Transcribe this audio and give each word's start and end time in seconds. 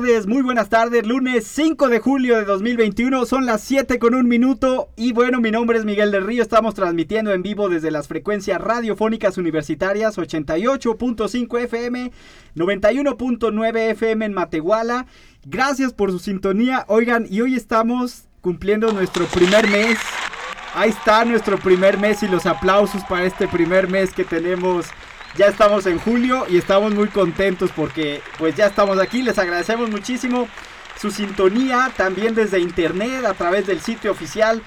Muy 0.00 0.40
buenas 0.42 0.70
tardes. 0.70 1.06
Lunes 1.06 1.46
5 1.46 1.88
de 1.88 1.98
julio 1.98 2.38
de 2.38 2.44
2021, 2.44 3.26
son 3.26 3.44
las 3.44 3.60
7 3.60 3.98
con 3.98 4.14
un 4.14 4.28
minuto. 4.28 4.88
Y 4.96 5.12
bueno, 5.12 5.40
mi 5.40 5.50
nombre 5.50 5.78
es 5.78 5.84
Miguel 5.84 6.10
del 6.10 6.26
Río. 6.26 6.42
Estamos 6.42 6.74
transmitiendo 6.74 7.34
en 7.34 7.42
vivo 7.42 7.68
desde 7.68 7.90
las 7.90 8.08
frecuencias 8.08 8.62
radiofónicas 8.62 9.36
universitarias 9.36 10.16
88.5 10.16 11.60
FM, 11.60 12.12
91.9 12.56 13.90
FM 13.90 14.24
en 14.24 14.32
Matehuala. 14.32 15.06
Gracias 15.44 15.92
por 15.92 16.10
su 16.10 16.18
sintonía. 16.18 16.86
Oigan, 16.88 17.26
y 17.28 17.42
hoy 17.42 17.54
estamos 17.54 18.24
cumpliendo 18.40 18.92
nuestro 18.92 19.26
primer 19.26 19.68
mes. 19.68 19.98
Ahí 20.74 20.90
está 20.90 21.26
nuestro 21.26 21.58
primer 21.58 21.98
mes 21.98 22.22
y 22.22 22.28
los 22.28 22.46
aplausos 22.46 23.04
para 23.04 23.26
este 23.26 23.48
primer 23.48 23.88
mes 23.88 24.14
que 24.14 24.24
tenemos 24.24 24.86
ya 25.36 25.46
estamos 25.46 25.86
en 25.86 25.98
julio 25.98 26.46
y 26.48 26.58
estamos 26.58 26.94
muy 26.94 27.08
contentos 27.08 27.70
porque 27.74 28.22
pues 28.38 28.56
ya 28.56 28.66
estamos 28.66 28.98
aquí. 28.98 29.22
Les 29.22 29.38
agradecemos 29.38 29.90
muchísimo 29.90 30.48
su 31.00 31.10
sintonía 31.10 31.90
también 31.96 32.34
desde 32.34 32.60
internet 32.60 33.24
a 33.24 33.34
través 33.34 33.66
del 33.66 33.80
sitio 33.80 34.10
oficial 34.10 34.62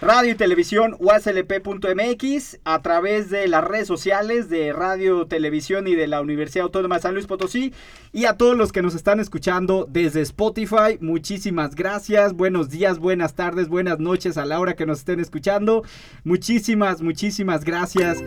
radio 0.00 0.30
y 0.30 0.34
televisión 0.36 0.96
uslp.mx 1.00 2.58
a 2.64 2.82
través 2.82 3.30
de 3.30 3.48
las 3.48 3.64
redes 3.64 3.88
sociales 3.88 4.48
de 4.48 4.72
Radio, 4.72 5.26
Televisión 5.26 5.88
y 5.88 5.96
de 5.96 6.06
la 6.06 6.20
Universidad 6.20 6.64
Autónoma 6.64 6.96
de 6.96 7.02
San 7.02 7.14
Luis 7.14 7.26
Potosí 7.26 7.74
y 8.12 8.26
a 8.26 8.36
todos 8.36 8.56
los 8.56 8.70
que 8.70 8.80
nos 8.80 8.94
están 8.94 9.18
escuchando 9.18 9.86
desde 9.88 10.20
Spotify. 10.20 10.98
Muchísimas 11.00 11.74
gracias. 11.74 12.32
Buenos 12.34 12.70
días, 12.70 13.00
buenas 13.00 13.34
tardes, 13.34 13.68
buenas 13.68 13.98
noches 13.98 14.38
a 14.38 14.46
la 14.46 14.60
hora 14.60 14.76
que 14.76 14.86
nos 14.86 15.00
estén 15.00 15.18
escuchando. 15.18 15.82
Muchísimas, 16.22 17.02
muchísimas 17.02 17.64
gracias 17.64 18.22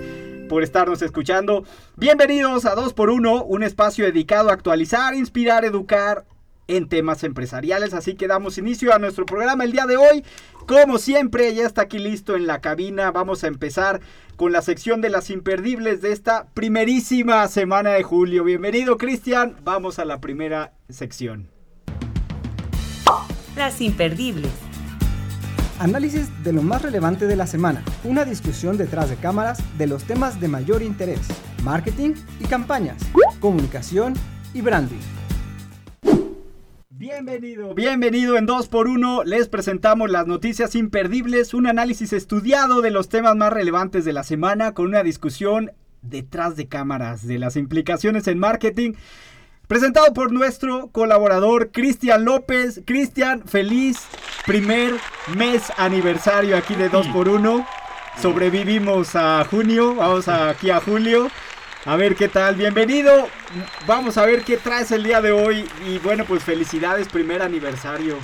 por 0.50 0.64
estarnos 0.64 1.02
escuchando. 1.02 1.64
Bienvenidos 1.96 2.66
a 2.66 2.76
2x1, 2.76 3.46
un 3.48 3.64
espacio 3.64 4.04
dedicado 4.04 4.50
a 4.50 4.54
actualizar, 4.54 5.16
inspirar, 5.16 5.64
educar 5.64 6.26
en 6.68 6.88
temas 6.88 7.24
empresariales. 7.24 7.94
Así 7.94 8.16
que 8.16 8.28
damos 8.28 8.58
inicio 8.58 8.94
a 8.94 9.00
nuestro 9.00 9.26
programa 9.26 9.64
el 9.64 9.72
día 9.72 9.86
de 9.86 9.98
hoy. 9.98 10.24
Como 10.68 10.98
siempre, 10.98 11.54
ya 11.54 11.66
está 11.66 11.84
aquí 11.84 12.00
listo 12.00 12.36
en 12.36 12.48
la 12.48 12.62
cabina. 12.62 13.12
Vamos 13.12 13.44
a 13.44 13.48
empezar 13.48 14.02
con 14.36 14.52
la 14.52 14.62
sección 14.62 15.02
de 15.02 15.10
las 15.10 15.30
imperdibles 15.30 16.02
de 16.02 16.12
esta 16.12 16.48
primerísima 16.54 17.48
semana 17.48 17.92
de 17.92 18.04
julio. 18.04 18.44
Bienvenido, 18.44 18.98
Cristian. 18.98 19.56
Vamos 19.64 20.00
a 20.00 20.06
la 20.06 20.22
primera 20.22 20.74
sección. 20.90 21.50
Las 23.56 23.82
imperdibles. 23.82 24.52
Análisis 25.80 26.30
de 26.44 26.54
lo 26.54 26.62
más 26.62 26.84
relevante 26.84 27.26
de 27.26 27.36
la 27.36 27.48
semana. 27.48 27.84
Una 28.04 28.24
discusión 28.24 28.78
detrás 28.78 29.10
de 29.10 29.16
cámaras 29.16 29.60
de 29.78 29.88
los 29.88 30.04
temas 30.04 30.40
de 30.40 30.48
mayor 30.48 30.84
interés. 30.84 31.22
Marketing 31.64 32.14
y 32.40 32.46
campañas. 32.46 33.02
Comunicación 33.40 34.14
y 34.54 34.62
branding. 34.62 35.21
Bienvenido, 37.12 37.76
bienvenido 37.76 38.38
en 38.38 38.48
2x1. 38.48 39.26
Les 39.26 39.50
presentamos 39.50 40.10
las 40.10 40.28
noticias 40.28 40.76
imperdibles, 40.76 41.54
un 41.54 41.68
análisis 41.68 42.14
estudiado 42.14 42.82
de 42.82 42.90
los 42.90 43.10
temas 43.10 43.36
más 43.36 43.52
relevantes 43.52 44.06
de 44.06 44.14
la 44.14 44.24
semana 44.24 44.74
con 44.74 44.86
una 44.86 45.04
discusión 45.04 45.74
detrás 46.02 46.56
de 46.56 46.70
cámaras 46.70 47.28
de 47.28 47.38
las 47.38 47.58
implicaciones 47.58 48.28
en 48.28 48.40
marketing. 48.40 48.94
Presentado 49.68 50.14
por 50.14 50.32
nuestro 50.32 50.88
colaborador 50.88 51.72
Cristian 51.72 52.24
López. 52.24 52.82
Cristian, 52.86 53.44
feliz 53.44 53.98
primer 54.46 54.94
mes 55.36 55.64
aniversario 55.78 56.56
aquí 56.56 56.76
de 56.76 56.90
2x1. 56.90 57.68
Sobrevivimos 58.22 59.18
a 59.18 59.44
junio, 59.44 59.96
vamos 59.96 60.30
aquí 60.30 60.70
a 60.70 60.80
julio. 60.80 61.28
A 61.84 61.96
ver 61.96 62.16
qué 62.16 62.28
tal, 62.28 62.56
bienvenido. 62.56 63.28
Vamos 63.88 64.16
a 64.20 64.26
ver 64.28 64.44
qué 64.44 64.58
traes 64.58 64.92
el 64.92 65.04
día 65.04 65.20
de 65.20 65.32
hoy. 65.32 65.66
Y 65.88 65.98
bueno, 65.98 66.26
pues 66.26 66.44
felicidades, 66.44 67.08
primer 67.08 67.42
aniversario. 67.42 68.18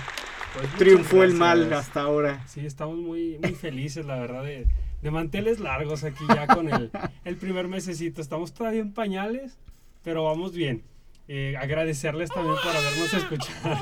Pues 0.53 0.71
Triunfó 0.75 1.23
el 1.23 1.33
mal 1.33 1.73
hasta 1.73 2.01
ahora. 2.01 2.43
Sí, 2.45 2.63
estamos 2.65 2.97
muy, 2.97 3.39
muy 3.39 3.55
felices, 3.55 4.05
la 4.05 4.19
verdad, 4.19 4.43
de, 4.43 4.67
de 5.01 5.11
manteles 5.11 5.59
largos 5.59 6.03
aquí 6.03 6.23
ya 6.29 6.45
con 6.45 6.71
el, 6.71 6.91
el 7.25 7.35
primer 7.37 7.67
mesecito. 7.67 8.21
Estamos 8.21 8.53
todavía 8.53 8.81
en 8.81 8.93
pañales, 8.93 9.57
pero 10.03 10.23
vamos 10.25 10.53
bien. 10.53 10.83
Eh, 11.27 11.55
agradecerles 11.59 12.29
también 12.29 12.55
por 12.63 12.75
habernos 12.75 13.11
escuchado, 13.11 13.77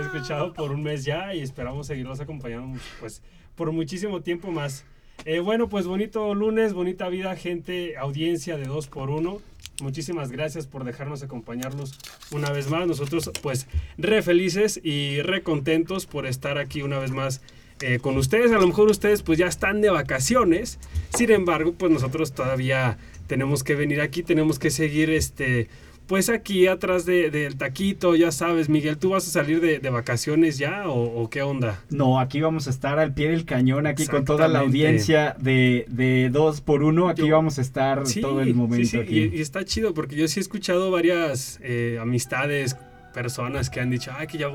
escuchado 0.00 0.52
por 0.54 0.70
un 0.70 0.84
mes 0.84 1.04
ya 1.04 1.34
y 1.34 1.40
esperamos 1.40 1.88
seguirlos 1.88 2.20
acompañando 2.20 2.80
pues, 3.00 3.22
por 3.56 3.72
muchísimo 3.72 4.22
tiempo 4.22 4.52
más. 4.52 4.84
Eh, 5.24 5.40
bueno, 5.40 5.68
pues 5.68 5.86
bonito 5.86 6.34
lunes, 6.34 6.72
bonita 6.72 7.08
vida, 7.08 7.36
gente, 7.36 7.96
audiencia 7.96 8.56
de 8.56 8.64
2 8.64 8.86
por 8.88 9.10
1 9.10 9.40
Muchísimas 9.82 10.30
gracias 10.30 10.66
por 10.66 10.84
dejarnos 10.84 11.22
acompañarnos 11.22 11.98
una 12.30 12.50
vez 12.50 12.70
más. 12.70 12.86
Nosotros 12.86 13.30
pues 13.42 13.66
re 13.98 14.22
felices 14.22 14.80
y 14.82 15.22
re 15.22 15.42
contentos 15.42 16.06
por 16.06 16.26
estar 16.26 16.58
aquí 16.58 16.82
una 16.82 16.98
vez 16.98 17.10
más 17.10 17.40
eh, 17.80 17.98
con 17.98 18.16
ustedes. 18.16 18.52
A 18.52 18.58
lo 18.58 18.66
mejor 18.66 18.90
ustedes 18.90 19.22
pues 19.22 19.38
ya 19.38 19.46
están 19.46 19.80
de 19.80 19.90
vacaciones. 19.90 20.78
Sin 21.16 21.30
embargo, 21.30 21.72
pues 21.72 21.90
nosotros 21.90 22.32
todavía 22.32 22.98
tenemos 23.26 23.64
que 23.64 23.74
venir 23.74 24.00
aquí, 24.00 24.22
tenemos 24.22 24.58
que 24.58 24.70
seguir 24.70 25.10
este... 25.10 25.68
Pues 26.10 26.28
aquí 26.28 26.66
atrás 26.66 27.06
de- 27.06 27.30
del 27.30 27.56
taquito, 27.56 28.16
ya 28.16 28.32
sabes, 28.32 28.68
Miguel, 28.68 28.98
¿tú 28.98 29.10
vas 29.10 29.28
a 29.28 29.30
salir 29.30 29.60
de, 29.60 29.78
de 29.78 29.90
vacaciones 29.90 30.58
ya 30.58 30.88
o, 30.88 31.22
o 31.22 31.30
qué 31.30 31.42
onda? 31.42 31.84
No, 31.88 32.18
aquí 32.18 32.40
vamos 32.40 32.66
a 32.66 32.70
estar 32.70 32.98
al 32.98 33.14
pie 33.14 33.30
del 33.30 33.44
cañón, 33.44 33.86
aquí 33.86 34.08
con 34.08 34.24
toda 34.24 34.48
la 34.48 34.58
audiencia 34.58 35.36
de, 35.38 35.84
de 35.88 36.28
2 36.32 36.62
por 36.62 36.82
1 36.82 37.08
Aquí 37.10 37.28
Yo- 37.28 37.36
vamos 37.36 37.58
a 37.58 37.60
estar 37.62 38.08
Sí, 38.08 38.20
todo 38.20 38.40
el 38.40 38.56
momento 38.56 38.84
sí, 38.84 38.90
sí, 38.90 38.98
aquí. 38.98 39.18
Y, 39.32 39.38
y 39.38 39.40
está 39.40 39.64
chido 39.64 39.94
porque 39.94 40.16
yo 40.16 40.26
sí 40.26 40.40
he 40.40 40.42
escuchado 40.42 40.90
varias 40.90 41.60
eh, 41.62 41.96
amistades, 42.02 42.76
personas 43.14 43.70
que 43.70 43.78
han 43.80 43.90
dicho, 43.90 44.10
ay, 44.16 44.26
que 44.26 44.36
ya, 44.38 44.48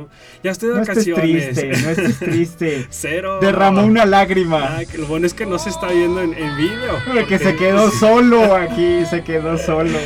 ya 0.43 0.51
estoy 0.51 0.69
de 0.69 0.75
no 0.75 0.81
estés 0.81 0.95
vacaciones. 1.07 1.53
triste, 1.55 1.81
no 1.83 1.89
estés 1.89 2.19
triste. 2.19 2.85
Cero. 2.89 3.39
Derramó 3.41 3.85
una 3.85 4.05
lágrima. 4.05 4.75
Ay, 4.77 4.87
que 4.87 4.97
lo 4.97 5.07
bueno 5.07 5.25
es 5.25 5.33
que 5.33 5.45
no 5.45 5.57
se 5.57 5.69
está 5.69 5.87
viendo 5.87 6.21
en, 6.21 6.33
en 6.33 6.57
vídeo. 6.57 6.91
Porque 7.13 7.37
se 7.37 7.45
porque, 7.51 7.57
quedó 7.59 7.83
pues, 7.87 7.93
solo 7.99 8.55
aquí, 8.55 9.05
se 9.09 9.23
quedó 9.23 9.57
solo. 9.57 9.97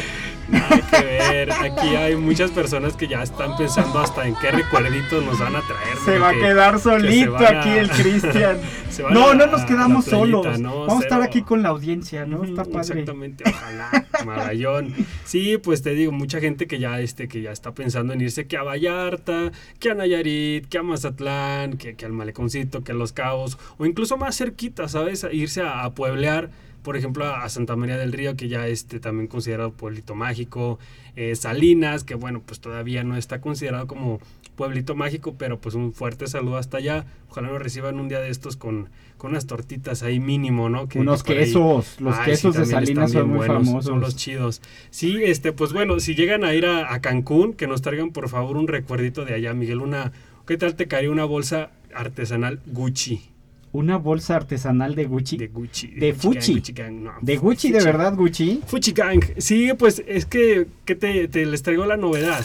Hay 0.51 0.81
que 0.81 1.05
ver, 1.05 1.51
aquí 1.51 1.95
hay 1.95 2.15
muchas 2.15 2.51
personas 2.51 2.93
que 2.95 3.07
ya 3.07 3.23
están 3.23 3.55
pensando 3.57 3.99
hasta 3.99 4.27
en 4.27 4.35
qué 4.35 4.51
recuerditos 4.51 5.23
nos 5.23 5.39
van 5.39 5.55
a 5.55 5.61
traer. 5.61 5.97
Se 6.05 6.17
va 6.19 6.29
a 6.29 6.33
quedar 6.33 6.79
solito 6.79 7.37
a- 7.37 7.59
aquí 7.59 7.69
el 7.69 7.89
Cristian. 7.89 8.57
No, 9.11 9.29
a- 9.29 9.33
no 9.33 9.47
nos 9.47 9.61
quedamos 9.61 10.05
playita, 10.05 10.37
solos. 10.41 10.59
¿no? 10.59 10.79
Vamos 10.81 11.01
a 11.03 11.03
estar 11.05 11.21
aquí 11.21 11.41
con 11.43 11.63
la 11.63 11.69
audiencia, 11.69 12.25
¿no? 12.25 12.43
Está 12.43 12.65
padre. 12.65 12.79
Exactamente, 12.81 13.45
ojalá, 13.47 14.05
marayón. 14.25 14.93
Sí, 15.23 15.57
pues 15.57 15.81
te 15.83 15.91
digo, 15.91 16.11
mucha 16.11 16.41
gente 16.41 16.67
que 16.67 16.79
ya 16.79 16.99
este, 16.99 17.29
que 17.29 17.41
ya 17.41 17.51
está 17.51 17.71
pensando 17.73 18.11
en 18.11 18.19
irse 18.19 18.47
que 18.47 18.57
a 18.57 18.63
Vallarta, 18.63 19.51
que 19.79 19.91
a 19.91 19.93
Nayarit, 19.93 20.67
que 20.67 20.79
a 20.79 20.83
Mazatlán, 20.83 21.77
que, 21.77 21.95
que 21.95 22.05
al 22.05 22.11
Maleconcito, 22.11 22.83
que 22.83 22.91
a 22.91 22.95
Los 22.95 23.13
Cabos, 23.13 23.57
o 23.77 23.85
incluso 23.85 24.17
más 24.17 24.35
cerquita, 24.37 24.89
¿sabes? 24.89 25.25
Irse 25.31 25.61
a, 25.61 25.83
a 25.85 25.91
pueblear, 25.93 26.49
por 26.89 26.97
ejemplo, 26.97 27.23
a, 27.23 27.47
Santa 27.50 27.75
María 27.75 27.97
del 27.97 28.11
Río, 28.11 28.35
que 28.35 28.47
ya 28.47 28.66
este 28.66 29.00
también 29.00 29.27
considerado 29.27 29.72
pueblito 29.72 30.16
mágico, 30.16 30.79
eh, 31.16 31.35
Salinas, 31.35 32.03
que 32.03 32.16
bueno, 32.16 32.41
pues 32.44 32.61
todavía 32.61 33.03
no 33.03 33.16
está 33.16 33.41
considerado 33.41 33.85
como 33.85 34.19
pueblito 34.55 34.95
mágico, 34.95 35.35
pero 35.38 35.61
pues 35.61 35.75
un 35.75 35.94
fuerte 35.94 36.25
saludo 36.25 36.57
hasta 36.57 36.78
allá. 36.78 37.05
Ojalá 37.29 37.49
nos 37.49 37.61
reciban 37.61 37.99
un 37.99 38.09
día 38.09 38.19
de 38.22 38.31
estos 38.31 38.55
con, 38.58 38.90
con 39.19 39.29
unas 39.29 39.46
tortitas 39.46 40.02
ahí 40.02 40.19
mínimo, 40.19 40.67
¿no? 40.67 40.90
Que- 40.90 40.97
Unos 40.97 41.22
que 41.22 41.34
ahí- 41.34 41.37
quesos, 41.46 42.02
los 42.02 42.16
Ay, 42.17 42.25
quesos 42.25 42.55
sí, 42.55 42.61
de 42.61 42.66
Salinas 42.66 43.11
son 43.11 43.28
muy 43.29 43.37
buenos, 43.37 43.67
famosos. 43.67 43.85
Son 43.85 43.99
los 43.99 44.16
chidos. 44.16 44.59
Sí, 44.90 45.19
este, 45.23 45.52
pues 45.53 45.73
bueno, 45.73 45.99
si 45.99 46.16
llegan 46.16 46.43
a 46.43 46.55
ir 46.55 46.66
a, 46.66 46.91
a 46.91 47.02
Cancún, 47.02 47.53
que 47.53 47.67
nos 47.67 47.84
traigan 47.84 48.09
por 48.09 48.29
favor 48.29 48.58
un 48.58 48.67
recuerdito 48.67 49.25
de 49.25 49.35
allá, 49.35 49.53
Miguel. 49.53 49.81
Una, 49.81 50.11
¿qué 50.47 50.58
tal 50.58 50.73
te 50.75 50.87
caería 50.87 51.11
una 51.11 51.25
bolsa 51.25 51.69
artesanal 51.93 52.61
Gucci? 52.66 53.28
Una 53.71 53.97
bolsa 53.97 54.35
artesanal 54.35 54.95
de 54.95 55.05
Gucci. 55.05 55.37
De 55.37 55.47
Gucci. 55.47 55.87
De 55.89 56.11
Gucci 56.13 56.53
Fuchi. 56.53 56.53
Gang, 56.53 56.55
Gucci 56.57 56.73
Gang, 56.73 56.93
no, 57.03 57.11
¿De 57.21 57.37
Gucci, 57.37 57.71
de 57.71 57.83
verdad, 57.83 58.16
Gucci? 58.16 58.61
Fuchi 58.66 58.91
Gang. 58.93 59.23
Sí, 59.37 59.69
pues 59.77 60.01
es 60.07 60.25
que, 60.25 60.66
que 60.85 60.95
te, 60.95 61.27
te 61.27 61.45
les 61.45 61.61
traigo 61.61 61.85
la 61.85 61.95
novedad 61.97 62.43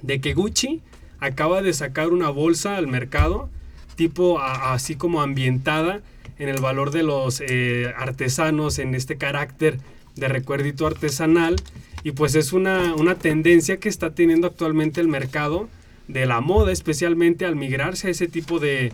de 0.00 0.20
que 0.20 0.32
Gucci 0.32 0.80
acaba 1.20 1.60
de 1.60 1.72
sacar 1.74 2.08
una 2.08 2.30
bolsa 2.30 2.76
al 2.76 2.86
mercado, 2.86 3.50
tipo 3.96 4.38
a- 4.38 4.72
así 4.72 4.94
como 4.96 5.20
ambientada 5.20 6.00
en 6.38 6.48
el 6.48 6.60
valor 6.60 6.92
de 6.92 7.02
los 7.02 7.42
eh, 7.46 7.92
artesanos, 7.96 8.78
en 8.78 8.94
este 8.94 9.16
carácter 9.18 9.78
de 10.16 10.28
recuerdito 10.28 10.86
artesanal. 10.86 11.56
Y 12.04 12.12
pues 12.12 12.36
es 12.36 12.52
una, 12.54 12.94
una 12.94 13.16
tendencia 13.16 13.78
que 13.78 13.88
está 13.90 14.14
teniendo 14.14 14.46
actualmente 14.46 15.00
el 15.00 15.08
mercado 15.08 15.68
de 16.06 16.24
la 16.24 16.40
moda, 16.40 16.72
especialmente 16.72 17.44
al 17.44 17.56
migrarse 17.56 18.06
a 18.08 18.10
ese 18.12 18.28
tipo 18.28 18.60
de, 18.60 18.92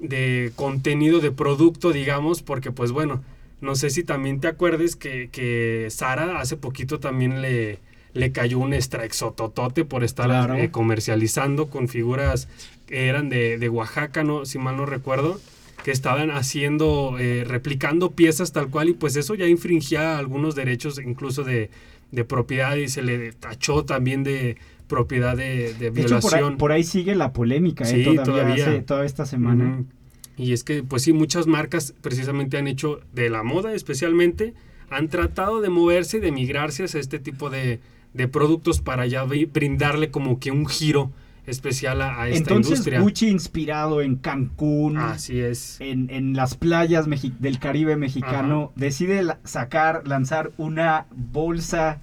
de 0.00 0.52
contenido, 0.56 1.20
de 1.20 1.30
producto, 1.32 1.92
digamos, 1.92 2.42
porque 2.42 2.70
pues 2.72 2.92
bueno, 2.92 3.22
no 3.60 3.74
sé 3.74 3.90
si 3.90 4.04
también 4.04 4.40
te 4.40 4.48
acuerdes 4.48 4.96
que, 4.96 5.28
que 5.30 5.86
Sara 5.90 6.40
hace 6.40 6.56
poquito 6.56 7.00
también 7.00 7.40
le, 7.42 7.78
le 8.12 8.32
cayó 8.32 8.58
un 8.58 8.74
exototote 8.74 9.84
por 9.84 10.04
estar 10.04 10.26
Claro. 10.26 10.54
eh, 10.54 10.70
comercializando 10.70 11.68
con 11.70 11.88
figuras 11.88 12.48
que 12.86 13.08
eran 13.08 13.28
de, 13.28 13.58
de 13.58 13.68
Oaxaca, 13.68 14.22
no, 14.24 14.44
si 14.44 14.58
mal 14.58 14.76
no 14.76 14.86
recuerdo, 14.86 15.40
que 15.84 15.90
estaban 15.90 16.30
haciendo, 16.30 17.16
eh, 17.18 17.44
replicando 17.46 18.12
piezas 18.12 18.52
tal 18.52 18.68
cual 18.70 18.88
y 18.90 18.92
pues 18.94 19.16
eso 19.16 19.34
ya 19.34 19.46
infringía 19.46 20.18
algunos 20.18 20.54
derechos 20.54 21.00
incluso 21.04 21.44
de, 21.44 21.70
de 22.12 22.24
propiedad 22.24 22.76
y 22.76 22.88
se 22.88 23.02
le 23.02 23.32
tachó 23.32 23.84
también 23.84 24.24
de 24.24 24.56
propiedad 24.88 25.36
de, 25.36 25.74
de 25.74 25.90
De 25.90 26.00
hecho, 26.02 26.20
por 26.20 26.34
ahí, 26.34 26.38
violación. 26.40 26.56
por 26.58 26.72
ahí 26.72 26.84
sigue 26.84 27.14
la 27.14 27.32
polémica, 27.32 27.88
¿eh? 27.88 28.02
Todavía, 28.04 28.22
todavía. 28.22 28.54
hace- 28.68 28.82
toda 28.82 29.04
esta 29.04 29.26
semana. 29.26 29.84
Y 30.36 30.52
es 30.52 30.64
que, 30.64 30.82
pues 30.82 31.02
sí, 31.02 31.12
muchas 31.12 31.46
marcas 31.46 31.94
precisamente 32.02 32.58
han 32.58 32.66
hecho 32.68 33.00
de 33.14 33.30
la 33.30 33.42
moda 33.42 33.72
especialmente, 33.74 34.52
han 34.90 35.08
tratado 35.08 35.60
de 35.60 35.70
moverse 35.70 36.18
y 36.18 36.20
de 36.20 36.30
migrarse 36.30 36.84
hacia 36.84 37.00
este 37.00 37.18
tipo 37.18 37.48
de, 37.50 37.80
de 38.14 38.28
productos 38.28 38.80
para 38.80 39.06
ya 39.06 39.24
bri- 39.24 39.50
brindarle 39.50 40.10
como 40.10 40.38
que 40.38 40.50
un 40.50 40.66
giro 40.66 41.10
especial 41.46 42.02
a, 42.02 42.20
a 42.20 42.28
esta 42.28 42.38
Entonces, 42.38 42.70
industria. 42.72 43.00
Gucci 43.00 43.28
inspirado 43.28 44.02
en 44.02 44.16
Cancún, 44.16 44.96
Así 44.98 45.38
es. 45.40 45.80
en, 45.80 46.10
en 46.10 46.34
las 46.34 46.54
playas 46.56 47.06
del 47.38 47.58
Caribe 47.58 47.96
mexicano, 47.96 48.72
decide 48.76 49.22
la- 49.22 49.38
sacar, 49.44 50.06
lanzar 50.06 50.50
una 50.58 51.06
bolsa 51.14 52.00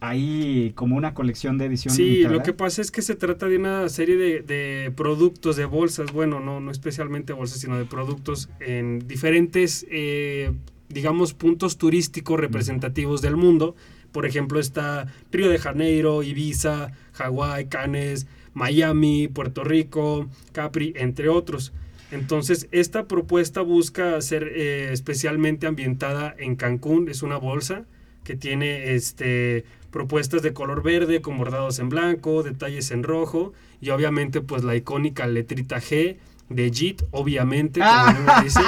ahí 0.00 0.72
como 0.74 0.96
una 0.96 1.12
colección 1.14 1.58
de 1.58 1.66
edición 1.66 1.94
Sí, 1.94 2.04
limitada. 2.04 2.34
lo 2.34 2.42
que 2.42 2.52
pasa 2.52 2.80
es 2.82 2.90
que 2.90 3.02
se 3.02 3.14
trata 3.16 3.46
de 3.46 3.56
una 3.58 3.88
serie 3.88 4.16
de, 4.16 4.40
de 4.40 4.90
productos, 4.96 5.56
de 5.56 5.66
bolsas, 5.66 6.12
bueno, 6.12 6.40
no, 6.40 6.60
no 6.60 6.70
especialmente 6.70 7.32
bolsas, 7.34 7.60
sino 7.60 7.76
de 7.76 7.84
productos 7.84 8.48
en 8.60 9.06
diferentes, 9.06 9.86
eh, 9.90 10.52
digamos, 10.88 11.34
puntos 11.34 11.76
turísticos 11.76 12.40
representativos 12.40 13.20
del 13.20 13.36
mundo. 13.36 13.76
Por 14.10 14.26
ejemplo, 14.26 14.58
está 14.58 15.06
Río 15.30 15.48
de 15.50 15.58
Janeiro, 15.58 16.22
Ibiza, 16.22 16.92
Hawái, 17.12 17.66
Cannes, 17.66 18.26
Miami, 18.54 19.28
Puerto 19.28 19.62
Rico, 19.64 20.28
Capri, 20.52 20.92
entre 20.96 21.28
otros. 21.28 21.72
Entonces, 22.10 22.66
esta 22.72 23.06
propuesta 23.06 23.60
busca 23.60 24.20
ser 24.20 24.50
eh, 24.56 24.88
especialmente 24.92 25.68
ambientada 25.68 26.34
en 26.38 26.56
Cancún. 26.56 27.08
Es 27.08 27.22
una 27.22 27.36
bolsa 27.36 27.84
que 28.24 28.36
tiene 28.36 28.94
este, 28.94 29.64
propuestas 29.90 30.42
de 30.42 30.52
color 30.52 30.82
verde 30.82 31.20
con 31.20 31.38
bordados 31.38 31.78
en 31.78 31.88
blanco, 31.88 32.42
detalles 32.42 32.90
en 32.90 33.02
rojo 33.02 33.52
y 33.80 33.90
obviamente 33.90 34.40
pues 34.40 34.62
la 34.64 34.76
icónica 34.76 35.26
letrita 35.26 35.76
G 35.80 36.16
de 36.48 36.70
JIT, 36.72 37.02
obviamente, 37.12 37.78
como 37.80 38.06
el 38.08 38.14
nombre 38.14 38.34
dice. 38.42 38.60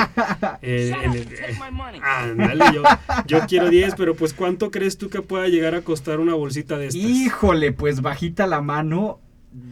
Eh, 0.63 0.93
en 1.03 1.13
el- 1.15 1.33
eh, 1.33 2.01
ándale, 2.03 2.65
yo, 2.75 2.83
yo 3.27 3.41
quiero 3.49 3.69
10, 3.71 3.95
pero 3.97 4.15
pues 4.15 4.35
¿cuánto 4.35 4.71
crees 4.71 4.99
tú 4.99 5.11
que 5.11 5.21
pueda 5.21 5.49
llegar 5.49 5.75
a 5.75 5.83
costar 5.83 6.21
una 6.21 6.35
bolsita 6.35 6.79
de 6.79 6.87
estas? 6.89 7.03
Híjole, 7.03 7.73
pues 7.73 8.01
bajita 8.01 8.47
la 8.47 8.61
mano. 8.61 9.19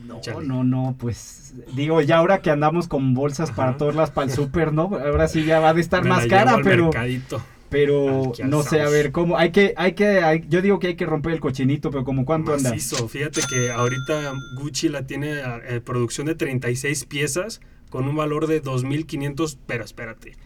No, 0.07 0.21
Chale. 0.21 0.47
no, 0.47 0.63
no, 0.65 0.95
pues 0.99 1.55
digo, 1.73 2.01
ya 2.03 2.19
ahora 2.19 2.43
que 2.43 2.51
andamos 2.51 2.87
con 2.89 3.15
bolsas 3.15 3.51
para 3.53 3.71
Ajá. 3.71 3.79
todas 3.79 4.11
para 4.11 4.27
el 4.27 4.33
súper, 4.33 4.73
¿no? 4.75 4.91
Ahora 4.95 5.27
sí 5.29 5.45
ya 5.45 5.59
va 5.61 5.71
a 5.71 5.75
de 5.75 5.81
estar 5.81 6.03
Me 6.03 6.11
la 6.11 6.15
más 6.17 6.25
llevo 6.25 6.37
cara, 6.37 6.55
al 6.57 6.63
pero 6.63 6.85
mercadito. 6.87 7.41
Pero 7.71 8.33
no 8.45 8.63
sé, 8.63 8.81
a 8.81 8.89
ver, 8.89 9.13
cómo 9.13 9.37
hay 9.39 9.53
que 9.53 9.73
hay 9.77 9.93
que 9.93 10.07
hay- 10.23 10.45
yo 10.49 10.61
digo 10.61 10.79
que 10.79 10.89
hay 10.89 10.97
que 10.97 11.07
romper 11.07 11.33
el 11.33 11.41
cochinito, 11.41 11.91
pero 11.91 12.05
como 12.05 12.25
cuánto 12.25 12.53
anda? 12.53 12.71
Macizo. 12.71 13.09
Fíjate 13.09 13.41
que 13.49 13.71
ahorita 13.71 14.33
Gucci 14.57 14.89
la 14.89 15.07
tiene 15.07 15.41
eh, 15.69 15.81
producción 15.81 16.27
de 16.27 16.35
36 16.35 17.05
piezas 17.07 17.61
con 17.89 18.07
un 18.09 18.17
valor 18.17 18.47
de 18.47 18.61
2.500, 18.63 19.57
pero 19.67 19.85
espérate, 19.85 20.37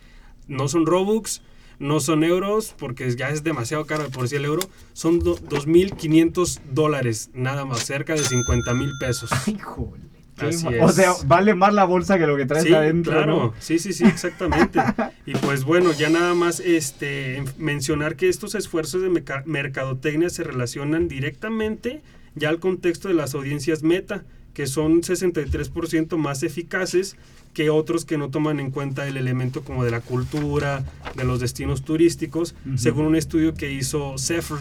no 0.49 0.69
son 0.69 0.87
Robux, 0.87 1.43
no 1.79 1.99
son 2.01 2.23
euros, 2.25 2.75
porque 2.79 3.11
ya 3.17 3.31
es 3.31 3.43
demasiado 3.43 3.85
caro 3.87 4.09
por 4.11 4.29
sí 4.29 4.37
el 4.37 4.45
euro, 4.45 4.63
son 4.93 5.19
do- 5.19 5.37
2.500 5.37 6.61
dólares, 6.73 7.31
nada 7.35 7.65
más, 7.65 7.81
cerca 7.85 8.15
de 8.15 8.23
50 8.23 8.75
mil 8.75 8.93
pesos. 9.01 9.31
Híjole. 9.47 10.03
Así 10.39 10.67
es. 10.69 10.83
O 10.83 10.89
sea, 10.91 11.13
vale 11.27 11.55
más 11.55 11.73
la 11.75 11.85
bolsa 11.85 12.19
que 12.19 12.27
lo 12.27 12.37
que 12.37 12.45
traes 12.47 12.65
Sí, 12.65 12.75
adentro, 12.75 13.13
claro, 13.13 13.37
¿no? 13.37 13.55
sí, 13.61 13.79
sí, 13.79 13.93
sí, 13.93 14.05
exactamente. 14.05 14.81
y 15.27 15.35
pues 15.35 15.65
bueno, 15.65 15.93
ya 15.93 16.11
nada 16.11 16.35
más 16.35 16.61
este, 16.61 17.37
en- 17.37 17.45
mencionar 17.59 18.17
que 18.17 18.29
estos 18.29 18.55
esfuerzos 18.55 19.03
de 19.03 19.43
mercadotecnia 19.47 20.31
se 20.31 20.43
relacionan 20.45 21.07
directamente 21.09 22.03
ya 22.35 22.49
al 22.49 22.59
contexto 22.59 23.09
de 23.09 23.15
las 23.15 23.35
audiencias 23.35 23.83
meta, 23.85 24.25
que 24.55 24.67
son 24.67 25.03
63% 25.03 26.17
más 26.17 26.43
eficaces 26.43 27.17
que 27.53 27.71
otros 27.71 28.05
que 28.05 28.19
no 28.19 28.31
toman 28.31 28.59
en 28.59 28.71
cuenta 28.73 29.07
el 29.07 29.17
elemento 29.17 29.63
como 29.63 29.85
de 29.85 29.93
la 29.93 30.01
cultura, 30.01 30.85
de 31.15 31.23
los 31.25 31.39
destinos 31.41 31.85
turísticos, 31.85 32.55
según 32.77 33.07
un 33.07 33.15
estudio 33.17 33.55
que 33.55 33.71
hizo 33.73 34.17
Zephyr. 34.19 34.59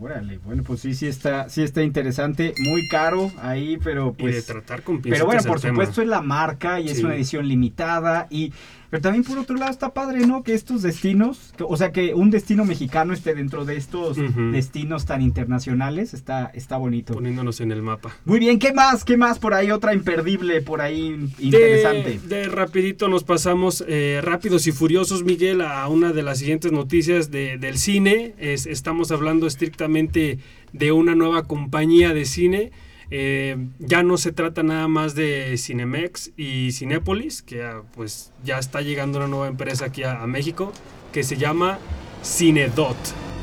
Órale, 0.00 0.38
bueno, 0.38 0.62
pues 0.62 0.80
sí, 0.80 0.94
sí 0.94 1.06
está, 1.06 1.48
sí 1.48 1.62
está 1.62 1.82
interesante, 1.82 2.54
muy 2.58 2.88
caro 2.88 3.30
ahí, 3.40 3.78
pero 3.82 4.14
y 4.18 4.24
de 4.26 4.32
pues... 4.32 4.46
tratar 4.46 4.82
con 4.82 5.02
Pero 5.02 5.26
bueno, 5.26 5.42
por 5.42 5.60
tema. 5.60 5.74
supuesto 5.74 6.02
es 6.02 6.08
la 6.08 6.22
marca 6.22 6.80
y 6.80 6.88
es 6.88 7.02
una 7.02 7.14
edición 7.14 7.46
limitada 7.46 8.26
y... 8.30 8.52
Pero 8.92 9.00
también 9.00 9.24
por 9.24 9.38
otro 9.38 9.56
lado 9.56 9.70
está 9.72 9.94
padre, 9.94 10.26
¿no? 10.26 10.42
Que 10.42 10.52
estos 10.52 10.82
destinos, 10.82 11.54
que- 11.56 11.64
o 11.66 11.74
sea, 11.78 11.92
que 11.92 12.12
un 12.12 12.30
destino 12.30 12.66
mexicano 12.66 13.14
esté 13.14 13.34
dentro 13.34 13.64
de 13.64 13.78
estos 13.78 14.18
destinos 14.52 15.06
tan 15.06 15.22
internacionales, 15.22 16.12
está, 16.12 16.50
está 16.52 16.76
bonito. 16.76 17.14
poniéndonos 17.14 17.62
en 17.62 17.72
el 17.72 17.80
mapa. 17.80 18.14
Muy 18.26 18.38
bien, 18.38 18.58
¿qué 18.58 18.74
más? 18.74 19.02
¿Qué 19.04 19.16
más 19.16 19.38
por 19.38 19.54
ahí? 19.54 19.70
Otra 19.70 19.94
imperdible 19.94 20.60
por 20.60 20.82
ahí 20.82 21.26
interesante. 21.38 22.20
De, 22.28 22.36
de 22.42 22.48
rapidito 22.50 23.08
nos 23.08 23.24
pasamos 23.24 23.82
eh, 23.88 24.20
rápidos 24.22 24.66
y 24.66 24.72
furiosos, 24.72 25.24
Miguel, 25.24 25.62
a 25.62 25.88
una 25.88 26.12
de 26.12 26.22
las 26.22 26.40
siguientes 26.40 26.70
noticias 26.70 27.30
de- 27.30 27.56
del 27.56 27.78
cine. 27.78 28.34
Es- 28.36 28.66
estamos 28.66 29.10
hablando 29.10 29.46
estrictamente 29.46 30.38
de 30.74 30.92
una 30.92 31.14
nueva 31.14 31.44
compañía 31.44 32.12
de 32.12 32.26
cine. 32.26 32.72
Eh, 33.14 33.58
ya 33.78 34.02
no 34.02 34.16
se 34.16 34.32
trata 34.32 34.62
nada 34.62 34.88
más 34.88 35.14
de 35.14 35.54
Cinemex 35.58 36.32
y 36.34 36.72
Cinépolis, 36.72 37.42
que 37.42 37.62
ah, 37.62 37.82
pues 37.94 38.32
ya 38.42 38.58
está 38.58 38.80
llegando 38.80 39.18
una 39.18 39.28
nueva 39.28 39.48
empresa 39.48 39.84
aquí 39.84 40.02
a, 40.02 40.22
a 40.22 40.26
México, 40.26 40.72
que 41.12 41.22
se 41.22 41.36
llama 41.36 41.78
Cinedot. 42.24 42.96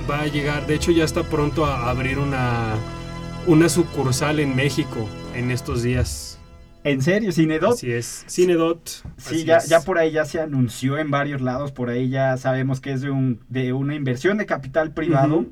Va 0.10 0.22
a 0.22 0.26
llegar, 0.26 0.66
de 0.66 0.74
hecho 0.74 0.92
ya 0.92 1.04
está 1.04 1.22
pronto 1.22 1.66
a 1.66 1.88
abrir 1.88 2.18
una, 2.18 2.74
una 3.46 3.70
sucursal 3.70 4.40
en 4.40 4.56
México 4.56 5.08
en 5.36 5.52
estos 5.52 5.84
días. 5.84 6.40
¿En 6.84 7.04
serio? 7.04 7.32
¿Cinedot? 7.32 7.74
Así 7.74 7.92
es, 7.92 8.26
Cinedot. 8.28 9.04
Sí, 9.18 9.44
ya, 9.44 9.60
ya 9.64 9.82
por 9.82 10.00
ahí 10.00 10.12
ya 10.12 10.26
se 10.26 10.42
anunció 10.42 10.98
en 10.98 11.12
varios 11.12 11.42
lados, 11.42 11.72
por 11.72 11.92
ahí 11.92 12.10
ya 12.10 12.38
sabemos 12.38 12.82
que 12.82 12.94
es 12.94 13.02
de, 13.02 13.12
un, 13.12 13.42
de 13.50 13.74
una 13.74 13.94
inversión 13.94 14.40
de 14.40 14.48
capital 14.48 14.94
privado. 14.96 15.46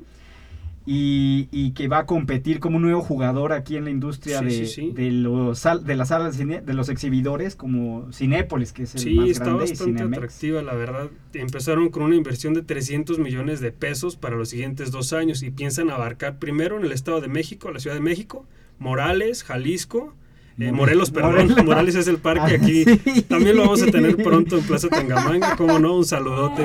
Y, 0.90 1.48
y 1.52 1.72
que 1.72 1.86
va 1.86 1.98
a 1.98 2.06
competir 2.06 2.60
como 2.60 2.76
un 2.78 2.82
nuevo 2.82 3.02
jugador 3.02 3.52
aquí 3.52 3.76
en 3.76 3.84
la 3.84 3.90
industria 3.90 4.38
Sí, 4.38 4.44
de, 4.46 4.50
sí, 4.50 4.66
sí. 4.66 4.92
De, 4.94 5.10
los, 5.10 5.58
sal- 5.58 5.84
de 5.84 5.96
las 5.96 6.08
salas 6.08 6.32
de 6.32 6.38
cine, 6.44 6.60
de 6.62 6.72
los 6.72 6.88
exhibidores 6.88 7.56
como 7.56 8.10
Cinépolis, 8.10 8.72
que 8.72 8.84
es 8.84 8.94
el 8.94 9.02
Sí, 9.02 9.14
más 9.14 9.28
está 9.28 9.44
grande, 9.44 9.64
bastante 9.64 10.02
atractiva, 10.02 10.62
la 10.62 10.72
verdad. 10.72 11.10
Empezaron 11.34 11.90
con 11.90 12.04
una 12.04 12.16
inversión 12.16 12.54
de 12.54 12.62
300 12.62 13.18
millones 13.18 13.60
de 13.60 13.70
pesos 13.70 14.16
para 14.16 14.36
los 14.36 14.48
siguientes 14.48 14.90
dos 14.90 15.12
años 15.12 15.42
y 15.42 15.50
piensan 15.50 15.90
abarcar 15.90 16.38
primero 16.38 16.78
en 16.78 16.86
el 16.86 16.92
Estado 16.92 17.20
de 17.20 17.28
México, 17.28 17.70
la 17.70 17.80
Ciudad 17.80 17.96
de 17.96 18.02
México, 18.02 18.46
Morales, 18.78 19.44
Jalisco, 19.44 20.14
eh, 20.58 20.64
More- 20.64 20.72
Morelos, 20.72 21.10
perdón, 21.10 21.32
Morelos. 21.32 21.64
Morales 21.64 21.94
es 21.94 22.08
el 22.08 22.18
parque 22.18 22.54
Ah, 22.54 22.58
aquí. 22.62 22.84
sí. 22.84 23.22
También 23.22 23.56
lo 23.56 23.62
vamos 23.62 23.82
a 23.82 23.86
tener 23.86 24.16
pronto 24.16 24.58
en 24.58 24.64
Plaza 24.64 24.88
Tangamanga, 24.88 25.56
como 25.56 25.78
no, 25.78 25.94
un 25.96 26.04
saludote 26.04 26.64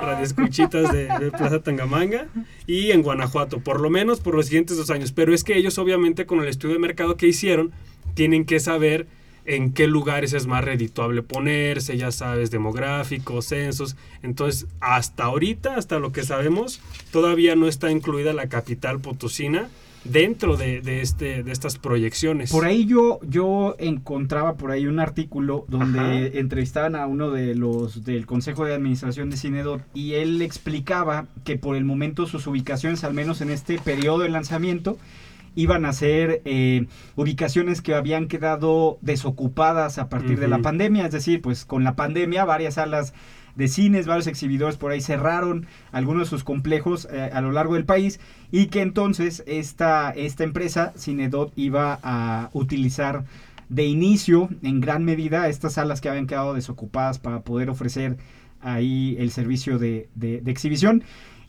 para 0.00 0.12
las 0.12 0.22
escuchitas 0.22 0.92
de, 0.92 1.08
de 1.18 1.30
Plaza 1.30 1.60
Tangamanga 1.60 2.26
y 2.66 2.90
en 2.92 3.02
Guanajuato, 3.02 3.60
por 3.60 3.80
lo 3.80 3.90
menos 3.90 4.20
por 4.20 4.34
los 4.34 4.46
siguientes 4.46 4.76
dos 4.76 4.90
años. 4.90 5.12
Pero 5.12 5.34
es 5.34 5.44
que 5.44 5.56
ellos 5.56 5.78
obviamente 5.78 6.26
con 6.26 6.40
el 6.40 6.48
estudio 6.48 6.74
de 6.74 6.80
mercado 6.80 7.16
que 7.16 7.26
hicieron, 7.26 7.72
tienen 8.14 8.44
que 8.44 8.60
saber 8.60 9.06
en 9.46 9.74
qué 9.74 9.86
lugares 9.88 10.32
es 10.32 10.46
más 10.46 10.64
redituable 10.64 11.20
ponerse, 11.22 11.98
ya 11.98 12.10
sabes, 12.12 12.50
demográficos, 12.50 13.44
censos. 13.46 13.94
Entonces, 14.22 14.66
hasta 14.80 15.24
ahorita, 15.24 15.76
hasta 15.76 15.98
lo 15.98 16.12
que 16.12 16.22
sabemos, 16.22 16.80
todavía 17.12 17.54
no 17.54 17.68
está 17.68 17.90
incluida 17.90 18.32
la 18.32 18.48
capital 18.48 19.00
potosina 19.00 19.68
dentro 20.04 20.56
de, 20.56 20.80
de 20.80 21.00
este, 21.00 21.42
de 21.42 21.52
estas 21.52 21.78
proyecciones. 21.78 22.52
Por 22.52 22.64
ahí 22.64 22.86
yo, 22.86 23.20
yo 23.28 23.74
encontraba 23.78 24.54
por 24.56 24.70
ahí 24.70 24.86
un 24.86 25.00
artículo 25.00 25.64
donde 25.68 25.98
Ajá. 25.98 26.38
entrevistaban 26.38 26.94
a 26.94 27.06
uno 27.06 27.30
de 27.30 27.54
los 27.54 28.04
del 28.04 28.26
Consejo 28.26 28.64
de 28.64 28.74
Administración 28.74 29.30
de 29.30 29.36
Cinedot 29.36 29.82
y 29.94 30.14
él 30.14 30.40
explicaba 30.42 31.26
que 31.44 31.56
por 31.56 31.76
el 31.76 31.84
momento 31.84 32.26
sus 32.26 32.46
ubicaciones, 32.46 33.04
al 33.04 33.14
menos 33.14 33.40
en 33.40 33.50
este 33.50 33.78
periodo 33.78 34.20
de 34.20 34.28
lanzamiento, 34.28 34.98
iban 35.54 35.84
a 35.84 35.92
ser 35.92 36.42
eh, 36.44 36.86
ubicaciones 37.16 37.80
que 37.80 37.94
habían 37.94 38.26
quedado 38.26 38.98
desocupadas 39.02 39.98
a 39.98 40.08
partir 40.08 40.38
de 40.40 40.48
la 40.48 40.58
pandemia, 40.58 41.06
es 41.06 41.12
decir, 41.12 41.40
pues 41.40 41.64
con 41.64 41.84
la 41.84 41.94
pandemia 41.94 42.44
varias 42.44 42.74
salas 42.74 43.14
de 43.56 43.68
cines, 43.68 44.06
varios 44.06 44.26
exhibidores 44.26 44.76
por 44.76 44.90
ahí 44.92 45.00
cerraron 45.00 45.66
algunos 45.92 46.22
de 46.22 46.28
sus 46.30 46.44
complejos 46.44 47.06
eh, 47.12 47.30
a 47.32 47.40
lo 47.40 47.52
largo 47.52 47.74
del 47.74 47.84
país 47.84 48.18
y 48.50 48.66
que 48.66 48.80
entonces 48.82 49.42
esta, 49.46 50.10
esta 50.10 50.44
empresa, 50.44 50.92
Cinedot, 50.98 51.52
iba 51.56 51.98
a 52.02 52.50
utilizar 52.52 53.24
de 53.68 53.84
inicio 53.86 54.48
en 54.62 54.80
gran 54.80 55.04
medida 55.04 55.48
estas 55.48 55.74
salas 55.74 56.00
que 56.00 56.08
habían 56.08 56.26
quedado 56.26 56.54
desocupadas 56.54 57.18
para 57.18 57.40
poder 57.40 57.70
ofrecer 57.70 58.16
ahí 58.60 59.16
el 59.18 59.30
servicio 59.30 59.78
de, 59.78 60.08
de- 60.14 60.40
de 60.40 60.50
exhibición. 60.50 61.04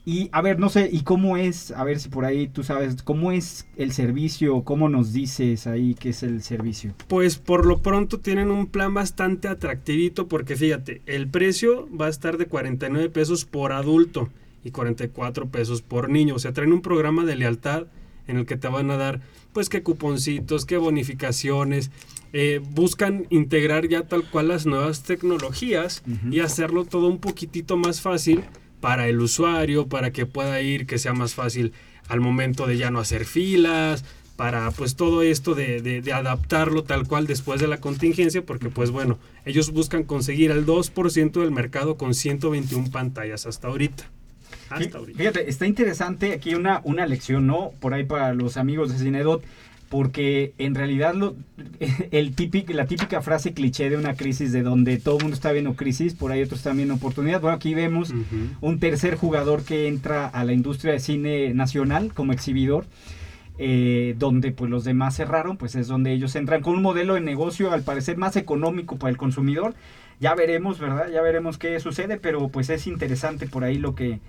Y 0.08 0.30
a 0.32 0.42
ver, 0.44 0.60
no 0.60 0.70
sé, 0.70 0.88
¿y 0.92 1.02
cómo 1.02 1.36
es? 1.36 1.72
A 1.72 1.84
ver 1.84 2.00
si 2.00 2.10
por 2.10 2.26
ahí 2.26 2.48
tú 2.48 2.64
sabes, 2.64 3.02
¿cómo 3.02 3.32
es 3.32 3.66
el 3.76 3.92
servicio? 3.92 4.64
¿Cómo 4.64 4.88
nos 4.88 5.14
dices 5.14 5.66
ahí 5.66 5.96
qué 5.96 6.10
es 6.10 6.22
el 6.22 6.44
servicio? 6.44 6.94
Pues 7.08 7.38
por 7.38 7.66
lo 7.66 7.82
pronto 7.82 8.20
tienen 8.20 8.52
un 8.52 8.68
plan 8.68 8.94
bastante 8.94 9.48
atractivito 9.48 10.28
porque 10.28 10.56
fíjate, 10.56 11.02
el 11.08 11.28
precio 11.28 11.90
va 12.00 12.06
a 12.06 12.10
estar 12.10 12.38
de 12.38 12.46
49 12.46 13.10
pesos 13.10 13.46
por 13.46 13.72
adulto 13.72 14.30
y 14.64 14.70
44 14.70 15.48
pesos 15.50 15.82
por 15.82 16.08
niño. 16.10 16.36
O 16.36 16.40
sea, 16.40 16.54
traen 16.54 16.72
un 16.72 16.82
programa 16.84 17.26
de 17.26 17.36
lealtad 17.36 17.88
en 18.28 18.38
el 18.38 18.46
que 18.46 18.58
te 18.58 18.68
van 18.68 18.92
a 18.92 18.98
dar 18.98 19.22
pues 19.54 19.70
qué 19.70 19.82
cuponcitos, 19.82 20.66
qué 20.66 20.78
bonificaciones. 20.78 21.90
eh, 22.34 22.62
buscan 22.72 23.26
integrar 23.30 23.88
ya 23.88 24.04
tal 24.04 24.30
cual 24.30 24.50
las 24.50 24.66
nuevas 24.66 25.04
tecnologías 25.04 26.04
y 26.30 26.42
hacerlo 26.42 26.84
todo 26.84 27.08
un 27.08 27.20
poquitito 27.20 27.78
más 27.78 28.02
fácil 28.02 28.44
para 28.86 29.08
el 29.08 29.20
usuario, 29.20 29.88
para 29.88 30.12
que 30.12 30.28
pueda 30.28 30.62
ir, 30.62 30.86
que 30.86 31.00
sea 31.00 31.14
más 31.14 31.34
fácil 31.34 31.74
al 32.08 32.20
momento 32.22 32.68
de 32.68 32.78
ya 32.78 32.92
no 32.92 33.00
hacer 33.00 33.26
filas, 33.26 34.06
para 34.36 34.70
pues 34.70 34.96
todo 34.96 35.24
esto 35.24 35.56
de, 35.56 35.82
de- 35.82 36.02
de 36.04 36.14
adaptarlo 36.14 36.84
tal 36.84 37.08
cual 37.08 37.26
después 37.26 37.60
de 37.60 37.68
la 37.68 37.78
contingencia, 37.80 38.46
porque 38.46 38.70
pues 38.70 38.92
bueno, 38.92 39.18
ellos 39.44 39.72
buscan 39.72 40.04
conseguir 40.04 40.52
el 40.52 40.68
2% 40.68 41.32
del 41.42 41.50
mercado 41.50 41.98
con 41.98 42.14
121 42.14 42.92
pantallas 42.92 43.48
hasta 43.48 43.70
ahorita. 43.70 44.04
Hasta 44.70 45.00
ahorita. 45.00 45.18
Fíjate, 45.18 45.50
está 45.50 45.66
interesante 45.66 46.34
aquí 46.34 46.54
una, 46.54 46.82
una 46.84 47.08
lección, 47.08 47.48
¿no? 47.48 47.72
Por 47.80 47.96
ahí 47.96 48.04
para 48.04 48.36
los 48.36 48.56
amigos 48.56 48.92
de 48.92 49.00
Cinedot, 49.00 49.44
porque 49.96 50.54
en 50.58 50.76
realidad 50.76 51.14
lo, 51.16 51.38
el 52.12 52.36
típico, 52.36 52.74
la 52.74 52.86
típica 52.86 53.22
frase 53.22 53.54
cliché 53.54 53.90
de 53.90 53.96
una 53.96 54.16
crisis 54.16 54.52
de 54.52 54.62
donde 54.62 54.98
todo 54.98 55.16
el 55.16 55.24
mundo 55.24 55.36
está 55.36 55.54
viendo 55.54 55.76
crisis, 55.76 56.14
por 56.14 56.34
ahí 56.34 56.44
otros 56.44 56.60
están 56.60 56.76
viendo 56.76 56.96
oportunidad. 56.96 57.40
Bueno, 57.40 57.56
aquí 57.56 57.74
vemos 57.74 58.14
un 58.60 58.80
tercer 58.80 59.16
jugador 59.16 59.64
que 59.64 59.88
entra 59.88 60.28
a 60.28 60.44
la 60.44 60.52
industria 60.52 60.92
de 60.92 61.00
cine 61.00 61.54
nacional 61.54 62.14
como 62.14 62.34
exhibidor. 62.34 62.86
eh, 63.58 64.16
donde 64.20 64.52
pues 64.52 64.70
los 64.70 64.84
demás 64.84 65.16
cerraron, 65.16 65.56
pues 65.56 65.76
es 65.76 65.88
donde 65.88 66.12
ellos 66.12 66.36
entran 66.36 66.62
con 66.62 66.76
un 66.76 66.82
modelo 66.82 67.14
de 67.14 67.22
negocio 67.22 67.72
al 67.72 67.84
parecer 67.84 68.18
más 68.18 68.36
económico 68.36 68.98
para 68.98 69.12
el 69.12 69.18
consumidor. 69.18 69.76
Ya 70.20 70.36
veremos, 70.36 70.78
¿verdad? 70.78 71.10
Ya 71.10 71.22
veremos 71.22 71.58
qué 71.58 71.80
sucede, 71.80 72.18
pero 72.18 72.50
pues 72.50 72.70
es 72.70 72.86
interesante 72.86 73.48
por 73.48 73.64
ahí 73.64 73.78
lo 73.78 73.96
que 73.96 74.20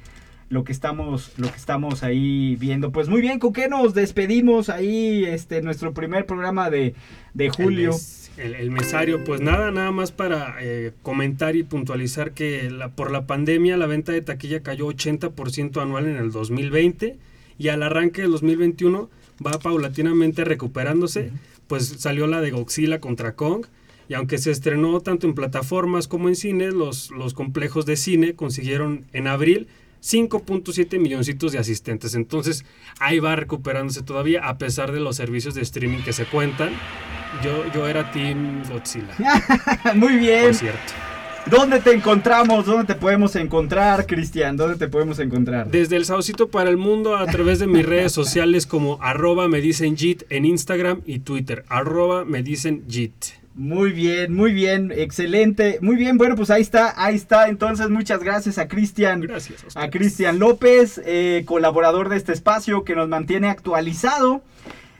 lo 0.49 0.63
que 0.65 0.73
estamos 0.73 1.33
lo 1.39 1.51
que 1.51 1.57
estamos 1.57 2.03
ahí 2.03 2.57
viendo. 2.57 2.93
Pues 2.93 3.09
muy 3.09 3.21
bien, 3.21 3.39
¿con 3.39 3.53
qué 3.53 3.69
nos 3.69 3.95
despedimos 3.95 4.69
ahí 4.69 5.25
este 5.25 5.61
nuestro 5.63 5.93
primer 5.93 6.25
programa 6.27 6.71
de, 6.71 6.95
de 7.35 7.51
julio? 7.51 7.91
El, 7.91 7.95
mes- 7.97 8.31
el- 8.39 8.55
el 8.55 8.71
mesario, 8.71 9.25
pues 9.25 9.41
nada, 9.41 9.71
nada 9.71 9.91
más 9.93 10.13
para 10.13 10.57
eh, 10.61 10.93
comentar 11.03 11.57
y 11.57 11.63
puntualizar 11.63 12.33
que 12.33 12.71
la- 12.71 12.91
por 12.91 13.11
la 13.11 13.27
pandemia 13.27 13.77
la 13.77 13.87
venta 13.87 14.13
de 14.13 14.21
taquilla 14.23 14.63
cayó 14.63 14.87
80% 14.89 15.81
anual 15.83 16.07
en 16.07 16.17
el 16.17 16.31
2020 16.31 17.17
y 17.59 17.69
al 17.69 17.83
arranque 17.83 18.23
del 18.23 18.31
2021 18.33 19.09
va 19.45 19.53
paulatinamente 19.59 20.45
recuperándose, 20.45 21.31
pues 21.67 21.87
salió 21.99 22.27
la 22.27 22.41
de 22.41 22.51
Godzilla 22.53 23.01
contra 23.01 23.35
Kong. 23.35 23.67
Y 24.09 24.15
aunque 24.15 24.39
se 24.39 24.53
estrenó 24.53 25.01
tanto 25.01 25.27
en 25.27 25.35
plataformas 25.35 26.07
como 26.07 26.29
en 26.29 26.37
cines, 26.37 26.73
los, 26.75 27.11
los 27.11 27.35
complejos 27.35 27.87
de 27.87 27.97
cine 27.97 28.35
consiguieron 28.35 29.05
en 29.13 29.27
abril 29.27 29.67
5.7 30.07 30.99
milloncitos 31.01 31.53
de 31.53 31.59
asistentes. 31.59 32.15
Entonces 32.15 32.65
ahí 33.01 33.19
va 33.19 33.35
recuperándose 33.35 34.03
todavía 34.03 34.47
a 34.47 34.57
pesar 34.59 34.93
de 34.93 35.01
los 35.01 35.17
servicios 35.17 35.55
de 35.55 35.63
streaming 35.63 36.03
que 36.03 36.13
se 36.13 36.25
cuentan. 36.27 36.71
Yo, 37.43 37.65
yo 37.75 37.89
era 37.89 38.11
Team 38.13 38.63
Godzilla, 38.71 39.15
muy 39.95 40.17
bien. 40.17 40.45
por 40.45 40.55
cierto. 40.55 40.93
¿Dónde 41.47 41.79
te 41.81 41.93
encontramos? 41.93 42.67
¿Dónde 42.67 42.93
te 42.93 42.99
podemos 42.99 43.37
encontrar, 43.37 44.07
Cristian? 44.07 44.57
¿Dónde 44.57 44.77
te 44.77 44.89
podemos 44.89 45.19
encontrar? 45.21 45.71
Desde 45.71 45.95
el 45.95 46.05
Saucito 46.05 46.49
para 46.49 46.71
el 46.71 46.77
Mundo 46.77 47.17
a 47.17 47.27
través 47.27 47.61
de 47.61 47.69
mis 47.69 47.87
redes 47.87 48.11
sociales 48.11 48.67
como 48.67 48.99
arroba 49.01 49.47
me 49.49 49.61
dicen 49.61 49.97
JIT 49.97 50.25
en 50.31 50.45
Instagram 50.45 51.03
y 51.07 51.21
Twitter. 51.21 51.65
Arroba 51.69 52.25
me 52.25 52.43
dicen 52.43 52.85
JIT. 52.89 53.46
Muy 53.57 53.93
bien, 53.93 54.35
muy 54.35 54.53
bien, 54.53 54.93
excelente. 54.95 55.79
Muy 55.81 55.97
bien, 55.97 56.19
bueno, 56.19 56.37
pues 56.37 56.51
ahí 56.51 56.61
está, 56.61 56.93
ahí 57.03 57.15
está. 57.15 57.49
Entonces, 57.49 57.89
muchas 57.89 58.23
gracias 58.23 58.59
a 58.59 58.69
Cristian. 58.69 59.23
Gracias. 59.23 59.65
a. 59.75 59.89
Cristian 59.89 60.39
López, 60.39 61.01
eh, 61.07 61.43
colaborador 61.47 62.11
de 62.11 62.19
este 62.19 62.33
espacio 62.33 62.85
que 62.85 62.95
nos 62.95 63.09
mantiene 63.09 63.49
actualizado. 63.49 64.43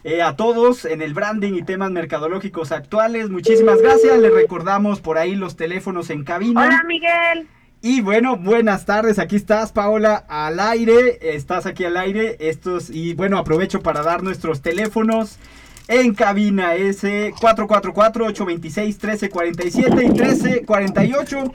eh, 0.05 0.23
a 0.23 0.37
todos 0.37 0.85
en 0.85 1.03
el 1.03 1.15
branding 1.15 1.55
y 1.55 1.63
temas 1.63 1.91
mercadológicos 1.91 2.71
actuales. 2.71 3.29
Muchísimas 3.29 3.83
gracias. 3.83 4.17
Les 4.21 4.33
recordamos 4.33 5.01
por 5.01 5.19
ahí 5.19 5.35
los 5.35 5.57
teléfonos 5.57 6.11
en 6.11 6.23
cabina. 6.23 6.65
Hola 6.65 6.83
Miguel. 6.87 7.49
Y 7.83 8.01
bueno, 8.01 8.37
buenas 8.37 8.87
tardes, 8.87 9.19
aquí 9.19 9.37
estás 9.37 9.71
Paola 9.73 10.25
al 10.29 10.61
aire, 10.61 11.19
estás 11.21 11.67
aquí 11.67 11.85
al 11.85 11.97
aire, 11.97 12.37
estos 12.41 12.89
y 12.89 13.15
bueno, 13.15 13.37
aprovecho 13.37 13.81
para 13.81 14.03
dar 14.03 14.23
nuestros 14.23 14.63
teléfonos 14.63 15.39
en 15.89 16.15
cabina, 16.15 16.75
ese 16.75 17.33
444-826-1347 17.35 20.03
y 20.03 20.09
1348. 20.11 21.53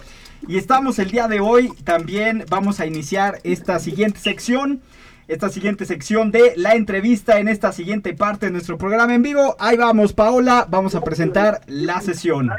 Y 0.47 0.57
estamos 0.57 0.97
el 0.99 1.11
día 1.11 1.27
de 1.27 1.39
hoy, 1.39 1.71
también 1.83 2.45
vamos 2.49 2.79
a 2.79 2.85
iniciar 2.85 3.39
esta 3.43 3.79
siguiente 3.79 4.19
sección, 4.19 4.81
esta 5.27 5.49
siguiente 5.49 5.85
sección 5.85 6.31
de 6.31 6.53
la 6.55 6.73
entrevista 6.73 7.39
en 7.39 7.47
esta 7.47 7.71
siguiente 7.71 8.13
parte 8.15 8.47
de 8.47 8.51
nuestro 8.51 8.77
programa 8.77 9.13
en 9.13 9.21
vivo. 9.21 9.55
Ahí 9.59 9.77
vamos, 9.77 10.13
Paola, 10.13 10.65
vamos 10.67 10.95
a 10.95 11.01
presentar 11.01 11.61
la 11.67 12.01
sesión. 12.01 12.49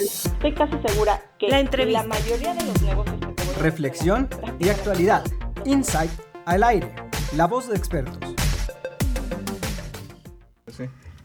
Estoy 0.00 0.54
casi 0.54 0.72
segura 0.86 1.20
que 1.38 1.48
La 1.48 1.60
entrevista. 1.60 2.02
la 2.02 2.08
mayoría 2.08 2.54
de 2.54 2.64
los 2.64 2.80
negocios 2.82 3.16
Reflexión 3.60 4.28
y 4.58 4.70
actualidad. 4.70 5.22
Insight 5.64 6.10
al 6.46 6.62
aire. 6.64 6.88
La 7.36 7.46
voz 7.46 7.68
de 7.68 7.76
expertos. 7.76 8.18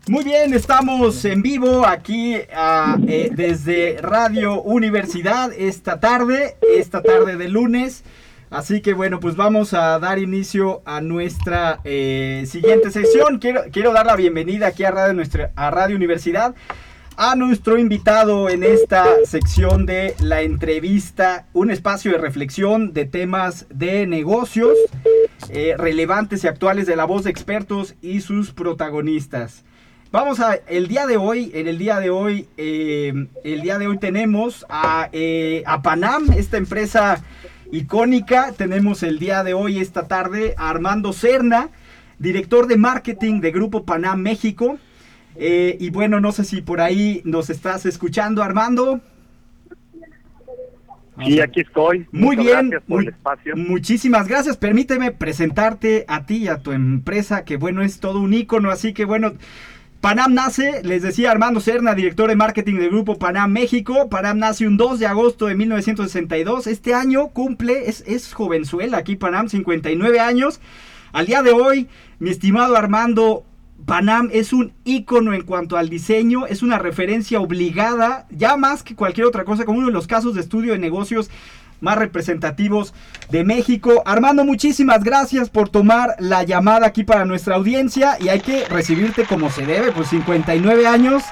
Muy 0.10 0.24
bien, 0.24 0.54
estamos 0.54 1.26
en 1.26 1.42
vivo 1.42 1.86
aquí 1.86 2.38
ah, 2.56 2.98
eh, 3.10 3.30
desde 3.34 3.98
Radio 4.02 4.62
Universidad 4.62 5.52
esta 5.52 6.00
tarde, 6.00 6.56
esta 6.78 7.02
tarde 7.02 7.36
de 7.36 7.50
lunes. 7.50 8.06
Así 8.50 8.80
que 8.80 8.94
bueno, 8.94 9.20
pues 9.20 9.36
vamos 9.36 9.74
a 9.74 10.00
dar 10.00 10.18
inicio 10.18 10.82
a 10.86 11.02
nuestra 11.02 11.82
eh, 11.84 12.46
siguiente 12.48 12.90
sección. 12.90 13.40
Quiero, 13.40 13.64
quiero 13.70 13.92
dar 13.92 14.06
la 14.06 14.16
bienvenida 14.16 14.68
aquí 14.68 14.86
a 14.86 14.92
Radio, 14.92 15.14
nuestra, 15.14 15.52
a 15.58 15.72
Radio 15.72 15.98
Universidad 15.98 16.56
a 17.18 17.36
nuestro 17.36 17.80
invitado 17.80 18.48
en 18.48 18.64
esta 18.64 19.08
sección 19.26 19.88
de 19.88 20.16
la 20.20 20.44
entrevista, 20.44 21.48
un 21.52 21.72
espacio 21.72 22.12
de 22.12 22.20
reflexión 22.20 22.94
de 22.94 23.06
temas 23.06 23.66
de 23.70 24.06
negocios 24.06 24.78
eh, 25.50 25.74
relevantes 25.78 26.44
y 26.44 26.48
actuales 26.48 26.86
de 26.86 26.96
la 26.96 27.06
voz 27.06 27.24
de 27.24 27.32
expertos 27.32 27.96
y 28.02 28.22
sus 28.22 28.54
protagonistas. 28.54 29.66
Vamos 30.12 30.40
a, 30.40 30.56
el 30.68 30.88
día 30.88 31.06
de 31.06 31.18
hoy, 31.18 31.52
en 31.54 31.68
el 31.68 31.78
día 31.78 32.00
de 32.00 32.10
hoy, 32.10 32.48
eh, 32.58 33.28
el 33.44 33.62
día 33.62 33.78
de 33.78 33.88
hoy 33.88 33.98
tenemos 33.98 34.66
a, 34.70 35.10
eh, 35.12 35.64
a 35.66 35.82
Panam, 35.82 36.32
esta 36.32 36.58
empresa 36.58 37.22
icónica. 37.72 38.54
Tenemos 38.54 39.04
el 39.04 39.20
día 39.20 39.44
de 39.44 39.54
hoy, 39.54 39.80
esta 39.80 40.08
tarde, 40.08 40.56
a 40.58 40.70
Armando 40.70 41.12
Cerna, 41.12 41.70
director 42.20 42.68
de 42.68 42.78
marketing 42.78 43.42
de 43.42 43.52
Grupo 43.52 43.84
Panam 43.84 44.22
México. 44.22 44.80
Eh, 45.36 45.78
y 45.80 45.90
bueno, 45.90 46.22
no 46.22 46.32
sé 46.32 46.46
si 46.46 46.62
por 46.62 46.80
ahí 46.80 47.22
nos 47.26 47.50
estás 47.50 47.86
escuchando, 47.86 48.42
Armando. 48.42 49.02
Sí, 51.26 51.42
aquí 51.42 51.62
estoy. 51.62 52.08
Muy 52.12 52.38
Muchas 52.38 52.46
bien, 52.46 52.70
Gracias 52.70 52.84
por 52.88 52.98
muy- 52.98 53.06
el 53.08 53.10
espacio. 53.14 53.56
muchísimas 53.58 54.28
gracias. 54.28 54.56
Permíteme 54.56 55.12
presentarte 55.12 56.06
a 56.08 56.26
ti 56.26 56.38
y 56.38 56.48
a 56.48 56.60
tu 56.60 56.72
empresa, 56.72 57.44
que 57.44 57.58
bueno, 57.58 57.82
es 57.82 58.00
todo 58.00 58.20
un 58.22 58.34
ícono, 58.34 58.70
así 58.72 58.94
que 58.94 59.04
bueno, 59.04 59.34
Panam 60.02 60.36
nace, 60.36 60.84
les 60.84 61.02
decía 61.02 61.32
Armando 61.32 61.60
Serna, 61.60 61.96
director 61.96 62.30
de 62.30 62.36
marketing 62.36 62.76
del 62.76 62.90
grupo 62.90 63.18
Panam 63.18 63.52
México. 63.52 64.10
Panam 64.10 64.38
nace 64.38 64.68
un 64.68 64.78
2 64.78 65.00
de 65.00 65.08
agosto 65.08 65.48
de 65.48 65.56
1962. 65.56 66.68
Este 66.68 66.94
año 66.94 67.30
cumple, 67.30 67.90
es, 67.90 68.04
es 68.06 68.34
jovenzuela 68.34 69.00
aquí 69.00 69.16
Panam, 69.16 69.50
59 69.50 70.20
años. 70.20 70.62
Al 71.14 71.26
día 71.26 71.42
de 71.42 71.52
hoy, 71.52 71.88
mi 72.20 72.30
estimado 72.30 72.76
Armando, 72.76 73.44
Panam 73.86 74.30
es 74.32 74.54
un 74.54 74.74
ícono 74.86 75.34
en 75.34 75.42
cuanto 75.42 75.78
al 75.78 75.90
diseño, 75.90 76.46
es 76.46 76.62
una 76.62 76.78
referencia 76.78 77.40
obligada, 77.40 78.28
ya 78.30 78.56
más 78.56 78.84
que 78.84 78.96
cualquier 78.96 79.26
otra 79.26 79.46
cosa, 79.46 79.66
como 79.66 79.80
uno 79.80 79.88
de 79.88 79.94
los 79.94 80.08
casos 80.08 80.36
de 80.36 80.42
estudio 80.42 80.74
de 80.74 80.80
negocios 80.80 81.32
más 81.82 81.98
representativos 81.98 82.94
de 83.30 83.44
México. 83.44 84.04
Armando, 84.06 84.46
muchísimas 84.46 85.04
gracias 85.04 85.50
por 85.50 85.70
tomar 85.70 86.16
la 86.20 86.44
llamada 86.44 86.88
aquí 86.88 87.04
para 87.04 87.26
nuestra 87.26 87.56
audiencia 87.56 88.18
y 88.20 88.30
hay 88.30 88.40
que 88.40 88.66
recibirte 88.66 89.26
como 89.26 89.50
se 89.50 89.66
debe, 89.66 89.92
pues 89.92 90.10
59 90.10 90.88
años 90.88 91.24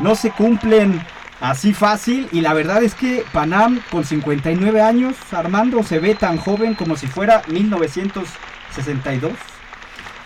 no 0.00 0.14
se 0.14 0.30
cumplen 0.30 1.00
así 1.40 1.72
fácil 1.72 2.28
y 2.32 2.40
la 2.40 2.52
verdad 2.54 2.82
es 2.82 2.94
que 2.94 3.24
Panam 3.32 3.80
con 3.90 4.04
59 4.04 4.80
años, 4.80 5.16
Armando 5.32 5.82
se 5.82 5.98
ve 5.98 6.14
tan 6.14 6.36
joven 6.36 6.74
como 6.74 6.96
si 6.96 7.06
fuera 7.06 7.42
1962. 7.48 9.32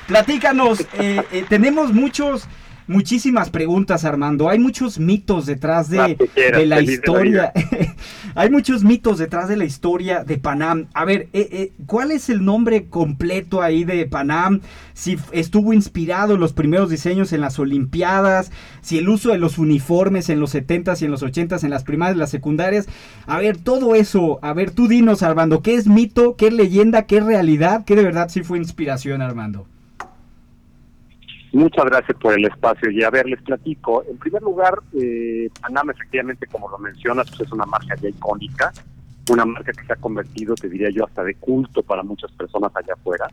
Platícanos, 0.06 0.80
eh, 0.98 1.22
eh, 1.32 1.46
tenemos 1.48 1.92
muchos 1.92 2.46
muchísimas 2.86 3.50
preguntas, 3.50 4.04
Armando. 4.04 4.48
Hay 4.48 4.58
muchos 4.58 4.98
mitos 4.98 5.46
detrás 5.46 5.90
de, 5.90 6.16
de 6.34 6.66
la 6.66 6.82
historia. 6.82 7.52
Hay 8.36 8.50
muchos 8.50 8.82
mitos 8.82 9.18
detrás 9.18 9.48
de 9.48 9.56
la 9.56 9.64
historia 9.64 10.24
de 10.24 10.38
Panam. 10.38 10.86
A 10.92 11.04
ver, 11.04 11.28
eh, 11.32 11.48
eh, 11.52 11.72
¿cuál 11.86 12.10
es 12.10 12.28
el 12.28 12.44
nombre 12.44 12.86
completo 12.86 13.62
ahí 13.62 13.84
de 13.84 14.06
Panam? 14.06 14.60
Si 14.92 15.16
estuvo 15.30 15.72
inspirado 15.72 16.36
los 16.36 16.52
primeros 16.52 16.90
diseños 16.90 17.32
en 17.32 17.40
las 17.40 17.58
Olimpiadas, 17.60 18.50
si 18.80 18.98
el 18.98 19.08
uso 19.08 19.30
de 19.30 19.38
los 19.38 19.58
uniformes 19.58 20.28
en 20.30 20.40
los 20.40 20.54
70s 20.54 21.00
y 21.00 21.04
en 21.04 21.10
los 21.12 21.22
80s, 21.22 21.62
en 21.62 21.70
las 21.70 21.84
primarias, 21.84 22.16
las 22.16 22.30
secundarias. 22.30 22.86
A 23.26 23.38
ver, 23.38 23.56
todo 23.56 23.94
eso. 23.94 24.40
A 24.42 24.52
ver, 24.52 24.72
tú 24.72 24.88
dinos, 24.88 25.22
Armando, 25.22 25.62
¿qué 25.62 25.74
es 25.74 25.86
mito? 25.86 26.36
¿Qué 26.36 26.48
es 26.48 26.52
leyenda? 26.52 27.02
¿Qué 27.02 27.18
es 27.18 27.24
realidad? 27.24 27.84
¿Qué 27.84 27.94
de 27.94 28.02
verdad 28.02 28.28
sí 28.28 28.42
fue 28.42 28.58
inspiración, 28.58 29.22
Armando? 29.22 29.66
Muchas 31.54 31.84
gracias 31.84 32.18
por 32.18 32.34
el 32.36 32.44
espacio. 32.46 32.90
Y 32.90 33.04
a 33.04 33.10
ver, 33.10 33.26
les 33.26 33.40
platico. 33.40 34.02
En 34.10 34.18
primer 34.18 34.42
lugar, 34.42 34.74
eh, 34.92 35.48
Panam, 35.60 35.88
efectivamente, 35.90 36.48
como 36.48 36.68
lo 36.68 36.78
mencionas, 36.78 37.28
pues 37.28 37.42
es 37.42 37.52
una 37.52 37.64
marca 37.64 37.94
ya 37.94 38.08
icónica, 38.08 38.72
una 39.30 39.44
marca 39.44 39.72
que 39.72 39.86
se 39.86 39.92
ha 39.92 39.96
convertido, 39.96 40.56
te 40.56 40.68
diría 40.68 40.90
yo, 40.90 41.04
hasta 41.04 41.22
de 41.22 41.36
culto 41.36 41.84
para 41.84 42.02
muchas 42.02 42.32
personas 42.32 42.72
allá 42.74 42.94
afuera. 42.94 43.28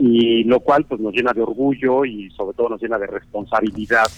Y 0.00 0.42
lo 0.42 0.58
cual, 0.58 0.84
pues, 0.86 1.00
nos 1.00 1.14
llena 1.14 1.32
de 1.32 1.42
orgullo 1.42 2.04
y, 2.04 2.28
sobre 2.30 2.56
todo, 2.56 2.70
nos 2.70 2.82
llena 2.82 2.98
de 2.98 3.06
responsabilidad, 3.06 4.08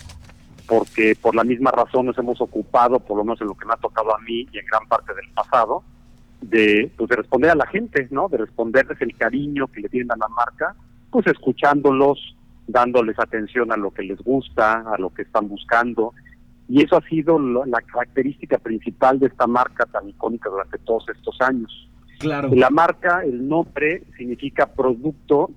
porque 0.67 1.15
por 1.21 1.35
la 1.35 1.45
misma 1.45 1.71
razón 1.73 2.07
nos 2.07 2.17
hemos 2.17 2.41
ocupado, 2.41 3.01
por 3.01 3.19
lo 3.19 3.25
menos 3.25 3.41
en 3.43 3.49
lo 3.49 3.55
que 3.55 3.67
me 3.67 3.75
ha 3.75 3.77
tocado 3.77 4.17
a 4.17 4.19
mí 4.21 4.47
y 4.51 4.59
en 4.59 4.65
gran 4.65 4.89
parte 4.89 5.13
del 5.13 5.29
pasado, 5.35 5.83
de, 6.41 6.91
pues, 6.97 7.11
de 7.11 7.17
responder 7.17 7.51
a 7.51 7.55
la 7.55 7.67
gente, 7.67 8.09
¿no? 8.11 8.31
De 8.31 8.39
responderles 8.39 8.99
el 9.03 9.15
cariño 9.15 9.67
que 9.67 9.83
le 9.83 9.91
tienen 9.91 10.11
a 10.13 10.17
la 10.17 10.29
marca, 10.29 10.75
pues, 11.11 11.27
escuchándolos 11.27 12.35
dándoles 12.67 13.19
atención 13.19 13.73
a 13.73 13.77
lo 13.77 13.91
que 13.93 14.03
les 14.03 14.19
gusta, 14.21 14.81
a 14.81 14.99
lo 14.99 15.11
que 15.11 15.23
están 15.23 15.49
buscando. 15.49 16.13
Y 16.69 16.83
eso 16.83 16.97
ha 16.97 17.09
sido 17.09 17.39
la 17.39 17.81
característica 17.81 18.59
principal 18.59 19.21
de 19.21 19.27
esta 19.27 19.47
marca 19.47 19.87
tan 19.87 20.09
icónica 20.09 20.51
durante 20.51 20.79
todos 20.79 21.05
estos 21.15 21.41
años. 21.41 21.89
Claro. 22.19 22.51
La 22.55 22.71
marca, 22.71 23.23
el 23.25 23.47
nombre, 23.49 24.03
significa 24.17 24.67
producto 24.67 25.51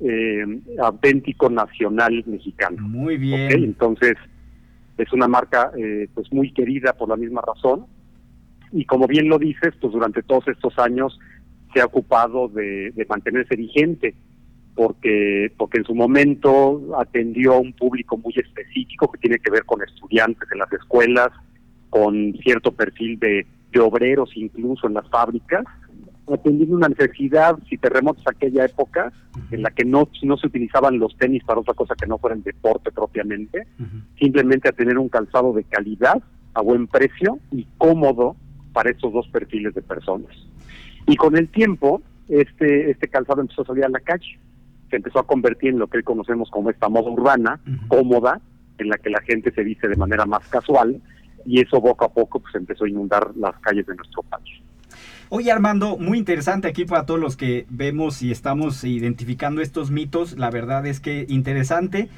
eh, 0.00 0.44
auténtico 0.80 1.48
nacional 1.50 2.24
mexicano. 2.26 2.78
Muy 2.80 3.16
bien. 3.16 3.52
Entonces, 3.52 4.16
es 4.98 5.12
una 5.12 5.28
marca 5.28 5.70
eh, 5.76 6.08
pues 6.14 6.32
muy 6.32 6.52
querida 6.52 6.94
por 6.94 7.08
la 7.08 7.16
misma 7.16 7.42
razón. 7.42 7.86
Y 8.72 8.84
como 8.86 9.06
bien 9.06 9.28
lo 9.28 9.38
dices, 9.38 9.74
pues 9.80 9.92
durante 9.92 10.22
todos 10.22 10.48
estos 10.48 10.78
años 10.78 11.18
se 11.72 11.80
ha 11.80 11.86
ocupado 11.86 12.48
de, 12.48 12.90
de 12.90 13.06
mantenerse 13.06 13.54
vigente 13.54 14.14
porque, 14.74 15.52
porque 15.56 15.78
en 15.78 15.84
su 15.84 15.94
momento 15.94 16.80
atendió 16.98 17.54
a 17.54 17.58
un 17.58 17.72
público 17.72 18.16
muy 18.16 18.32
específico 18.36 19.10
que 19.10 19.18
tiene 19.18 19.38
que 19.38 19.50
ver 19.50 19.64
con 19.64 19.82
estudiantes 19.82 20.48
en 20.50 20.58
las 20.58 20.72
escuelas, 20.72 21.28
con 21.90 22.32
cierto 22.42 22.72
perfil 22.72 23.18
de, 23.18 23.46
obreros 23.80 24.30
incluso 24.34 24.88
en 24.88 24.94
las 24.94 25.08
fábricas, 25.10 25.64
atendiendo 26.32 26.76
una 26.76 26.88
necesidad, 26.88 27.56
si 27.68 27.76
te 27.78 27.88
remontas 27.88 28.26
a 28.26 28.30
aquella 28.30 28.64
época, 28.64 29.12
en 29.50 29.62
la 29.62 29.70
que 29.70 29.84
no, 29.84 30.08
no 30.22 30.36
se 30.36 30.46
utilizaban 30.46 30.98
los 30.98 31.16
tenis 31.16 31.42
para 31.44 31.60
otra 31.60 31.74
cosa 31.74 31.94
que 31.94 32.06
no 32.06 32.18
fuera 32.18 32.36
el 32.36 32.42
deporte 32.42 32.90
propiamente, 32.90 33.66
simplemente 34.18 34.68
a 34.68 34.72
tener 34.72 34.98
un 34.98 35.08
calzado 35.08 35.52
de 35.52 35.64
calidad, 35.64 36.22
a 36.54 36.62
buen 36.62 36.88
precio 36.88 37.38
y 37.52 37.66
cómodo 37.78 38.36
para 38.72 38.90
esos 38.90 39.12
dos 39.12 39.28
perfiles 39.28 39.74
de 39.74 39.82
personas. 39.82 40.34
Y 41.06 41.16
con 41.16 41.36
el 41.36 41.48
tiempo, 41.48 42.02
este, 42.28 42.90
este 42.90 43.08
calzado 43.08 43.40
empezó 43.40 43.62
a 43.62 43.66
salir 43.66 43.84
a 43.84 43.88
la 43.88 44.00
calle 44.00 44.38
se 44.90 44.96
empezó 44.96 45.20
a 45.20 45.26
convertir 45.26 45.70
en 45.70 45.78
lo 45.78 45.86
que 45.86 45.98
hoy 45.98 46.02
conocemos 46.02 46.50
como 46.50 46.70
esta 46.70 46.88
moda 46.88 47.10
urbana, 47.10 47.60
cómoda, 47.88 48.40
en 48.78 48.88
la 48.88 48.98
que 48.98 49.10
la 49.10 49.20
gente 49.22 49.52
se 49.52 49.62
viste 49.62 49.88
de 49.88 49.96
manera 49.96 50.26
más 50.26 50.46
casual, 50.48 51.00
y 51.46 51.60
eso 51.60 51.80
poco 51.80 52.04
a 52.04 52.12
poco 52.12 52.40
pues 52.40 52.54
empezó 52.54 52.84
a 52.84 52.88
inundar 52.88 53.30
las 53.36 53.58
calles 53.60 53.86
de 53.86 53.94
nuestro 53.94 54.22
país. 54.22 54.60
Oye 55.28 55.52
Armando, 55.52 55.96
muy 55.96 56.18
interesante 56.18 56.66
aquí 56.66 56.84
para 56.84 57.06
todos 57.06 57.20
los 57.20 57.36
que 57.36 57.64
vemos 57.70 58.20
y 58.22 58.32
estamos 58.32 58.82
identificando 58.82 59.60
estos 59.60 59.90
mitos, 59.90 60.36
la 60.36 60.50
verdad 60.50 60.84
es 60.86 60.98
que 60.98 61.24
interesante. 61.28 62.08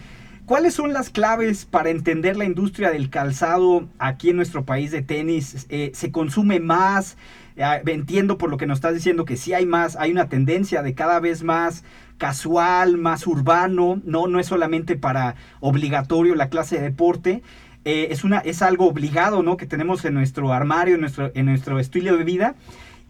¿Cuáles 0.47 0.75
son 0.75 0.93
las 0.93 1.11
claves 1.11 1.67
para 1.67 1.91
entender 1.91 2.37
la 2.37 2.45
industria 2.45 2.91
del 2.91 3.11
calzado 3.11 3.87
aquí 3.99 4.31
en 4.31 4.37
nuestro 4.37 4.65
país 4.65 4.91
de 4.91 5.01
tenis? 5.01 5.67
Eh, 5.69 5.93
¿Se 5.95 6.11
consume 6.11 6.59
más? 6.59 7.17
Eh, 7.57 7.83
entiendo 7.87 8.39
por 8.39 8.51
lo 8.51 8.57
que 8.57 8.67
nos 8.67 8.79
estás 8.79 8.95
diciendo 8.95 9.25
que 9.25 9.37
sí 9.37 9.55
hay 9.55 9.67
más, 9.67 9.95
hay 9.97 10.11
una 10.11 10.29
tendencia 10.29 10.83
de 10.83 10.95
cada 10.95 11.21
vez 11.21 11.45
más 11.45 11.85
casual, 12.23 12.99
más 12.99 13.27
urbano, 13.27 14.01
no, 14.05 14.29
no 14.29 14.39
es 14.39 14.47
solamente 14.47 14.95
para 14.95 15.35
obligatorio 15.59 16.37
la 16.37 16.51
clase 16.51 16.77
de 16.77 16.83
deporte. 16.83 17.43
Eh, 17.85 18.07
es, 18.11 18.23
una, 18.23 18.39
es 18.39 18.63
algo 18.63 18.87
obligado, 18.87 19.43
¿no? 19.43 19.57
Que 19.57 19.67
tenemos 19.67 20.05
en 20.05 20.15
nuestro 20.15 20.53
armario, 20.53 20.95
en 20.95 21.01
nuestro, 21.01 21.33
en 21.35 21.47
nuestro 21.47 21.81
estilo 21.81 22.17
de 22.17 22.23
vida. 22.23 22.55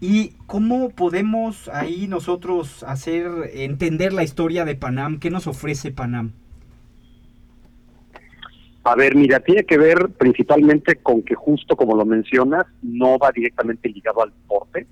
¿Y 0.01 0.29
cómo 0.47 0.89
podemos 0.89 1.69
ahí 1.69 2.07
nosotros 2.07 2.81
hacer 2.87 3.51
entender 3.53 4.13
la 4.13 4.23
historia 4.23 4.65
de 4.65 4.73
Panam? 4.73 5.19
¿Qué 5.19 5.29
nos 5.29 5.45
ofrece 5.45 5.91
Panam? 5.91 6.31
A 8.83 8.95
ver, 8.95 9.15
mira, 9.15 9.41
tiene 9.41 9.63
que 9.63 9.77
ver 9.77 10.09
principalmente 10.17 10.95
con 10.95 11.21
que 11.21 11.35
justo 11.35 11.75
como 11.75 11.95
lo 11.95 12.03
mencionas, 12.03 12.65
no 12.81 13.19
va 13.19 13.31
directamente 13.31 13.89
ligado 13.89 14.23
al 14.23 14.31
deporte, 14.31 14.87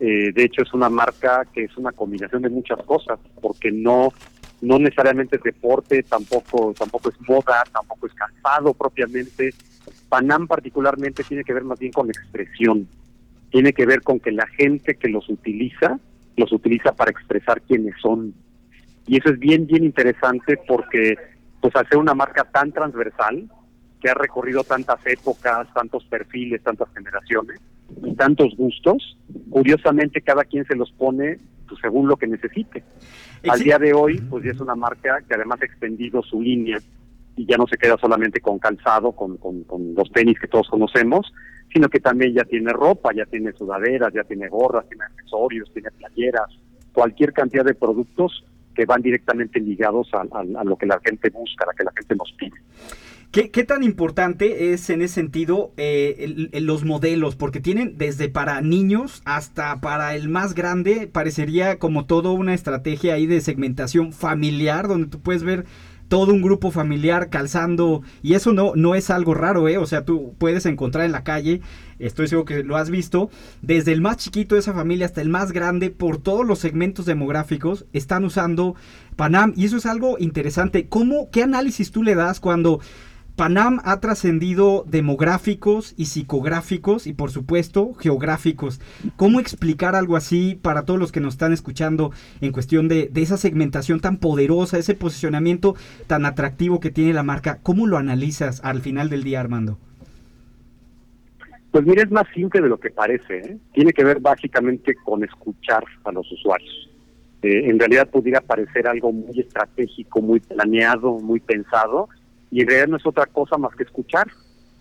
eh, 0.00 0.32
de 0.32 0.44
hecho, 0.44 0.62
es 0.62 0.72
una 0.72 0.88
marca 0.88 1.44
que 1.52 1.64
es 1.64 1.76
una 1.76 1.92
combinación 1.92 2.40
de 2.40 2.48
muchas 2.48 2.82
cosas, 2.84 3.18
porque 3.40 3.70
no 3.70 4.12
no 4.62 4.78
necesariamente 4.78 5.36
es 5.36 5.42
deporte, 5.42 6.02
tampoco 6.02 6.74
tampoco 6.78 7.10
es 7.10 7.16
moda, 7.28 7.64
tampoco 7.72 8.06
es 8.06 8.14
calzado 8.14 8.74
propiamente. 8.74 9.54
Panam 10.08 10.46
particularmente 10.46 11.22
tiene 11.24 11.44
que 11.44 11.54
ver 11.54 11.64
más 11.64 11.78
bien 11.78 11.92
con 11.92 12.10
expresión, 12.10 12.88
tiene 13.50 13.72
que 13.72 13.86
ver 13.86 14.02
con 14.02 14.20
que 14.20 14.32
la 14.32 14.46
gente 14.46 14.96
que 14.96 15.08
los 15.08 15.28
utiliza, 15.28 15.98
los 16.36 16.52
utiliza 16.52 16.92
para 16.92 17.10
expresar 17.10 17.62
quiénes 17.62 17.94
son. 18.00 18.34
Y 19.06 19.18
eso 19.18 19.30
es 19.30 19.38
bien, 19.38 19.66
bien 19.66 19.84
interesante 19.84 20.58
porque 20.66 21.16
pues 21.60 21.74
hacer 21.76 21.98
una 21.98 22.14
marca 22.14 22.44
tan 22.44 22.72
transversal, 22.72 23.50
que 24.00 24.10
ha 24.10 24.14
recorrido 24.14 24.64
tantas 24.64 25.04
épocas, 25.06 25.68
tantos 25.74 26.04
perfiles, 26.04 26.62
tantas 26.62 26.88
generaciones 26.94 27.60
y 28.04 28.14
tantos 28.14 28.56
gustos, 28.56 29.16
curiosamente 29.50 30.20
cada 30.20 30.44
quien 30.44 30.64
se 30.66 30.76
los 30.76 30.90
pone 30.92 31.38
pues, 31.68 31.80
según 31.80 32.08
lo 32.08 32.16
que 32.16 32.26
necesite. 32.26 32.82
Al 33.48 33.60
día 33.60 33.78
de 33.78 33.94
hoy, 33.94 34.18
pues 34.18 34.44
ya 34.44 34.50
es 34.50 34.60
una 34.60 34.74
marca 34.74 35.22
que 35.26 35.34
además 35.34 35.62
ha 35.62 35.64
extendido 35.64 36.22
su 36.22 36.42
línea 36.42 36.78
y 37.36 37.46
ya 37.46 37.56
no 37.56 37.66
se 37.66 37.78
queda 37.78 37.96
solamente 37.96 38.40
con 38.40 38.58
calzado, 38.58 39.12
con, 39.12 39.36
con, 39.38 39.62
con 39.64 39.94
los 39.94 40.10
tenis 40.12 40.38
que 40.38 40.48
todos 40.48 40.68
conocemos, 40.68 41.32
sino 41.72 41.88
que 41.88 42.00
también 42.00 42.34
ya 42.34 42.44
tiene 42.44 42.72
ropa, 42.72 43.14
ya 43.14 43.24
tiene 43.26 43.52
sudaderas, 43.52 44.12
ya 44.12 44.24
tiene 44.24 44.48
gorras, 44.48 44.88
tiene 44.88 45.04
accesorios, 45.04 45.72
tiene 45.72 45.90
playeras, 45.92 46.50
cualquier 46.92 47.32
cantidad 47.32 47.64
de 47.64 47.74
productos 47.74 48.44
que 48.74 48.84
van 48.84 49.00
directamente 49.00 49.60
ligados 49.60 50.10
a, 50.12 50.22
a 50.22 50.64
lo 50.64 50.76
que 50.76 50.86
la 50.86 51.00
gente 51.04 51.30
busca, 51.30 51.64
a 51.64 51.68
lo 51.68 51.72
que 51.72 51.84
la 51.84 51.92
gente 51.92 52.16
nos 52.16 52.32
pide. 52.32 52.56
¿Qué, 53.32 53.48
tan 53.62 53.84
importante 53.84 54.72
es 54.72 54.90
en 54.90 55.02
ese 55.02 55.14
sentido 55.14 55.72
eh, 55.76 56.50
los 56.60 56.84
modelos? 56.84 57.36
Porque 57.36 57.60
tienen 57.60 57.96
desde 57.96 58.28
para 58.28 58.60
niños 58.60 59.22
hasta 59.24 59.80
para 59.80 60.16
el 60.16 60.28
más 60.28 60.52
grande, 60.52 61.06
parecería 61.06 61.78
como 61.78 62.06
todo 62.06 62.32
una 62.32 62.54
estrategia 62.54 63.14
ahí 63.14 63.26
de 63.26 63.40
segmentación 63.40 64.12
familiar, 64.12 64.88
donde 64.88 65.06
tú 65.06 65.20
puedes 65.20 65.44
ver 65.44 65.64
todo 66.08 66.32
un 66.32 66.42
grupo 66.42 66.72
familiar 66.72 67.30
calzando 67.30 68.02
y 68.20 68.34
eso 68.34 68.52
no, 68.52 68.72
no 68.74 68.96
es 68.96 69.10
algo 69.10 69.32
raro, 69.32 69.68
¿eh? 69.68 69.78
O 69.78 69.86
sea, 69.86 70.04
tú 70.04 70.34
puedes 70.38 70.66
encontrar 70.66 71.04
en 71.04 71.12
la 71.12 71.22
calle, 71.22 71.60
estoy 72.00 72.26
seguro 72.26 72.46
que 72.46 72.64
lo 72.64 72.76
has 72.76 72.90
visto, 72.90 73.30
desde 73.62 73.92
el 73.92 74.00
más 74.00 74.16
chiquito 74.16 74.56
de 74.56 74.60
esa 74.62 74.74
familia 74.74 75.06
hasta 75.06 75.20
el 75.20 75.28
más 75.28 75.52
grande, 75.52 75.90
por 75.90 76.18
todos 76.18 76.44
los 76.44 76.58
segmentos 76.58 77.06
demográficos, 77.06 77.86
están 77.92 78.24
usando 78.24 78.74
Panam 79.14 79.52
y 79.54 79.66
eso 79.66 79.76
es 79.76 79.86
algo 79.86 80.16
interesante. 80.18 80.88
¿Cómo, 80.88 81.30
qué 81.30 81.44
análisis 81.44 81.92
tú 81.92 82.02
le 82.02 82.16
das 82.16 82.40
cuando 82.40 82.80
Panam 83.40 83.80
ha 83.84 84.00
trascendido 84.00 84.84
demográficos 84.86 85.94
y 85.96 86.04
psicográficos 86.04 87.06
y 87.06 87.14
por 87.14 87.30
supuesto 87.30 87.94
geográficos. 87.94 88.82
¿Cómo 89.16 89.40
explicar 89.40 89.96
algo 89.96 90.16
así 90.16 90.60
para 90.60 90.84
todos 90.84 91.00
los 91.00 91.10
que 91.10 91.20
nos 91.20 91.32
están 91.32 91.54
escuchando 91.54 92.12
en 92.42 92.52
cuestión 92.52 92.86
de, 92.86 93.10
esa 93.14 93.38
segmentación 93.38 94.00
tan 94.00 94.18
poderosa, 94.18 94.76
ese 94.76 94.94
posicionamiento 94.94 95.74
tan 96.06 96.26
atractivo 96.26 96.80
que 96.80 96.90
tiene 96.90 97.14
la 97.14 97.22
marca? 97.22 97.60
¿Cómo 97.62 97.86
lo 97.86 97.96
analizas 97.96 98.62
al 98.62 98.82
final 98.82 99.08
del 99.08 99.24
día, 99.24 99.40
Armando? 99.40 99.78
Pues 101.70 101.86
mira, 101.86 102.02
es 102.02 102.10
más 102.10 102.26
simple 102.34 102.60
de 102.60 102.68
lo 102.68 102.78
que 102.78 102.90
parece. 102.90 103.38
¿eh? 103.38 103.56
Tiene 103.72 103.94
que 103.94 104.04
ver 104.04 104.20
básicamente 104.20 104.94
con 104.96 105.24
escuchar 105.24 105.82
a 106.04 106.12
los 106.12 106.30
usuarios. 106.30 106.90
Eh, 107.40 107.70
en 107.70 107.78
realidad 107.78 108.06
pudiera 108.10 108.42
parecer 108.42 108.86
algo 108.86 109.10
muy 109.12 109.40
estratégico, 109.40 110.20
muy 110.20 110.40
planeado, 110.40 111.18
muy 111.20 111.40
pensado, 111.40 112.10
y 112.50 112.62
en 112.62 112.66
realidad 112.68 112.88
no 112.88 112.96
es 112.96 113.06
otra 113.06 113.26
cosa 113.26 113.56
más 113.58 113.74
que 113.76 113.84
escuchar, 113.84 114.28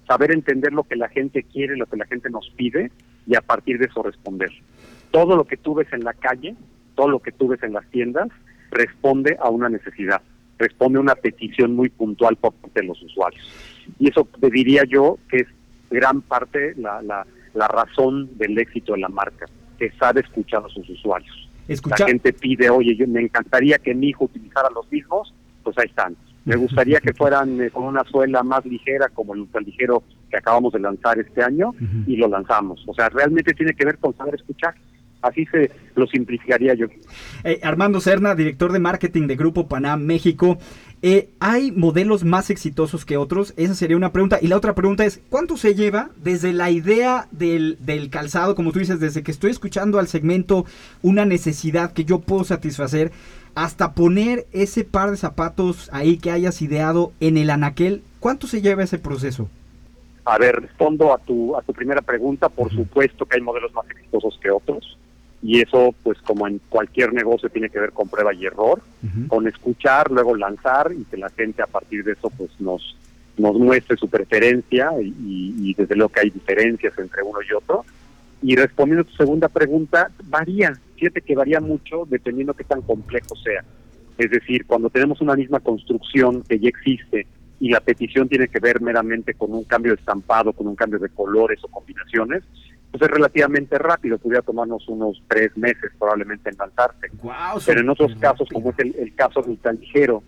saber 0.07 0.31
entender 0.31 0.73
lo 0.73 0.83
que 0.83 0.95
la 0.95 1.07
gente 1.09 1.43
quiere, 1.43 1.77
lo 1.77 1.85
que 1.85 1.97
la 1.97 2.05
gente 2.05 2.29
nos 2.29 2.49
pide, 2.55 2.91
y 3.27 3.35
a 3.35 3.41
partir 3.41 3.77
de 3.77 3.85
eso 3.85 4.01
responder. 4.01 4.49
Todo 5.11 5.35
lo 5.35 5.45
que 5.45 5.57
tú 5.57 5.75
ves 5.75 5.91
en 5.93 6.03
la 6.03 6.13
calle, 6.13 6.55
todo 6.95 7.07
lo 7.09 7.19
que 7.19 7.31
tú 7.31 7.47
ves 7.47 7.61
en 7.63 7.73
las 7.73 7.85
tiendas, 7.91 8.27
responde 8.71 9.37
a 9.39 9.49
una 9.49 9.69
necesidad, 9.69 10.21
responde 10.57 10.97
a 10.97 11.01
una 11.01 11.15
petición 11.15 11.75
muy 11.75 11.89
puntual 11.89 12.35
por 12.37 12.53
parte 12.53 12.81
de 12.81 12.87
los 12.87 13.01
usuarios. 13.01 13.43
Y 13.99 14.09
eso 14.09 14.27
te 14.39 14.49
diría 14.49 14.83
yo 14.87 15.17
que 15.29 15.37
es 15.37 15.47
gran 15.89 16.21
parte 16.21 16.73
la, 16.75 17.01
la, 17.01 17.25
la 17.53 17.67
razón 17.67 18.37
del 18.37 18.57
éxito 18.57 18.93
de 18.93 18.99
la 18.99 19.09
marca, 19.09 19.45
que 19.77 19.91
sabe 19.99 20.21
escuchar 20.21 20.63
a 20.65 20.69
sus 20.69 20.87
usuarios. 20.89 21.49
Escucha- 21.67 21.97
La 21.99 22.07
gente 22.07 22.33
pide, 22.33 22.69
oye, 22.69 22.95
yo 22.95 23.07
me 23.07 23.21
encantaría 23.21 23.77
que 23.77 23.93
mi 23.95 24.09
hijo 24.09 24.25
utilizara 24.25 24.69
los 24.71 24.91
mismos, 24.91 25.33
pues 25.63 25.77
ahí 25.77 25.85
están. 25.87 26.15
Me 26.45 26.55
gustaría 26.57 26.99
que 26.99 27.13
fueran 27.13 27.61
eh, 27.61 27.69
con 27.69 27.83
una 27.83 28.03
suela 28.05 28.43
más 28.43 28.65
ligera, 28.65 29.09
como 29.09 29.33
el 29.33 29.41
ultraligero 29.41 30.03
que 30.29 30.37
acabamos 30.37 30.73
de 30.73 30.79
lanzar 30.79 31.19
este 31.19 31.43
año, 31.43 31.73
y 32.05 32.15
lo 32.17 32.27
lanzamos. 32.27 32.83
O 32.87 32.93
sea, 32.93 33.09
realmente 33.09 33.53
tiene 33.53 33.73
que 33.73 33.85
ver 33.85 33.97
con 33.97 34.15
saber 34.15 34.35
escuchar. 34.35 34.75
Así 35.21 35.45
se 35.47 35.69
lo 35.95 36.07
simplificaría 36.07 36.73
yo. 36.75 36.87
Eh, 37.43 37.59
Armando 37.63 37.99
Serna, 37.99 38.35
director 38.35 38.71
de 38.71 38.79
marketing 38.79 39.27
de 39.27 39.35
Grupo 39.35 39.67
Panam 39.67 40.01
México. 40.01 40.57
Eh, 41.01 41.29
¿Hay 41.39 41.71
modelos 41.71 42.23
más 42.23 42.49
exitosos 42.49 43.05
que 43.05 43.17
otros? 43.17 43.53
Esa 43.57 43.73
sería 43.73 43.97
una 43.97 44.11
pregunta. 44.11 44.39
Y 44.41 44.47
la 44.47 44.57
otra 44.57 44.75
pregunta 44.75 45.05
es, 45.05 45.21
¿cuánto 45.29 45.57
se 45.57 45.75
lleva 45.75 46.09
desde 46.17 46.53
la 46.53 46.71
idea 46.71 47.27
del, 47.31 47.77
del 47.81 48.09
calzado, 48.09 48.55
como 48.55 48.71
tú 48.71 48.79
dices, 48.79 48.99
desde 48.99 49.23
que 49.23 49.31
estoy 49.31 49.51
escuchando 49.51 49.99
al 49.99 50.07
segmento 50.07 50.65
una 51.01 51.25
necesidad 51.25 51.91
que 51.91 52.05
yo 52.05 52.19
puedo 52.19 52.43
satisfacer, 52.43 53.11
hasta 53.55 53.93
poner 53.93 54.45
ese 54.51 54.83
par 54.83 55.11
de 55.11 55.17
zapatos 55.17 55.89
ahí 55.93 56.17
que 56.17 56.31
hayas 56.31 56.61
ideado 56.61 57.11
en 57.19 57.37
el 57.37 57.49
anaquel? 57.49 58.03
¿Cuánto 58.19 58.47
se 58.47 58.61
lleva 58.61 58.83
ese 58.83 58.99
proceso? 58.99 59.49
A 60.25 60.37
ver, 60.37 60.55
respondo 60.61 61.13
a 61.13 61.17
tu, 61.17 61.55
a 61.57 61.61
tu 61.61 61.73
primera 61.73 62.01
pregunta. 62.01 62.49
Por 62.49 62.71
supuesto 62.71 63.25
que 63.25 63.37
hay 63.37 63.41
modelos 63.41 63.73
más 63.73 63.89
exitosos 63.89 64.37
que 64.41 64.51
otros. 64.51 64.97
Y 65.41 65.61
eso, 65.61 65.95
pues 66.03 66.17
como 66.21 66.47
en 66.47 66.59
cualquier 66.69 67.13
negocio, 67.13 67.49
tiene 67.49 67.69
que 67.69 67.79
ver 67.79 67.93
con 67.93 68.09
prueba 68.09 68.33
y 68.33 68.45
error, 68.45 68.81
con 69.29 69.47
escuchar, 69.47 70.11
luego 70.11 70.35
lanzar 70.35 70.91
y 70.91 71.05
que 71.05 71.15
la 71.17 71.29
gente 71.29 71.61
a 71.61 71.67
partir 71.67 72.03
de 72.03 72.11
eso 72.11 72.29
pues 72.29 72.49
nos, 72.59 72.97
nos 73.37 73.55
muestre 73.57 73.95
su 73.95 74.09
preferencia 74.09 74.91
y, 75.01 75.07
y- 75.07 75.69
y 75.69 75.73
desde 75.73 75.95
luego 75.95 76.11
que 76.11 76.19
hay 76.19 76.29
diferencias 76.29 76.93
entre 76.99 77.23
uno 77.23 77.39
y 77.49 77.53
otro. 77.53 77.85
Y 78.41 78.55
respondiendo 78.57 79.03
a 79.03 79.05
tu 79.09 79.15
segunda 79.15 79.47
pregunta, 79.47 80.11
varía. 80.25 80.73
Que 80.99 81.35
varía 81.35 81.59
mucho 81.59 82.05
dependiendo 82.07 82.53
qué 82.53 82.63
tan 82.63 82.81
complejo 82.81 83.35
sea. 83.35 83.63
Es 84.17 84.29
decir, 84.31 84.65
cuando 84.65 84.89
tenemos 84.89 85.21
una 85.21 85.35
misma 85.35 85.59
construcción 85.59 86.43
que 86.43 86.59
ya 86.59 86.69
existe 86.69 87.25
y 87.59 87.69
la 87.69 87.79
petición 87.79 88.27
tiene 88.27 88.47
que 88.47 88.59
ver 88.59 88.81
meramente 88.81 89.33
con 89.33 89.53
un 89.53 89.63
cambio 89.63 89.93
de 89.93 89.99
estampado, 89.99 90.51
con 90.53 90.67
un 90.67 90.75
cambio 90.75 90.99
de 90.99 91.09
colores 91.09 91.59
o 91.63 91.67
combinaciones, 91.69 92.43
pues 92.91 93.01
es 93.03 93.09
relativamente 93.09 93.77
rápido, 93.77 94.17
pudiera 94.17 94.41
tomarnos 94.41 94.87
unos 94.87 95.21
tres 95.27 95.55
meses 95.55 95.91
probablemente 95.97 96.49
en 96.49 96.57
lanzarse. 96.57 97.07
Pero 97.65 97.81
en 97.81 97.89
otros 97.89 98.15
casos, 98.15 98.49
como 98.51 98.71
es 98.71 98.79
el, 98.79 98.95
el 98.97 99.15
caso 99.15 99.41
del 99.41 99.57
tan 99.59 99.79
ligero, 99.79 100.23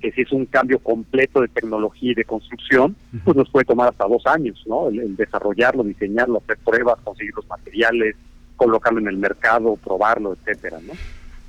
que 0.00 0.10
si 0.10 0.22
es 0.22 0.32
un 0.32 0.46
cambio 0.46 0.80
completo 0.80 1.40
de 1.40 1.46
tecnología 1.46 2.10
y 2.10 2.14
de 2.14 2.24
construcción, 2.24 2.96
pues 3.24 3.36
nos 3.36 3.48
puede 3.50 3.64
tomar 3.64 3.88
hasta 3.88 4.08
dos 4.08 4.26
años, 4.26 4.60
¿no? 4.66 4.88
El, 4.88 4.98
el 4.98 5.16
desarrollarlo, 5.16 5.84
diseñarlo, 5.84 6.38
hacer 6.42 6.58
pruebas, 6.64 6.98
conseguir 7.04 7.32
los 7.36 7.46
materiales, 7.46 8.16
colocarlo 8.60 9.00
en 9.00 9.08
el 9.08 9.16
mercado, 9.16 9.76
probarlo, 9.76 10.34
etcétera, 10.34 10.80
¿no? 10.86 10.92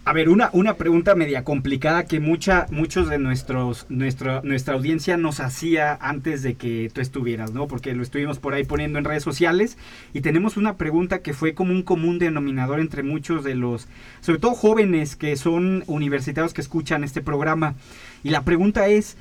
A 0.05 0.13
ver, 0.13 0.29
una, 0.29 0.49
una 0.53 0.75
pregunta 0.75 1.13
media 1.13 1.43
complicada 1.43 2.05
que 2.05 2.21
mucha, 2.21 2.67
muchos 2.71 3.09
de 3.09 3.19
nuestros, 3.19 3.85
nuestra, 3.89 4.41
nuestra 4.43 4.75
audiencia 4.75 5.17
nos 5.17 5.41
hacía 5.41 5.93
antes 6.01 6.41
de 6.41 6.55
que 6.55 6.89
tú 6.91 7.01
estuvieras, 7.01 7.51
¿no? 7.51 7.67
Porque 7.67 7.93
lo 7.93 8.01
estuvimos 8.01 8.39
por 8.39 8.53
ahí 8.53 8.63
poniendo 8.63 8.97
en 8.97 9.05
redes 9.05 9.23
sociales 9.23 9.77
y 10.13 10.21
tenemos 10.21 10.55
una 10.55 10.77
pregunta 10.77 11.19
que 11.19 11.33
fue 11.33 11.53
como 11.53 11.73
un 11.73 11.83
común 11.83 12.17
denominador 12.17 12.79
entre 12.79 13.03
muchos 13.03 13.43
de 13.43 13.55
los, 13.55 13.89
sobre 14.21 14.39
todo 14.39 14.53
jóvenes 14.53 15.17
que 15.17 15.35
son 15.35 15.83
universitarios 15.85 16.53
que 16.53 16.61
escuchan 16.61 17.03
este 17.03 17.21
programa. 17.21 17.75
Y 18.23 18.29
la 18.29 18.43
pregunta 18.43 18.87
es, 18.87 19.17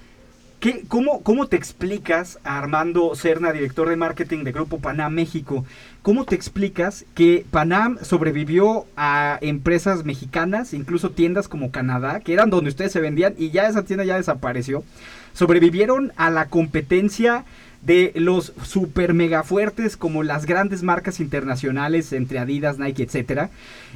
¿Qué, 0.60 0.84
cómo, 0.88 1.22
¿Cómo 1.22 1.46
te 1.46 1.56
explicas 1.56 2.38
Armando 2.44 3.14
Serna, 3.14 3.50
director 3.50 3.88
de 3.88 3.96
marketing 3.96 4.44
de 4.44 4.52
Grupo 4.52 4.78
Panam 4.78 5.14
México? 5.14 5.64
¿Cómo 6.02 6.26
te 6.26 6.34
explicas 6.34 7.06
que 7.14 7.46
Panam 7.50 7.96
sobrevivió 8.02 8.84
a 8.94 9.38
empresas 9.40 10.04
mexicanas, 10.04 10.74
incluso 10.74 11.12
tiendas 11.12 11.48
como 11.48 11.70
Canadá, 11.70 12.20
que 12.20 12.34
eran 12.34 12.50
donde 12.50 12.68
ustedes 12.68 12.92
se 12.92 13.00
vendían 13.00 13.34
y 13.38 13.52
ya 13.52 13.68
esa 13.68 13.86
tienda 13.86 14.04
ya 14.04 14.18
desapareció? 14.18 14.84
Sobrevivieron 15.32 16.12
a 16.16 16.28
la 16.28 16.48
competencia 16.48 17.46
de 17.82 18.12
los 18.14 18.52
super 18.62 19.14
mega 19.14 19.42
fuertes 19.42 19.96
como 19.96 20.22
las 20.22 20.44
grandes 20.44 20.82
marcas 20.82 21.18
internacionales 21.18 22.12
entre 22.12 22.38
Adidas, 22.38 22.78
Nike, 22.78 23.04
etcétera, 23.04 23.50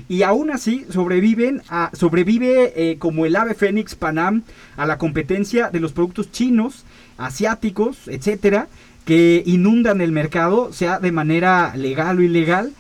y 0.09 0.23
aún 0.23 0.51
así 0.51 0.87
sobreviven 0.91 1.63
sobrevive 1.93 2.73
eh, 2.77 2.99
como 2.99 3.27
el 3.27 3.37
ave 3.37 3.55
fénix 3.55 3.95
Panam 3.95 4.43
a 4.77 4.87
la 4.87 4.97
competencia 4.99 5.71
de 5.71 5.81
los 5.81 5.93
productos 5.93 6.33
chinos, 6.33 6.85
asiáticos, 7.19 8.09
etcétera, 8.09 8.69
que 9.05 9.43
inundan 9.47 10.01
el 10.01 10.13
mercado, 10.13 10.73
sea 10.73 10.99
de 10.99 11.13
manera 11.13 11.77
legal 11.77 12.19
o 12.19 12.23
ilegal. 12.23 12.73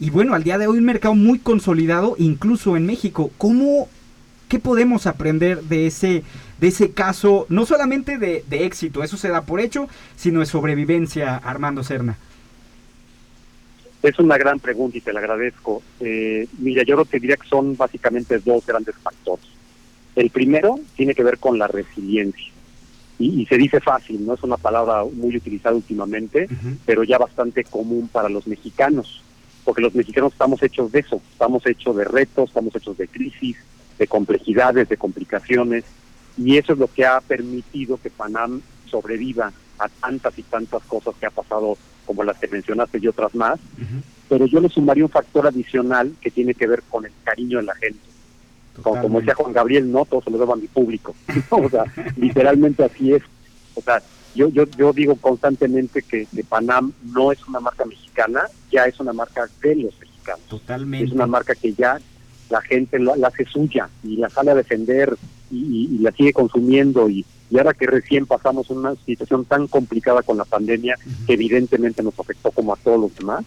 Y 0.00 0.10
bueno, 0.10 0.34
al 0.34 0.44
día 0.44 0.58
de 0.58 0.66
hoy 0.66 0.78
un 0.78 0.84
mercado 0.84 1.14
muy 1.14 1.38
consolidado, 1.38 2.14
incluso 2.18 2.76
en 2.76 2.86
México. 2.86 3.30
¿Cómo, 3.38 3.88
qué 4.48 4.58
podemos 4.58 5.06
aprender 5.06 5.62
de 5.62 5.86
ese, 5.86 6.22
de 6.60 6.68
ese 6.68 6.90
caso, 6.92 7.46
no 7.48 7.66
solamente 7.66 8.18
de, 8.18 8.44
de 8.48 8.64
éxito, 8.64 9.02
eso 9.02 9.16
se 9.16 9.28
da 9.28 9.42
por 9.42 9.60
hecho, 9.60 9.88
sino 10.16 10.40
de 10.40 10.46
sobrevivencia, 10.46 11.36
Armando 11.36 11.84
Serna? 11.84 12.18
Es 14.02 14.18
una 14.18 14.38
gran 14.38 14.60
pregunta 14.60 14.98
y 14.98 15.00
te 15.00 15.12
la 15.12 15.20
agradezco. 15.20 15.82
Eh, 16.00 16.46
mira, 16.58 16.82
yo 16.84 17.04
que 17.04 17.18
diría 17.18 17.36
que 17.36 17.48
son 17.48 17.76
básicamente 17.76 18.38
dos 18.38 18.64
grandes 18.66 18.94
factores. 18.96 19.46
El 20.14 20.30
primero 20.30 20.78
tiene 20.96 21.14
que 21.14 21.24
ver 21.24 21.38
con 21.38 21.58
la 21.58 21.68
resiliencia. 21.68 22.52
Y, 23.18 23.42
y 23.42 23.46
se 23.46 23.56
dice 23.56 23.80
fácil, 23.80 24.24
no 24.24 24.34
es 24.34 24.42
una 24.42 24.56
palabra 24.56 25.04
muy 25.04 25.36
utilizada 25.36 25.74
últimamente, 25.74 26.48
pero 26.86 27.02
ya 27.02 27.18
bastante 27.18 27.64
común 27.64 28.08
para 28.08 28.28
los 28.28 28.46
mexicanos, 28.46 29.22
porque 29.64 29.82
los 29.82 29.94
mexicanos 29.94 30.32
estamos 30.32 30.62
hechos 30.62 30.92
de 30.92 31.00
eso, 31.00 31.20
estamos 31.32 31.66
hechos 31.66 31.96
de 31.96 32.04
retos, 32.04 32.50
estamos 32.50 32.74
hechos 32.76 32.96
de 32.96 33.08
crisis, 33.08 33.56
de 33.98 34.06
complejidades, 34.06 34.88
de 34.88 34.96
complicaciones, 34.96 35.84
y 36.38 36.56
eso 36.56 36.72
es 36.72 36.78
lo 36.78 36.86
que 36.86 37.04
ha 37.04 37.20
permitido 37.20 37.98
que 38.00 38.10
Panam 38.10 38.62
sobreviva 38.88 39.52
a 39.78 39.88
tantas 39.88 40.38
y 40.38 40.42
tantas 40.42 40.82
cosas 40.84 41.14
que 41.18 41.26
ha 41.26 41.30
pasado, 41.30 41.76
como 42.06 42.24
las 42.24 42.38
que 42.38 42.48
mencionaste 42.48 42.98
y 43.02 43.08
otras 43.08 43.34
más, 43.34 43.58
pero 44.28 44.46
yo 44.46 44.60
le 44.60 44.68
sumaría 44.68 45.04
un 45.04 45.10
factor 45.10 45.46
adicional 45.46 46.14
que 46.20 46.30
tiene 46.30 46.54
que 46.54 46.66
ver 46.66 46.82
con 46.88 47.04
el 47.04 47.12
cariño 47.24 47.58
de 47.58 47.64
la 47.64 47.74
gente. 47.74 48.00
Como, 48.82 49.02
como 49.02 49.18
decía 49.18 49.34
Juan 49.34 49.52
Gabriel, 49.52 49.90
no 49.90 50.04
todo 50.04 50.22
se 50.22 50.30
lo 50.30 50.38
debo 50.38 50.52
a 50.52 50.56
mi 50.56 50.68
público. 50.68 51.14
o 51.50 51.68
sea, 51.68 51.84
literalmente 52.16 52.84
así 52.84 53.12
es. 53.12 53.22
O 53.74 53.82
sea, 53.82 54.00
yo, 54.34 54.48
yo, 54.48 54.64
yo 54.76 54.92
digo 54.92 55.16
constantemente 55.16 56.02
que, 56.02 56.26
que 56.26 56.44
Panam 56.44 56.92
no 57.12 57.32
es 57.32 57.44
una 57.48 57.58
marca 57.58 57.84
mexicana, 57.84 58.42
ya 58.70 58.84
es 58.84 59.00
una 59.00 59.12
marca 59.12 59.48
de 59.60 59.74
los 59.74 59.98
mexicanos. 59.98 60.46
Totalmente. 60.48 61.06
Es 61.06 61.12
una 61.12 61.26
marca 61.26 61.54
que 61.54 61.72
ya 61.72 61.98
la 62.50 62.60
gente 62.62 62.98
la, 62.98 63.16
la 63.16 63.28
hace 63.28 63.44
suya 63.44 63.88
y 64.04 64.16
la 64.16 64.30
sale 64.30 64.52
a 64.52 64.54
defender 64.54 65.16
y, 65.50 65.88
y- 65.94 65.98
la 65.98 66.12
sigue 66.12 66.32
consumiendo 66.32 67.08
y, 67.08 67.24
y 67.50 67.58
ahora 67.58 67.72
que 67.74 67.86
recién 67.86 68.26
pasamos 68.26 68.70
una 68.70 68.94
situación 69.06 69.44
tan 69.44 69.66
complicada 69.68 70.22
con 70.22 70.36
la 70.36 70.44
pandemia 70.44 70.96
que 71.26 71.34
evidentemente 71.34 72.02
nos 72.02 72.18
afectó 72.18 72.50
como 72.50 72.72
a 72.72 72.76
todos 72.76 73.00
los 73.00 73.14
demás, 73.16 73.44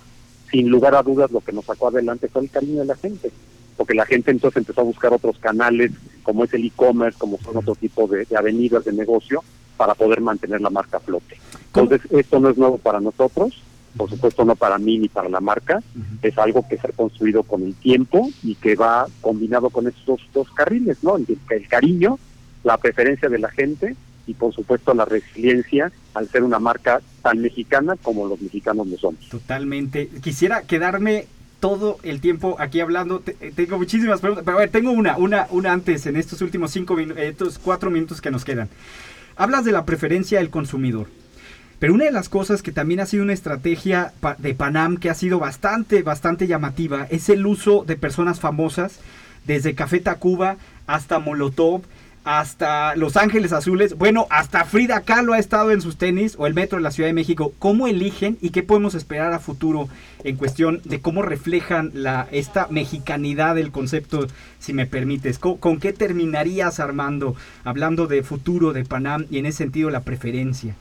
sin 0.51 0.69
lugar 0.69 0.95
a 0.95 1.03
dudas 1.03 1.31
lo 1.31 1.41
que 1.41 1.51
nos 1.51 1.65
sacó 1.65 1.87
adelante 1.87 2.27
fue 2.27 2.41
el 2.43 2.49
cariño 2.49 2.79
de 2.79 2.85
la 2.85 2.95
gente, 2.95 3.31
porque 3.77 3.93
la 3.93 4.05
gente 4.05 4.31
entonces 4.31 4.57
empezó 4.57 4.81
a 4.81 4.85
buscar 4.85 5.13
otros 5.13 5.37
canales 5.39 5.91
como 6.23 6.43
es 6.43 6.53
el 6.53 6.65
e-commerce, 6.65 7.17
como 7.17 7.37
son 7.39 7.57
otro 7.57 7.75
tipo 7.75 8.07
de, 8.07 8.25
de 8.25 8.37
avenidas 8.37 8.83
de 8.85 8.93
negocio 8.93 9.43
para 9.77 9.95
poder 9.95 10.21
mantener 10.21 10.61
la 10.61 10.69
marca 10.69 10.97
a 10.97 10.99
flote. 10.99 11.37
Entonces 11.67 12.01
esto 12.11 12.39
no 12.39 12.49
es 12.49 12.57
nuevo 12.57 12.77
para 12.77 12.99
nosotros, 12.99 13.61
por 13.97 14.09
supuesto 14.09 14.45
no 14.45 14.55
para 14.55 14.77
mí 14.77 14.97
ni 14.97 15.09
para 15.09 15.29
la 15.29 15.39
marca, 15.39 15.81
es 16.21 16.37
algo 16.37 16.67
que 16.67 16.77
se 16.77 16.87
ha 16.87 16.91
construido 16.91 17.43
con 17.43 17.63
el 17.63 17.75
tiempo 17.75 18.29
y 18.43 18.55
que 18.55 18.75
va 18.75 19.07
combinado 19.21 19.69
con 19.69 19.87
estos 19.87 20.21
dos 20.33 20.49
carriles, 20.51 21.03
¿no? 21.03 21.17
El, 21.17 21.25
el 21.49 21.67
cariño, 21.67 22.19
la 22.63 22.77
preferencia 22.77 23.29
de 23.29 23.39
la 23.39 23.49
gente 23.49 23.95
y 24.27 24.33
por 24.33 24.53
supuesto 24.53 24.93
la 24.93 25.05
resiliencia 25.05 25.91
al 26.13 26.29
ser 26.29 26.43
una 26.43 26.59
marca 26.59 27.01
tan 27.21 27.39
mexicana 27.39 27.95
como 28.01 28.27
los 28.27 28.41
mexicanos 28.41 28.87
lo 28.87 28.97
somos. 28.97 29.29
Totalmente. 29.29 30.09
Quisiera 30.21 30.61
quedarme 30.63 31.25
todo 31.59 31.97
el 32.03 32.19
tiempo 32.19 32.57
aquí 32.59 32.81
hablando. 32.81 33.23
Eh, 33.25 33.53
tengo 33.55 33.77
muchísimas 33.77 34.19
preguntas, 34.19 34.43
pero 34.43 34.57
a 34.57 34.59
ver, 34.61 34.69
tengo 34.69 34.91
una, 34.91 35.17
una, 35.17 35.47
una 35.51 35.71
antes 35.71 36.05
en 36.05 36.17
estos 36.17 36.41
últimos 36.41 36.71
cinco 36.71 36.95
minutos, 36.95 37.23
estos 37.23 37.59
cuatro 37.59 37.89
minutos 37.89 38.19
que 38.19 38.31
nos 38.31 38.43
quedan. 38.43 38.67
Hablas 39.37 39.63
de 39.63 39.71
la 39.71 39.85
preferencia 39.85 40.39
del 40.39 40.49
consumidor. 40.49 41.07
Pero 41.81 41.95
una 41.95 42.05
de 42.05 42.11
las 42.11 42.29
cosas 42.29 42.61
que 42.61 42.71
también 42.71 42.99
ha 42.99 43.07
sido 43.07 43.23
una 43.23 43.33
estrategia 43.33 44.13
de 44.37 44.53
Panam 44.53 44.97
que 44.97 45.09
ha 45.09 45.15
sido 45.15 45.39
bastante, 45.39 46.03
bastante 46.03 46.45
llamativa 46.45 47.07
es 47.09 47.27
el 47.27 47.43
uso 47.43 47.83
de 47.85 47.95
personas 47.95 48.39
famosas, 48.39 48.99
desde 49.47 49.73
Café 49.73 49.99
Tacuba 49.99 50.57
hasta 50.85 51.17
Molotov, 51.17 51.81
hasta 52.23 52.95
Los 52.95 53.17
Ángeles 53.17 53.51
Azules, 53.51 53.95
bueno, 53.97 54.27
hasta 54.29 54.63
Frida 54.65 55.01
Kahlo 55.01 55.33
ha 55.33 55.39
estado 55.39 55.71
en 55.71 55.81
sus 55.81 55.97
tenis 55.97 56.35
o 56.37 56.45
el 56.45 56.53
metro 56.53 56.77
de 56.77 56.83
la 56.83 56.91
Ciudad 56.91 57.09
de 57.09 57.13
México. 57.13 57.51
¿Cómo 57.57 57.87
eligen 57.87 58.37
y 58.41 58.51
qué 58.51 58.61
podemos 58.61 58.93
esperar 58.93 59.33
a 59.33 59.39
futuro 59.39 59.89
en 60.23 60.35
cuestión 60.35 60.81
de 60.85 61.01
cómo 61.01 61.23
reflejan 61.23 61.89
la, 61.95 62.27
esta 62.31 62.67
mexicanidad 62.69 63.55
del 63.55 63.71
concepto, 63.71 64.27
si 64.59 64.73
me 64.73 64.85
permites? 64.85 65.39
¿Con, 65.39 65.57
con 65.57 65.79
qué 65.79 65.93
terminarías, 65.93 66.79
Armando, 66.79 67.35
hablando 67.63 68.05
de 68.05 68.21
futuro 68.21 68.71
de 68.71 68.85
Panam 68.85 69.25
y 69.31 69.39
en 69.39 69.47
ese 69.47 69.57
sentido 69.57 69.89
la 69.89 70.01
preferencia? 70.01 70.75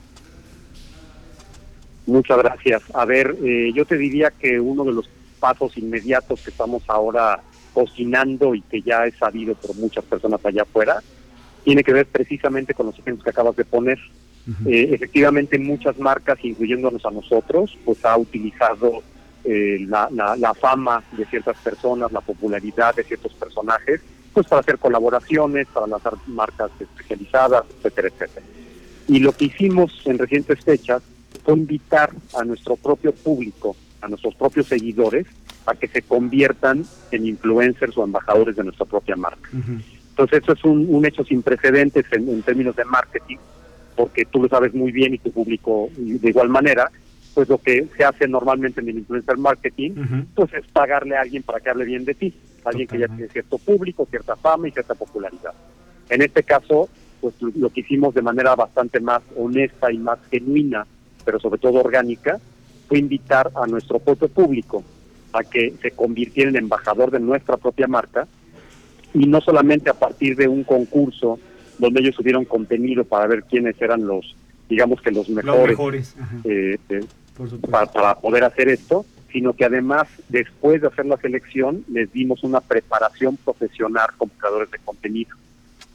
Muchas 2.11 2.39
gracias. 2.39 2.83
A 2.93 3.05
ver, 3.05 3.37
eh, 3.45 3.71
yo 3.75 3.85
te 3.85 3.97
diría 3.97 4.31
que 4.31 4.59
uno 4.59 4.85
de 4.85 4.93
los 4.93 5.09
pasos 5.39 5.77
inmediatos 5.79 6.41
que 6.43 6.51
estamos 6.51 6.83
ahora 6.89 7.41
cocinando 7.73 8.55
y 8.55 8.63
que 8.63 8.83
ya 8.83 9.07
es 9.07 9.15
sabido 9.17 9.55
por 9.55 9.77
muchas 9.77 10.05
personas 10.05 10.45
allá 10.45 10.63
afuera, 10.63 11.01
tiene 11.65 11.85
que 11.85 11.93
ver 11.93 12.07
precisamente 12.07 12.75
con 12.75 12.87
los 12.87 12.99
ejemplos 12.99 13.23
que 13.23 13.31
acabas 13.31 13.55
de 13.57 13.65
poner. 13.65 13.99
Eh, 14.67 14.89
efectivamente, 14.93 15.57
muchas 15.59 15.97
marcas, 15.99 16.39
incluyéndonos 16.43 17.05
a 17.07 17.11
nosotros, 17.13 17.79
pues 17.85 18.05
ha 18.05 18.17
utilizado 18.19 19.03
eh, 19.45 19.79
la, 19.89 20.09
la- 20.11 20.37
la 20.37 20.53
fama 20.55 21.03
de 21.13 21.25
ciertas 21.27 21.57
personas, 21.59 22.11
la 22.13 22.21
popularidad 22.21 22.95
de 22.95 23.05
ciertos 23.05 23.33
personajes, 23.35 24.01
pues 24.35 24.47
para 24.49 24.61
hacer 24.61 24.79
colaboraciones, 24.79 25.69
para 25.73 25.87
lanzar 25.87 26.15
marcas 26.27 26.71
especializadas, 26.81 27.65
etcétera, 27.79 28.09
etcétera. 28.09 28.47
Y 29.07 29.21
lo 29.21 29.33
que 29.33 29.45
hicimos 29.47 29.93
en 30.07 30.19
recientes 30.19 30.59
fechas 30.65 31.03
fue 31.51 31.59
invitar 31.59 32.11
a 32.39 32.45
nuestro 32.45 32.77
propio 32.77 33.13
público, 33.13 33.77
a 34.01 34.09
nuestros 34.09 34.35
propios 34.35 34.67
seguidores, 34.67 35.27
a 35.67 35.75
que 35.75 35.89
se 35.89 36.03
conviertan 36.03 36.85
en 37.11 37.27
influencers 37.27 37.97
o 37.99 38.05
embajadores 38.05 38.57
de 38.57 38.65
nuestra 38.65 38.87
propia 38.87 39.17
marca. 39.17 39.51
Entonces, 40.11 40.43
eso 40.43 40.53
es 40.53 40.65
un, 40.65 40.87
un 40.89 41.05
hecho 41.07 41.25
sin 41.25 41.43
precedentes 41.43 42.07
en, 42.13 42.29
en 42.29 42.43
términos 42.43 42.77
de 42.77 42.85
marketing, 42.85 43.37
porque 43.97 44.25
tú 44.25 44.43
lo 44.43 44.49
sabes 44.49 44.75
muy 44.75 44.93
bien 44.93 45.15
y 45.15 45.19
tu 45.19 45.31
público 45.31 45.91
de 45.97 46.29
igual 46.29 46.49
manera, 46.49 46.91
pues 47.35 47.49
lo 47.49 47.59
que 47.59 47.87
se 47.97 48.05
hace 48.05 48.27
normalmente 48.27 48.81
en 48.81 48.89
el 48.89 48.99
influencer 48.99 49.39
marketing, 49.39 49.93
pues 50.35 50.53
es 50.55 50.67
pagarle 50.69 51.17
a 51.17 51.21
alguien 51.23 51.43
para 51.43 51.61
que 51.61 51.71
hable 51.71 51.85
bien 51.85 52.05
de 52.05 52.15
ti, 52.15 52.35
alguien 52.65 52.89
que 52.89 52.99
ya 52.99 53.07
tiene 53.09 53.29
cierto 53.29 53.59
público, 53.59 54.07
cierta 54.11 54.37
fama 54.37 54.69
y 54.69 54.73
cierta 54.73 54.95
popularidad. 54.95 55.53
En 56.09 56.23
este 56.23 56.43
caso, 56.43 56.89
pues 57.21 57.35
lo 57.41 57.71
que 57.71 57.81
hicimos 57.81 58.15
de 58.15 58.23
manera 58.23 58.55
bastante 58.57 59.01
más 59.01 59.23
honesta 59.37 59.93
y 59.93 59.99
más 59.99 60.19
genuina, 60.31 60.87
pero 61.25 61.39
sobre 61.41 61.59
todo 61.59 61.81
orgánica, 61.81 62.39
fue 62.89 62.99
invitar 62.99 63.51
a 63.55 63.67
nuestro 63.67 63.99
propio 63.99 64.29
público 64.29 64.83
a 65.33 65.45
que 65.45 65.75
se 65.81 65.93
convirtiera 65.93 66.51
en 66.51 66.57
embajador 66.57 67.11
de 67.11 67.21
nuestra 67.21 67.57
propia 67.57 67.87
marca 67.87 68.27
y 69.15 69.27
no 69.27 69.41
solamente 69.41 69.91
a 69.91 69.95
partir 69.95 70.37
de 70.37 70.49
un 70.49 70.65
concurso 70.65 71.39
donde 71.79 72.01
ellos 72.01 72.15
subieron 72.15 72.45
contenido 72.45 73.05
para 73.05 73.27
ver 73.27 73.45
quiénes 73.45 73.81
eran 73.81 74.07
los, 74.07 74.37
digamos 74.69 75.01
que 75.01 75.11
los 75.11 75.29
mejores, 75.29 76.15
eh, 76.45 76.79
eh, 76.89 77.05
para 77.71 78.15
poder 78.17 78.45
hacer 78.45 78.69
esto, 78.69 79.05
sino 79.33 79.53
que 79.53 79.65
además 79.65 80.09
después 80.29 80.81
de 80.81 80.89
hacer 80.89 81.07
la 81.07 81.17
selección 81.17 81.85
les 81.89 82.13
dimos 82.13 82.43
una 82.43 82.61
preparación 82.61 83.37
profesional 83.37 84.09
como 84.19 84.33
creadores 84.33 84.71
de 84.71 84.79
contenido. 84.79 85.37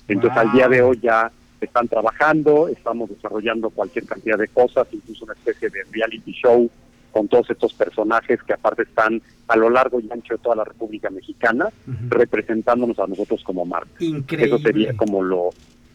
Entonces 0.08 0.38
al 0.38 0.52
día 0.52 0.68
de 0.68 0.82
hoy 0.82 1.00
ya 1.02 1.32
están 1.66 1.88
trabajando, 1.88 2.68
estamos 2.68 3.10
desarrollando 3.10 3.70
cualquier 3.70 4.06
cantidad 4.06 4.38
de 4.38 4.48
cosas, 4.48 4.88
incluso 4.92 5.26
una 5.26 5.34
especie 5.34 5.70
de 5.70 5.84
reality 5.92 6.32
show 6.32 6.70
con 7.12 7.30
todos 7.30 7.50
estos 7.50 7.74
personajes 7.74 8.44
que 8.44 8.54
aparte 8.54 8.84
están 8.84 9.22
a 9.48 9.56
lo 9.56 9.70
largo 9.70 10.02
y 10.02 10.12
ancho 10.12 10.34
de 10.34 10.40
toda 10.40 10.58
la 10.58 10.66
República 10.66 11.10
Mexicana, 11.10 11.70
representándonos 12.10 13.00
a 13.00 13.08
nosotros 13.08 13.42
como 13.44 13.66
marca. 13.66 13.90
Increíble. 14.00 14.48
Eso 14.48 14.60
sería 14.62 14.98
como 14.98 15.24
lo, 15.24 15.52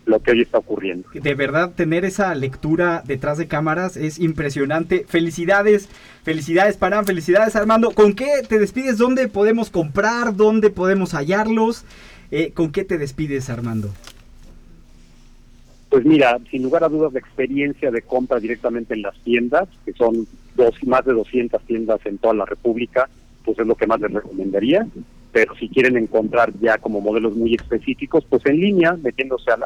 lo 0.07 0.21
que 0.21 0.31
hoy 0.31 0.43
está 0.43 0.59
ocurriendo. 0.59 1.09
De 1.13 1.35
verdad, 1.35 1.73
tener 1.75 2.05
esa 2.05 2.35
lectura 2.35 3.03
detrás 3.07 3.39
de 3.39 3.49
cámaras 3.49 3.97
es 3.97 4.19
impresionante. 4.19 5.05
Felicidades, 5.07 5.89
felicidades 6.23 6.77
Panam, 6.77 7.05
felicidades 7.05 7.55
Armando. 7.55 7.91
¿Con 7.91 8.15
qué 8.15 8.43
te 8.49 8.59
despides? 8.59 8.99
¿Dónde 8.99 9.29
podemos 9.29 9.71
comprar? 9.71 10.37
¿Dónde 10.37 10.71
podemos 10.71 11.13
hallarlos? 11.13 11.85
Eh, 12.31 12.53
¿Con 12.53 12.73
qué 12.73 12.85
te 12.85 12.97
despides 12.97 13.51
Armando? 13.51 13.91
Pues 15.91 16.05
mira, 16.05 16.39
sin 16.51 16.63
lugar 16.63 16.85
a 16.85 16.89
dudas, 16.89 17.13
la 17.13 17.19
experiencia 17.19 17.91
de 17.91 18.03
compra 18.03 18.39
directamente 18.39 18.95
en 18.95 19.03
las 19.03 19.19
tiendas, 19.25 19.69
que 19.85 19.93
son 19.93 20.27
dos, 20.55 20.73
más 20.87 21.05
de 21.05 21.13
200 21.13 21.61
tiendas 21.63 22.01
en 22.07 22.19
toda 22.19 22.33
la 22.33 22.45
República, 22.45 23.09
pues 23.45 23.59
es 23.59 23.67
lo 23.67 23.75
que 23.75 23.89
más 23.89 24.01
les 24.01 24.13
recomendaría. 24.13 24.87
Pero 25.33 25.55
si 25.57 25.69
quieren 25.69 25.97
encontrar 25.97 26.53
ya 26.61 26.79
como 26.79 27.01
modelos 27.01 27.35
muy 27.35 27.55
específicos, 27.55 28.25
pues 28.29 28.47
en 28.47 28.61
línea, 28.61 28.93
metiéndose 29.03 29.51
al, 29.51 29.63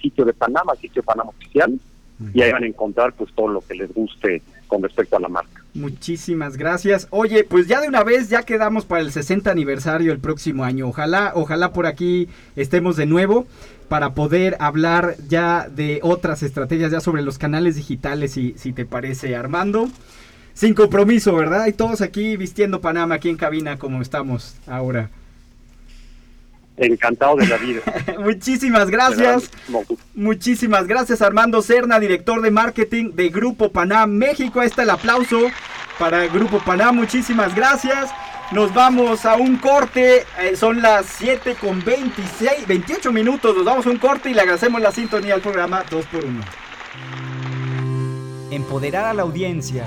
sitio 0.00 0.24
de 0.24 0.34
Panamá, 0.34 0.72
al 0.72 0.78
sitio 0.78 1.02
Panamá 1.02 1.30
oficial, 1.30 1.78
y 2.32 2.40
ahí 2.40 2.52
van 2.52 2.64
a 2.64 2.66
encontrar 2.66 3.12
pues 3.12 3.32
todo 3.34 3.48
lo 3.48 3.60
que 3.60 3.74
les 3.74 3.92
guste 3.92 4.42
con 4.66 4.82
respecto 4.82 5.16
a 5.16 5.20
la 5.20 5.28
marca. 5.28 5.62
Muchísimas 5.74 6.56
gracias. 6.56 7.06
Oye, 7.10 7.44
pues 7.44 7.66
ya 7.66 7.80
de 7.80 7.88
una 7.88 8.02
vez 8.02 8.30
ya 8.30 8.42
quedamos 8.42 8.84
para 8.84 9.02
el 9.02 9.12
60 9.12 9.50
aniversario 9.50 10.12
el 10.12 10.18
próximo 10.18 10.64
año. 10.64 10.88
Ojalá, 10.88 11.32
ojalá 11.34 11.72
por 11.72 11.86
aquí 11.86 12.28
estemos 12.56 12.96
de 12.96 13.06
nuevo 13.06 13.46
para 13.88 14.14
poder 14.14 14.56
hablar 14.58 15.16
ya 15.28 15.68
de 15.68 16.00
otras 16.02 16.42
estrategias 16.42 16.90
ya 16.90 17.00
sobre 17.00 17.22
los 17.22 17.38
canales 17.38 17.76
digitales, 17.76 18.32
si, 18.32 18.54
si 18.56 18.72
te 18.72 18.84
parece, 18.86 19.36
Armando. 19.36 19.88
Sin 20.54 20.72
compromiso, 20.72 21.34
¿verdad? 21.36 21.66
Y 21.66 21.74
todos 21.74 22.00
aquí 22.00 22.38
vistiendo 22.38 22.80
Panamá, 22.80 23.16
aquí 23.16 23.28
en 23.28 23.36
cabina 23.36 23.78
como 23.78 24.00
estamos 24.00 24.56
ahora. 24.66 25.10
Encantado 26.76 27.36
de 27.36 27.46
la 27.46 27.56
vida. 27.56 27.80
Muchísimas 28.18 28.90
gracias. 28.90 29.50
Muchísimas 30.14 30.86
gracias 30.86 31.22
Armando 31.22 31.62
Cerna, 31.62 31.98
director 31.98 32.42
de 32.42 32.50
marketing 32.50 33.12
de 33.14 33.28
Grupo 33.30 33.70
Panam 33.70 34.10
México. 34.10 34.60
Ahí 34.60 34.66
está 34.66 34.82
el 34.82 34.90
aplauso 34.90 35.38
para 35.98 36.26
Grupo 36.26 36.58
Panam. 36.58 36.96
Muchísimas 36.96 37.54
gracias. 37.54 38.10
Nos 38.52 38.72
vamos 38.72 39.24
a 39.26 39.36
un 39.36 39.56
corte. 39.56 40.24
eh, 40.40 40.54
son 40.54 40.80
las 40.80 41.06
7 41.18 41.56
con 41.60 41.82
26, 41.84 42.66
28 42.66 43.12
minutos. 43.12 43.56
Nos 43.56 43.64
vamos 43.64 43.86
a 43.86 43.90
un 43.90 43.98
corte 43.98 44.30
y 44.30 44.34
le 44.34 44.42
agradecemos 44.42 44.80
la 44.80 44.92
sintonía 44.92 45.34
al 45.34 45.40
programa 45.40 45.84
2x1. 45.86 46.42
Empoderar 48.50 49.06
a 49.06 49.14
la 49.14 49.22
audiencia. 49.22 49.84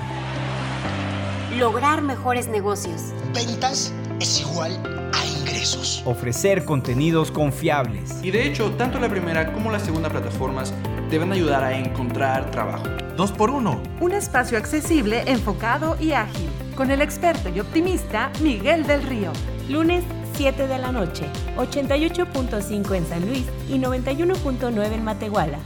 Lograr 1.58 2.02
mejores 2.02 2.48
negocios. 2.48 3.14
Ventas 3.34 3.92
es 4.20 4.40
igual 4.40 5.10
a 5.14 5.24
ingresos. 5.60 6.02
Ofrecer 6.06 6.64
contenidos 6.64 7.30
confiables. 7.30 8.22
Y 8.22 8.30
de 8.30 8.46
hecho, 8.46 8.70
tanto 8.72 8.98
la 8.98 9.08
primera 9.08 9.52
como 9.52 9.70
la 9.70 9.78
segunda 9.78 10.08
plataformas 10.08 10.72
deben 11.10 11.32
ayudar 11.32 11.62
a 11.64 11.76
encontrar 11.76 12.50
trabajo. 12.50 12.84
Dos 13.16 13.32
por 13.32 13.50
uno. 13.50 13.82
Un 14.00 14.12
espacio 14.12 14.56
accesible, 14.56 15.22
enfocado 15.26 15.96
y 16.00 16.12
ágil. 16.12 16.48
Con 16.74 16.90
el 16.90 17.02
experto 17.02 17.50
y 17.50 17.60
optimista 17.60 18.30
Miguel 18.40 18.86
del 18.86 19.02
Río. 19.02 19.32
Lunes 19.68 20.04
7 20.34 20.66
de 20.66 20.78
la 20.78 20.90
noche, 20.90 21.26
88.5 21.56 22.94
en 22.96 23.06
San 23.06 23.26
Luis 23.26 23.44
y 23.68 23.74
91.9 23.74 24.92
en 24.92 25.04
Matehuala. 25.04 25.58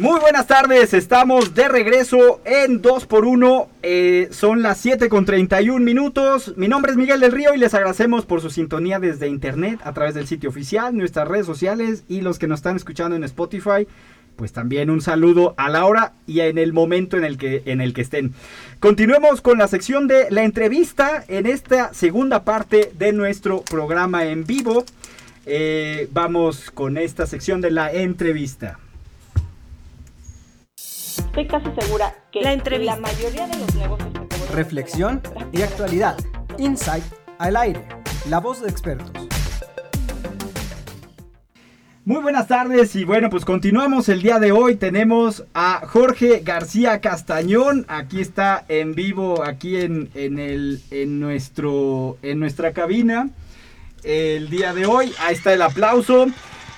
Muy 0.00 0.18
buenas 0.18 0.46
tardes, 0.46 0.94
estamos 0.94 1.54
de 1.54 1.68
regreso 1.68 2.40
en 2.46 2.80
2x1, 2.80 3.68
eh, 3.82 4.28
son 4.30 4.62
las 4.62 4.78
7 4.78 5.10
con 5.10 5.26
31 5.26 5.84
minutos, 5.84 6.54
mi 6.56 6.68
nombre 6.68 6.92
es 6.92 6.96
Miguel 6.96 7.20
del 7.20 7.32
Río 7.32 7.54
y 7.54 7.58
les 7.58 7.74
agradecemos 7.74 8.24
por 8.24 8.40
su 8.40 8.48
sintonía 8.48 8.98
desde 8.98 9.28
internet 9.28 9.78
a 9.84 9.92
través 9.92 10.14
del 10.14 10.26
sitio 10.26 10.48
oficial, 10.48 10.96
nuestras 10.96 11.28
redes 11.28 11.44
sociales 11.44 12.04
y 12.08 12.22
los 12.22 12.38
que 12.38 12.46
nos 12.46 12.60
están 12.60 12.76
escuchando 12.76 13.14
en 13.14 13.24
Spotify, 13.24 13.86
pues 14.36 14.54
también 14.54 14.88
un 14.88 15.02
saludo 15.02 15.52
a 15.58 15.68
la 15.68 15.84
hora 15.84 16.14
y 16.26 16.40
en 16.40 16.56
el 16.56 16.72
momento 16.72 17.18
en 17.18 17.24
el 17.24 17.36
que, 17.36 17.62
en 17.66 17.82
el 17.82 17.92
que 17.92 18.00
estén. 18.00 18.32
Continuemos 18.78 19.42
con 19.42 19.58
la 19.58 19.68
sección 19.68 20.08
de 20.08 20.30
la 20.30 20.44
entrevista 20.44 21.26
en 21.28 21.44
esta 21.44 21.92
segunda 21.92 22.42
parte 22.42 22.90
de 22.98 23.12
nuestro 23.12 23.60
programa 23.64 24.24
en 24.24 24.46
vivo. 24.46 24.86
Eh, 25.44 26.08
vamos 26.10 26.70
con 26.70 26.96
esta 26.96 27.26
sección 27.26 27.60
de 27.60 27.70
la 27.70 27.92
entrevista. 27.92 28.78
Estoy 31.26 31.46
casi 31.46 31.66
segura 31.80 32.14
que 32.32 32.40
La 32.42 32.52
entrevista. 32.52 32.96
la 32.96 33.00
mayoría 33.00 33.46
de 33.46 33.58
los 33.58 33.74
negocios 33.74 34.08
que 34.12 34.20
te 34.26 34.36
voy 34.36 34.48
a 34.48 34.52
Reflexión 34.52 35.22
y 35.52 35.62
actualidad. 35.62 36.16
Insight 36.58 37.04
al 37.38 37.56
aire. 37.56 37.86
La 38.28 38.40
voz 38.40 38.60
de 38.60 38.68
expertos. 38.68 39.10
Muy 42.04 42.22
buenas 42.22 42.48
tardes 42.48 42.96
y 42.96 43.04
bueno, 43.04 43.30
pues 43.30 43.44
continuamos 43.44 44.08
el 44.08 44.22
día 44.22 44.38
de 44.40 44.50
hoy. 44.50 44.74
Tenemos 44.76 45.44
a 45.54 45.82
Jorge 45.86 46.40
García 46.44 47.00
Castañón. 47.00 47.84
Aquí 47.88 48.20
está 48.20 48.64
en 48.68 48.94
vivo, 48.94 49.44
aquí 49.44 49.76
en, 49.76 50.10
en, 50.14 50.38
el, 50.38 50.80
en, 50.90 51.20
nuestro, 51.20 52.18
en 52.22 52.40
nuestra 52.40 52.72
cabina. 52.72 53.30
El 54.02 54.48
día 54.50 54.72
de 54.74 54.86
hoy, 54.86 55.12
ahí 55.20 55.34
está 55.34 55.52
el 55.52 55.62
aplauso. 55.62 56.26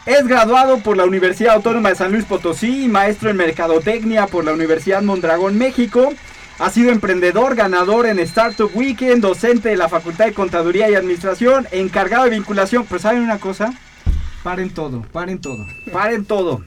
Es 0.05 0.27
graduado 0.27 0.79
por 0.79 0.97
la 0.97 1.05
Universidad 1.05 1.55
Autónoma 1.55 1.91
de 1.91 1.95
San 1.95 2.11
Luis 2.11 2.25
Potosí 2.25 2.88
maestro 2.88 3.31
en 3.31 3.37
Mercadotecnia 3.37 4.27
por 4.27 4.45
la 4.45 4.53
Universidad 4.53 5.01
Mondragón 5.01 5.57
México. 5.57 6.12
Ha 6.59 6.71
sido 6.71 6.91
emprendedor, 6.91 7.55
ganador 7.55 8.07
en 8.07 8.19
Startup 8.19 8.69
Weekend, 8.75 9.23
docente 9.23 9.69
de 9.69 9.77
la 9.77 9.88
Facultad 9.88 10.25
de 10.25 10.35
Contaduría 10.35 10.91
y 10.91 10.97
Administración, 10.97 11.69
encargado 11.71 12.25
de 12.25 12.31
vinculación. 12.31 12.85
Pues 12.85 13.03
saben 13.03 13.23
una 13.23 13.38
cosa, 13.38 13.75
paren 14.43 14.71
todo, 14.71 15.03
paren 15.12 15.41
todo, 15.41 15.65
paren 15.93 16.25
todo. 16.25 16.65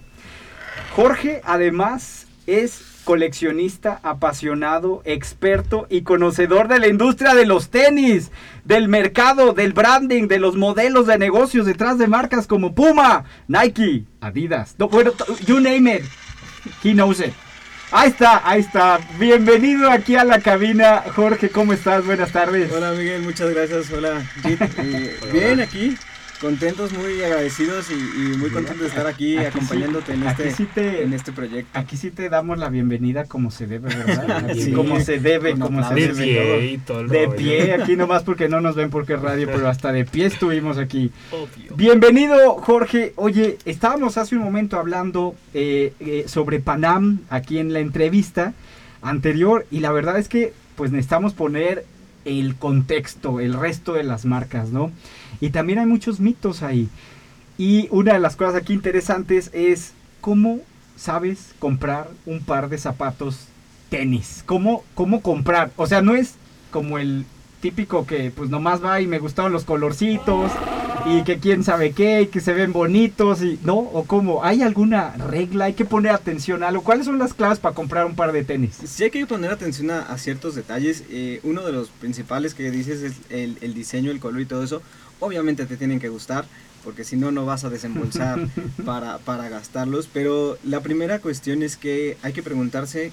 Jorge 0.95 1.41
además 1.43 2.27
es 2.47 2.94
coleccionista, 3.05 4.01
apasionado, 4.03 5.01
experto 5.05 5.87
y 5.89 6.01
conocedor 6.01 6.67
de 6.67 6.79
la 6.79 6.87
industria 6.87 7.33
de 7.33 7.45
los 7.45 7.69
tenis, 7.69 8.31
del 8.65 8.89
mercado, 8.89 9.53
del 9.53 9.71
branding, 9.71 10.27
de 10.27 10.39
los 10.39 10.57
modelos 10.57 11.07
de 11.07 11.17
negocios 11.17 11.65
detrás 11.65 11.97
de 11.97 12.07
marcas 12.07 12.47
como 12.47 12.75
Puma, 12.75 13.23
Nike, 13.47 14.03
Adidas, 14.19 14.75
no, 14.77 14.89
bueno, 14.89 15.13
you 15.45 15.61
name 15.61 15.95
it, 15.95 16.03
he 16.83 16.91
knows 16.91 17.21
it. 17.21 17.31
Ahí 17.91 18.09
está, 18.09 18.41
ahí 18.43 18.61
está. 18.61 18.99
Bienvenido 19.19 19.89
aquí 19.89 20.15
a 20.15 20.23
la 20.25 20.39
cabina, 20.39 21.03
Jorge. 21.15 21.49
¿Cómo 21.49 21.71
estás? 21.71 22.05
Buenas 22.05 22.31
tardes. 22.31 22.71
Hola 22.71 22.91
Miguel, 22.91 23.21
muchas 23.21 23.53
gracias. 23.53 23.91
Hola, 23.91 24.21
Jit. 24.41 24.59
Eh, 24.79 25.15
bien 25.31 25.61
aquí, 25.61 25.95
contentos, 26.39 26.91
muy 26.93 27.21
agradecidos 27.23 27.89
y, 27.89 27.93
y 27.93 28.37
muy 28.37 28.49
contentos 28.49 28.81
de 28.81 28.87
estar 28.87 29.07
aquí, 29.07 29.37
Aquí 29.37 29.45
acompañándote 29.47 30.13
sí- 30.13 30.21
en, 30.21 30.27
aquí 30.27 30.41
este, 30.43 30.55
sí 30.55 30.69
te- 30.73 31.03
en 31.03 31.13
este 31.13 31.31
proyecto. 31.31 31.79
Aquí 31.79 31.97
sí 31.97 32.11
te 32.11 32.29
damos 32.29 32.57
la 32.59 32.69
bienvenida 32.69 33.25
como 33.25 33.51
se 33.51 33.67
debe, 33.67 33.89
¿verdad? 33.95 34.51
Sí. 34.55 34.71
como 34.71 34.99
se 34.99 35.19
debe, 35.19 35.57
como 35.57 35.87
se 35.87 35.93
debe. 35.93 36.13
De 36.13 36.23
pie 36.23 36.79
todo. 36.85 36.99
todo 36.99 37.07
De 37.07 37.25
rollo. 37.25 37.37
pie, 37.37 37.73
aquí 37.73 37.95
nomás 37.95 38.23
porque 38.23 38.49
no 38.49 38.61
nos 38.61 38.75
ven 38.75 38.89
porque 38.89 39.13
es 39.13 39.21
radio, 39.21 39.47
pero 39.51 39.67
hasta 39.69 39.91
de 39.91 40.05
pie 40.05 40.25
estuvimos 40.25 40.77
aquí. 40.77 41.11
Bienvenido, 41.75 42.55
Jorge. 42.61 43.13
Oye, 43.15 43.57
estábamos 43.65 44.17
hace 44.17 44.35
un 44.35 44.43
momento 44.43 44.77
hablando 44.77 45.35
eh, 45.53 45.93
eh, 45.99 46.25
sobre 46.27 46.59
Panam 46.59 47.19
aquí 47.29 47.57
en 47.59 47.73
la 47.73 47.79
entrevista 47.79 48.53
anterior 49.01 49.65
y 49.71 49.79
la 49.79 49.91
verdad 49.91 50.17
es 50.17 50.27
que 50.27 50.53
pues 50.75 50.91
necesitamos 50.91 51.33
poner 51.33 51.85
el 52.25 52.55
contexto, 52.55 53.39
el 53.39 53.53
resto 53.53 53.93
de 53.93 54.03
las 54.03 54.25
marcas, 54.25 54.69
¿no? 54.69 54.91
Y 55.39 55.49
también 55.49 55.79
hay 55.79 55.85
muchos 55.85 56.19
mitos 56.19 56.63
ahí. 56.63 56.89
Y 57.57 57.87
una 57.91 58.13
de 58.13 58.19
las 58.19 58.35
cosas 58.35 58.55
aquí 58.55 58.73
interesantes 58.73 59.49
es 59.53 59.93
cómo 60.21 60.59
sabes 60.95 61.53
comprar 61.59 62.09
un 62.25 62.39
par 62.41 62.69
de 62.69 62.77
zapatos 62.77 63.47
tenis. 63.89 64.43
¿Cómo, 64.45 64.83
cómo 64.93 65.21
comprar? 65.21 65.71
O 65.75 65.87
sea, 65.87 66.01
no 66.01 66.15
es 66.15 66.35
como 66.71 66.97
el 66.97 67.25
típico 67.65 68.05
que 68.05 68.29
pues 68.29 68.51
nomás 68.51 68.83
va 68.85 69.01
y 69.01 69.07
me 69.07 69.17
gustaron 69.17 69.51
los 69.51 69.63
colorcitos 69.63 70.51
y 71.07 71.23
que 71.23 71.39
quién 71.39 71.63
sabe 71.63 71.93
qué 71.93 72.21
y 72.21 72.27
que 72.27 72.39
se 72.39 72.53
ven 72.53 72.71
bonitos 72.71 73.41
y 73.41 73.59
no 73.63 73.75
o 73.79 74.03
cómo 74.03 74.43
hay 74.43 74.61
alguna 74.61 75.13
regla 75.13 75.65
hay 75.65 75.73
que 75.73 75.83
poner 75.83 76.11
atención 76.11 76.61
a 76.61 76.67
algo 76.67 76.83
cuáles 76.83 77.07
son 77.07 77.17
las 77.17 77.33
claves 77.33 77.57
para 77.57 77.73
comprar 77.73 78.05
un 78.05 78.15
par 78.15 78.33
de 78.33 78.43
tenis 78.43 78.77
Sí 78.85 79.03
hay 79.05 79.09
que 79.09 79.25
poner 79.25 79.49
atención 79.49 79.89
a, 79.89 80.01
a 80.01 80.19
ciertos 80.19 80.53
detalles. 80.53 81.05
Eh, 81.09 81.39
uno 81.41 81.65
de 81.65 81.71
los 81.71 81.89
principales 81.89 82.53
que 82.53 82.69
dices 82.69 83.01
es 83.01 83.13
el, 83.31 83.57
el 83.61 83.73
diseño, 83.73 84.11
el 84.11 84.19
color 84.19 84.41
y 84.41 84.45
todo 84.45 84.63
eso. 84.63 84.83
Obviamente 85.19 85.65
te 85.65 85.75
tienen 85.75 85.99
que 85.99 86.09
gustar, 86.09 86.45
porque 86.83 87.03
si 87.03 87.15
no, 87.15 87.31
no 87.31 87.47
vas 87.47 87.63
a 87.63 87.71
desembolsar 87.71 88.47
para, 88.85 89.17
para 89.17 89.49
gastarlos. 89.49 90.07
Pero 90.13 90.59
la 90.63 90.81
primera 90.81 91.17
cuestión 91.17 91.63
es 91.63 91.77
que 91.77 92.17
hay 92.21 92.31
que 92.31 92.43
preguntarse 92.43 93.11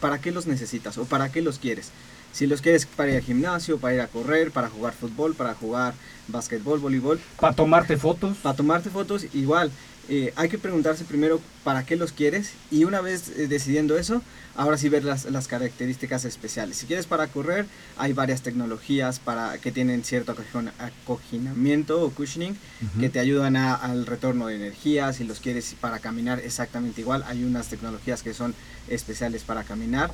para 0.00 0.20
qué 0.20 0.30
los 0.30 0.46
necesitas 0.46 0.98
o 0.98 1.04
para 1.04 1.32
qué 1.32 1.42
los 1.42 1.58
quieres. 1.58 1.90
Si 2.32 2.46
los 2.46 2.60
quieres 2.60 2.86
para 2.86 3.10
ir 3.10 3.16
al 3.16 3.22
gimnasio, 3.22 3.78
para 3.78 3.94
ir 3.94 4.00
a 4.00 4.06
correr, 4.06 4.50
para 4.52 4.68
jugar 4.68 4.92
fútbol, 4.94 5.34
para 5.34 5.54
jugar 5.54 5.94
básquetbol, 6.28 6.78
voleibol. 6.78 7.18
para 7.40 7.54
tomarte 7.54 7.96
fotos 7.96 8.36
Para 8.38 8.54
tomarte 8.56 8.90
fotos, 8.90 9.26
igual. 9.34 9.70
eh, 10.10 10.32
hay 10.36 10.48
que 10.48 10.56
preguntarse 10.58 11.04
primero 11.04 11.40
para 11.64 11.84
qué 11.84 11.94
los 11.96 12.12
quieres 12.12 12.52
y 12.70 12.84
una 12.84 13.00
vez 13.02 13.28
eh, 13.36 13.46
decidiendo 13.46 13.98
eso, 13.98 14.22
ahora 14.56 14.78
sí 14.78 14.88
ver 14.88 15.04
las, 15.04 15.24
las 15.26 15.48
características 15.48 16.24
especiales. 16.24 16.76
Si 16.78 16.86
quieres 16.86 17.06
para 17.06 17.26
correr, 17.26 17.66
hay 17.98 18.12
varias 18.14 18.40
tecnologías 18.42 19.18
para 19.18 19.58
que 19.58 19.70
tienen 19.72 20.04
cierto 20.04 20.32
acogina- 20.32 20.72
acoginamiento 20.78 22.02
o 22.02 22.10
cushioning 22.10 22.56
que 23.00 23.08
te 23.08 23.18
ayudan 23.20 23.56
a- 23.56 23.74
al 23.74 24.06
retorno 24.06 24.46
de 24.46 24.56
energía. 24.56 25.12
Si 25.12 25.24
los 25.24 25.40
quieres 25.40 25.74
para 25.80 25.98
caminar, 25.98 26.38
exactamente 26.40 27.00
igual. 27.00 27.24
Hay 27.26 27.44
unas 27.44 27.68
tecnologías 27.68 28.22
que 28.22 28.32
son 28.34 28.54
especiales 28.88 29.42
para 29.42 29.64
caminar. 29.64 30.10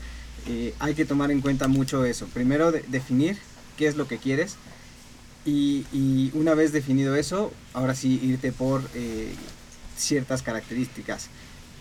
Eh, 0.46 0.74
hay 0.78 0.94
que 0.94 1.04
tomar 1.04 1.30
en 1.30 1.40
cuenta 1.40 1.68
mucho 1.68 2.04
eso. 2.04 2.26
Primero, 2.26 2.72
de- 2.72 2.84
definir 2.88 3.38
qué 3.76 3.86
es 3.86 3.96
lo 3.96 4.06
que 4.08 4.18
quieres. 4.18 4.56
Y, 5.46 5.84
una 6.34 6.54
vez 6.54 6.72
definido 6.72 7.16
eso, 7.16 7.52
ahora 7.74 7.94
sí 7.94 8.18
irte 8.22 8.50
por 8.52 8.82
eh, 8.94 9.32
ciertas 9.96 10.42
características. 10.42 11.28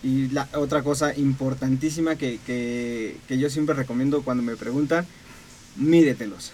Y 0.02 0.28
la 0.28 0.48
otra 0.54 0.82
cosa 0.82 1.16
importantísima 1.16 2.16
que, 2.16 2.38
que, 2.46 3.16
que 3.26 3.38
yo 3.38 3.48
siempre 3.48 3.74
recomiendo 3.74 4.22
cuando 4.22 4.42
me 4.42 4.54
preguntan, 4.56 5.06
mídetelos, 5.76 6.52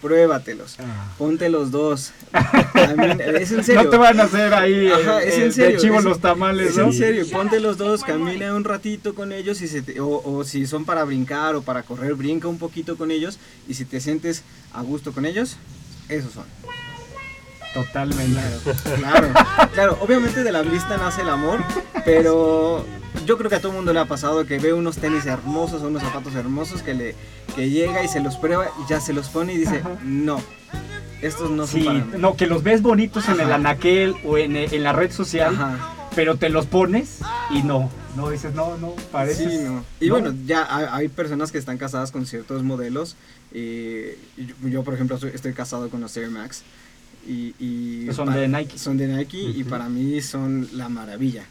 pruébatelos, 0.00 0.76
ponte 1.18 1.48
los 1.48 1.70
dos. 1.70 2.12
I 2.34 2.94
mean, 2.96 3.20
es 3.20 3.52
en 3.52 3.64
serio. 3.64 3.82
no 3.84 3.90
te 3.90 3.96
van 3.96 4.18
a 4.20 4.24
hacer 4.24 4.54
ahí 4.54 4.88
Ajá, 4.90 5.22
es 5.22 5.34
eh, 5.38 5.44
en 5.46 5.52
serio. 5.52 5.76
de 5.76 5.82
chivo 5.82 5.98
es- 5.98 6.04
los 6.04 6.20
tamales 6.20 6.70
es 6.70 6.76
¿no? 6.76 6.84
en 6.86 6.92
serio, 6.92 7.24
ponte 7.30 7.60
los 7.60 7.76
dos, 7.78 8.04
camina 8.04 8.54
un 8.54 8.64
ratito 8.64 9.14
con 9.14 9.32
ellos 9.32 9.60
y 9.62 9.68
se 9.68 9.82
te- 9.82 10.00
o, 10.00 10.08
o 10.24 10.44
si 10.44 10.66
son 10.66 10.84
para 10.84 11.04
brincar 11.04 11.54
o 11.56 11.62
para 11.62 11.82
correr, 11.82 12.14
brinca 12.14 12.48
un 12.48 12.58
poquito 12.58 12.96
con 12.96 13.10
ellos 13.10 13.38
y 13.68 13.74
si 13.74 13.84
te 13.84 14.00
sientes 14.00 14.42
a 14.72 14.82
gusto 14.82 15.12
con 15.12 15.26
ellos, 15.26 15.56
esos 16.08 16.32
son. 16.32 16.44
totalmente 17.74 18.40
Claro, 18.96 19.28
claro, 19.74 19.98
obviamente 20.00 20.42
de 20.42 20.52
la 20.52 20.62
vista 20.62 20.96
nace 20.96 21.22
el 21.22 21.28
amor, 21.28 21.62
pero 22.04 22.84
yo 23.26 23.36
creo 23.38 23.50
que 23.50 23.56
a 23.56 23.60
todo 23.60 23.72
el 23.72 23.76
mundo 23.76 23.92
le 23.92 24.00
ha 24.00 24.04
pasado 24.06 24.44
que 24.46 24.58
ve 24.58 24.72
unos 24.72 24.96
tenis 24.98 25.26
hermosos 25.26 25.82
o 25.82 25.88
unos 25.88 26.02
zapatos 26.02 26.34
hermosos 26.34 26.82
que 26.82 26.94
le 26.94 27.14
que 27.54 27.70
llega 27.70 28.02
y 28.04 28.08
se 28.08 28.20
los 28.20 28.36
prueba 28.36 28.66
y 28.84 28.88
ya 28.90 29.00
se 29.00 29.12
los 29.12 29.28
pone 29.28 29.54
y 29.54 29.58
dice, 29.58 29.82
no, 30.04 30.40
estos 31.22 31.50
no 31.50 31.66
son 31.66 31.80
sí 31.80 31.86
para 31.86 31.98
mí. 31.98 32.12
no 32.18 32.36
que 32.36 32.46
los 32.46 32.62
ves 32.62 32.82
bonitos 32.82 33.28
en 33.28 33.34
el 33.40 33.46
Ajá. 33.46 33.54
anaquel 33.56 34.14
o 34.24 34.38
en, 34.38 34.56
eh, 34.56 34.68
en 34.72 34.82
la 34.82 34.92
red 34.92 35.10
social 35.10 35.54
Ajá. 35.54 35.94
pero 36.14 36.36
te 36.36 36.48
los 36.50 36.66
pones 36.66 37.18
y 37.50 37.62
no 37.62 37.90
no 38.16 38.30
dices 38.30 38.54
no 38.54 38.76
no 38.78 38.94
parece 39.12 39.48
Sí, 39.48 39.58
no. 39.64 39.84
Y 40.00 40.10
bueno, 40.10 40.34
ya 40.46 40.94
hay, 40.94 41.08
personas 41.08 41.52
que 41.52 41.58
están 41.58 41.78
casadas 41.78 42.10
con 42.10 42.26
ciertos 42.26 42.62
modelos. 42.64 43.16
eh, 43.52 44.18
yo, 44.36 44.68
yo, 44.68 44.82
por 44.84 44.94
ejemplo, 44.94 45.16
estoy 45.32 45.52
casado 45.52 45.88
con 45.88 46.00
los 46.00 46.16
Air 46.16 46.28
Max. 46.30 46.62
Y, 47.26 47.54
y 47.60 48.08
son 48.12 48.32
de 48.32 48.48
Nike. 48.48 48.76
Son 48.78 48.96
de 48.96 49.06
Nike 49.06 49.38
y 49.38 49.60
Ujú. 49.60 49.70
para 49.70 49.88
mí 49.88 50.20
son 50.22 50.68
la 50.72 50.88
maravilla. 50.88 51.44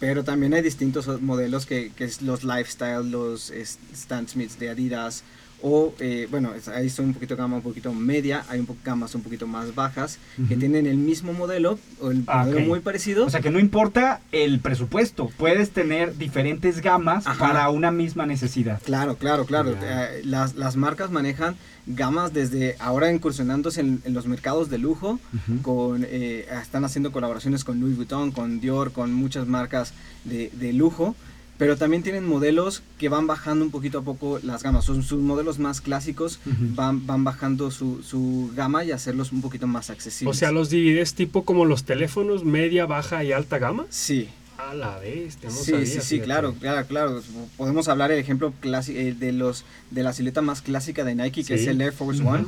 Pero 0.00 0.22
también 0.22 0.54
hay 0.54 0.62
distintos 0.62 1.20
modelos 1.20 1.66
que, 1.66 1.90
que 1.90 2.04
es 2.04 2.22
los 2.22 2.44
Lifestyle, 2.44 3.10
los 3.10 3.50
Stan 3.50 4.28
Smiths 4.28 4.58
de 4.58 4.70
Adidas. 4.70 5.24
O, 5.60 5.92
eh, 5.98 6.28
bueno, 6.30 6.52
ahí 6.74 6.88
son 6.88 7.06
un 7.06 7.14
poquito 7.14 7.34
gama 7.36 7.56
un 7.56 7.62
poquito 7.62 7.92
media, 7.92 8.44
hay 8.48 8.60
un 8.60 8.66
po 8.66 8.76
gamas 8.84 9.14
un 9.16 9.22
poquito 9.22 9.46
más 9.48 9.74
bajas 9.74 10.18
que 10.48 10.56
tienen 10.56 10.86
el 10.86 10.96
mismo 10.96 11.32
modelo 11.32 11.78
o 12.00 12.10
el 12.12 12.22
Ah, 12.28 12.44
modelo 12.44 12.60
muy 12.60 12.80
parecido. 12.80 13.26
O 13.26 13.30
sea 13.30 13.40
que 13.40 13.50
no 13.50 13.58
importa 13.58 14.20
el 14.30 14.60
presupuesto, 14.60 15.30
puedes 15.36 15.70
tener 15.70 16.16
diferentes 16.16 16.80
gamas 16.80 17.26
Ajá. 17.26 17.38
para 17.48 17.70
una 17.70 17.90
misma 17.90 18.24
necesidad. 18.26 18.80
Claro, 18.84 19.16
claro, 19.16 19.46
claro. 19.46 19.74
Eh, 19.82 20.20
las, 20.24 20.54
las 20.54 20.76
marcas 20.76 21.10
manejan 21.10 21.56
gamas 21.86 22.32
desde 22.32 22.76
ahora 22.78 23.10
incursionándose 23.12 23.80
en, 23.80 24.00
en 24.04 24.14
los 24.14 24.26
mercados 24.26 24.68
de 24.70 24.78
lujo, 24.78 25.18
con, 25.62 26.04
eh, 26.06 26.46
están 26.62 26.84
haciendo 26.84 27.10
colaboraciones 27.12 27.64
con 27.64 27.80
Louis 27.80 27.96
Vuitton, 27.96 28.30
con 28.30 28.60
Dior, 28.60 28.92
con 28.92 29.12
muchas 29.12 29.46
marcas 29.48 29.92
de, 30.24 30.50
de 30.52 30.72
lujo, 30.72 31.16
pero 31.58 31.76
también 31.76 32.02
tienen 32.04 32.24
modelos 32.26 32.82
que 32.98 33.08
van 33.08 33.26
bajando 33.26 33.64
un 33.64 33.70
poquito 33.70 33.98
a 33.98 34.02
poco 34.02 34.38
las 34.42 34.62
gamas. 34.62 34.84
Son 34.84 35.02
sus 35.02 35.20
modelos 35.20 35.58
más 35.58 35.80
clásicos, 35.80 36.38
van, 36.46 37.06
van 37.06 37.24
bajando 37.24 37.70
su, 37.70 38.02
su 38.02 38.50
gama 38.54 38.84
y 38.84 38.92
hacerlos 38.92 39.32
un 39.32 39.42
poquito 39.42 39.66
más 39.66 39.90
O 39.90 39.92
accesibles. 39.92 40.38
sea, 40.38 40.52
los 40.52 40.70
divides 40.70 41.14
tipo 41.14 41.44
como 41.44 41.64
los 41.64 41.84
teléfonos, 41.84 42.44
media, 42.44 42.86
baja 42.86 43.24
y 43.24 43.32
alta 43.32 43.58
gama. 43.58 43.86
Sí. 43.90 44.28
A 44.56 44.74
la 44.74 44.98
bestia, 44.98 45.48
no 45.50 45.54
sí, 45.54 45.70
sabía, 45.70 45.86
sí, 45.86 46.00
sí, 46.00 46.20
claro, 46.20 46.52
claro, 46.60 46.86
claro. 46.86 47.22
Podemos 47.56 47.86
hablar 47.88 48.10
el 48.10 48.18
ejemplo 48.18 48.52
eh, 48.64 49.14
de 49.18 49.32
los 49.32 49.64
de 49.92 50.02
la 50.02 50.12
silueta 50.12 50.42
más 50.42 50.62
clásica 50.62 51.04
de 51.04 51.14
Nike, 51.14 51.42
que 51.44 51.56
Sí. 51.56 51.62
es 51.62 51.66
el 51.68 51.80
Air 51.80 51.92
Force. 51.92 52.22
One. 52.22 52.44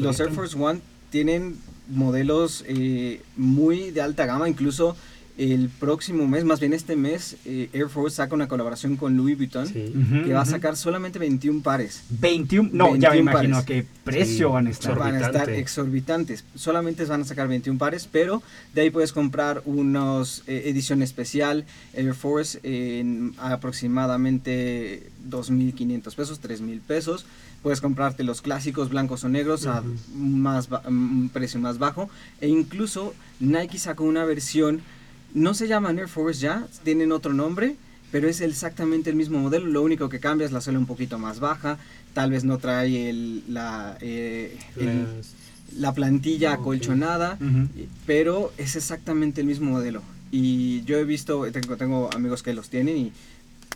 Los 0.00 0.20
Air. 0.20 0.32
Force 0.32 0.56
One 0.58 0.80
tienen 1.10 1.56
modelos 1.88 2.64
eh, 2.66 3.20
muy 3.36 3.90
de 3.90 4.00
alta 4.00 4.26
gama, 4.26 4.48
incluso 4.48 4.96
el 5.36 5.68
próximo 5.68 6.28
mes, 6.28 6.44
más 6.44 6.60
bien 6.60 6.72
este 6.72 6.94
mes, 6.94 7.36
eh, 7.44 7.68
Air 7.72 7.88
Force 7.88 8.16
saca 8.16 8.34
una 8.36 8.46
colaboración 8.46 8.96
con 8.96 9.16
Louis 9.16 9.36
Vuitton 9.36 9.66
Sí. 9.66 9.92
Que 10.24 10.32
va 10.32 10.42
a 10.42 10.46
sacar 10.46 10.76
solamente 10.76 11.18
21 11.18 11.60
pares. 11.62 12.02
21, 12.08 12.70
no, 12.72 12.94
ya 12.96 13.10
me 13.10 13.16
21 13.16 13.20
imagino 13.32 13.56
pares. 13.56 13.62
a 13.62 13.66
qué 13.66 13.86
precio 14.04 14.48
Sí, 14.48 14.52
van 14.52 14.66
a 14.66 14.70
estar. 14.70 14.96
Van 14.98 15.14
a 15.14 15.18
estar 15.26 15.50
Exorbitante. 15.50 15.60
exorbitantes. 15.60 16.44
Solamente 16.54 17.04
van 17.06 17.22
a 17.22 17.24
sacar 17.24 17.48
21 17.48 17.78
pares, 17.78 18.08
pero 18.10 18.42
de 18.74 18.82
ahí 18.82 18.90
puedes 18.90 19.12
comprar 19.12 19.62
unos 19.64 20.44
eh, 20.46 20.62
edición 20.66 21.02
especial 21.02 21.64
Air 21.94 22.14
Force 22.14 22.60
en 22.62 23.34
aproximadamente 23.38 25.08
2.500 25.28 26.14
pesos, 26.14 26.40
3.000 26.40 26.80
pesos. 26.80 27.26
Puedes 27.62 27.80
comprarte 27.80 28.24
los 28.24 28.42
clásicos 28.42 28.90
blancos 28.90 29.24
o 29.24 29.28
negros 29.30 29.66
a 29.66 29.82
más 30.14 30.68
ba- 30.68 30.82
un 30.86 31.30
precio 31.32 31.58
más 31.58 31.78
bajo. 31.78 32.10
E 32.42 32.48
incluso 32.48 33.14
Nike 33.40 33.78
sacó 33.78 34.04
una 34.04 34.24
versión 34.26 34.82
No 35.34 35.52
se 35.54 35.68
llaman 35.68 35.98
Air 35.98 36.08
Force 36.08 36.40
ya, 36.40 36.66
tienen 36.84 37.12
otro 37.12 37.32
nombre, 37.34 37.76
pero 38.12 38.28
es 38.28 38.40
exactamente 38.40 39.10
el 39.10 39.16
mismo 39.16 39.38
modelo. 39.40 39.66
Lo 39.66 39.82
único 39.82 40.08
que 40.08 40.20
cambia 40.20 40.46
es 40.46 40.52
la 40.52 40.60
suela 40.60 40.78
un 40.78 40.86
poquito 40.86 41.18
más 41.18 41.40
baja. 41.40 41.76
Tal 42.14 42.30
vez 42.30 42.44
no 42.44 42.58
trae 42.58 43.10
el, 43.10 43.42
la, 43.48 43.98
eh, 44.00 44.56
el- 44.76 45.06
la 45.76 45.92
plantilla 45.92 46.52
acolchonada, 46.52 47.36
pero 48.06 48.52
es 48.58 48.76
exactamente 48.76 49.40
el 49.40 49.46
mismo 49.48 49.70
modelo. 49.72 50.02
Y 50.30 50.82
yo 50.84 50.98
he 50.98 51.04
visto, 51.04 51.44
tengo, 51.50 51.76
tengo 51.76 52.10
amigos 52.14 52.42
que 52.44 52.54
los 52.54 52.68
tienen 52.70 52.96
y 52.96 53.12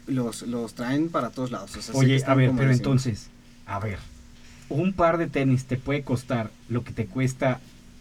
los, 0.06 0.42
los 0.42 0.74
traen 0.74 1.09
para 1.09 1.30
todos 1.30 1.50
lados. 1.50 1.74
o 1.76 1.82
sea, 1.82 1.94
Oye, 1.94 2.14
a 2.24 2.34
ver, 2.34 2.50
pero 2.56 2.70
entonces, 2.78 3.26
a 3.66 3.80
ver, 3.80 3.98
un 4.68 4.92
par 4.92 5.18
de 5.18 5.26
tenis 5.26 5.64
te 5.64 5.76
puede 5.76 6.02
costar 6.02 6.50
lo 6.68 6.84
que 6.84 6.92
te 6.92 7.06
cuesta 7.06 7.61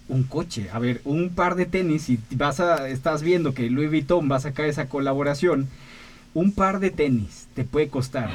un 0.10 0.24
coche. 0.24 0.70
A 0.72 0.80
ver, 0.80 1.02
un 1.06 1.30
par 1.30 1.56
de 1.56 1.66
tenis, 1.66 2.04
si 2.04 2.20
vas 2.32 2.60
a, 2.60 2.88
estás 2.88 3.22
viendo 3.24 3.54
que 3.54 3.70
Louis 3.70 3.90
Vuitton 3.90 4.30
va 4.32 4.38
a 4.38 4.40
sacar 4.40 4.66
esa 4.66 4.88
colaboración, 4.88 5.68
un 6.34 6.52
par 6.54 6.80
de 6.80 6.92
tenis 6.92 7.48
te 7.56 7.64
puede 7.64 7.88
costar 7.90 8.30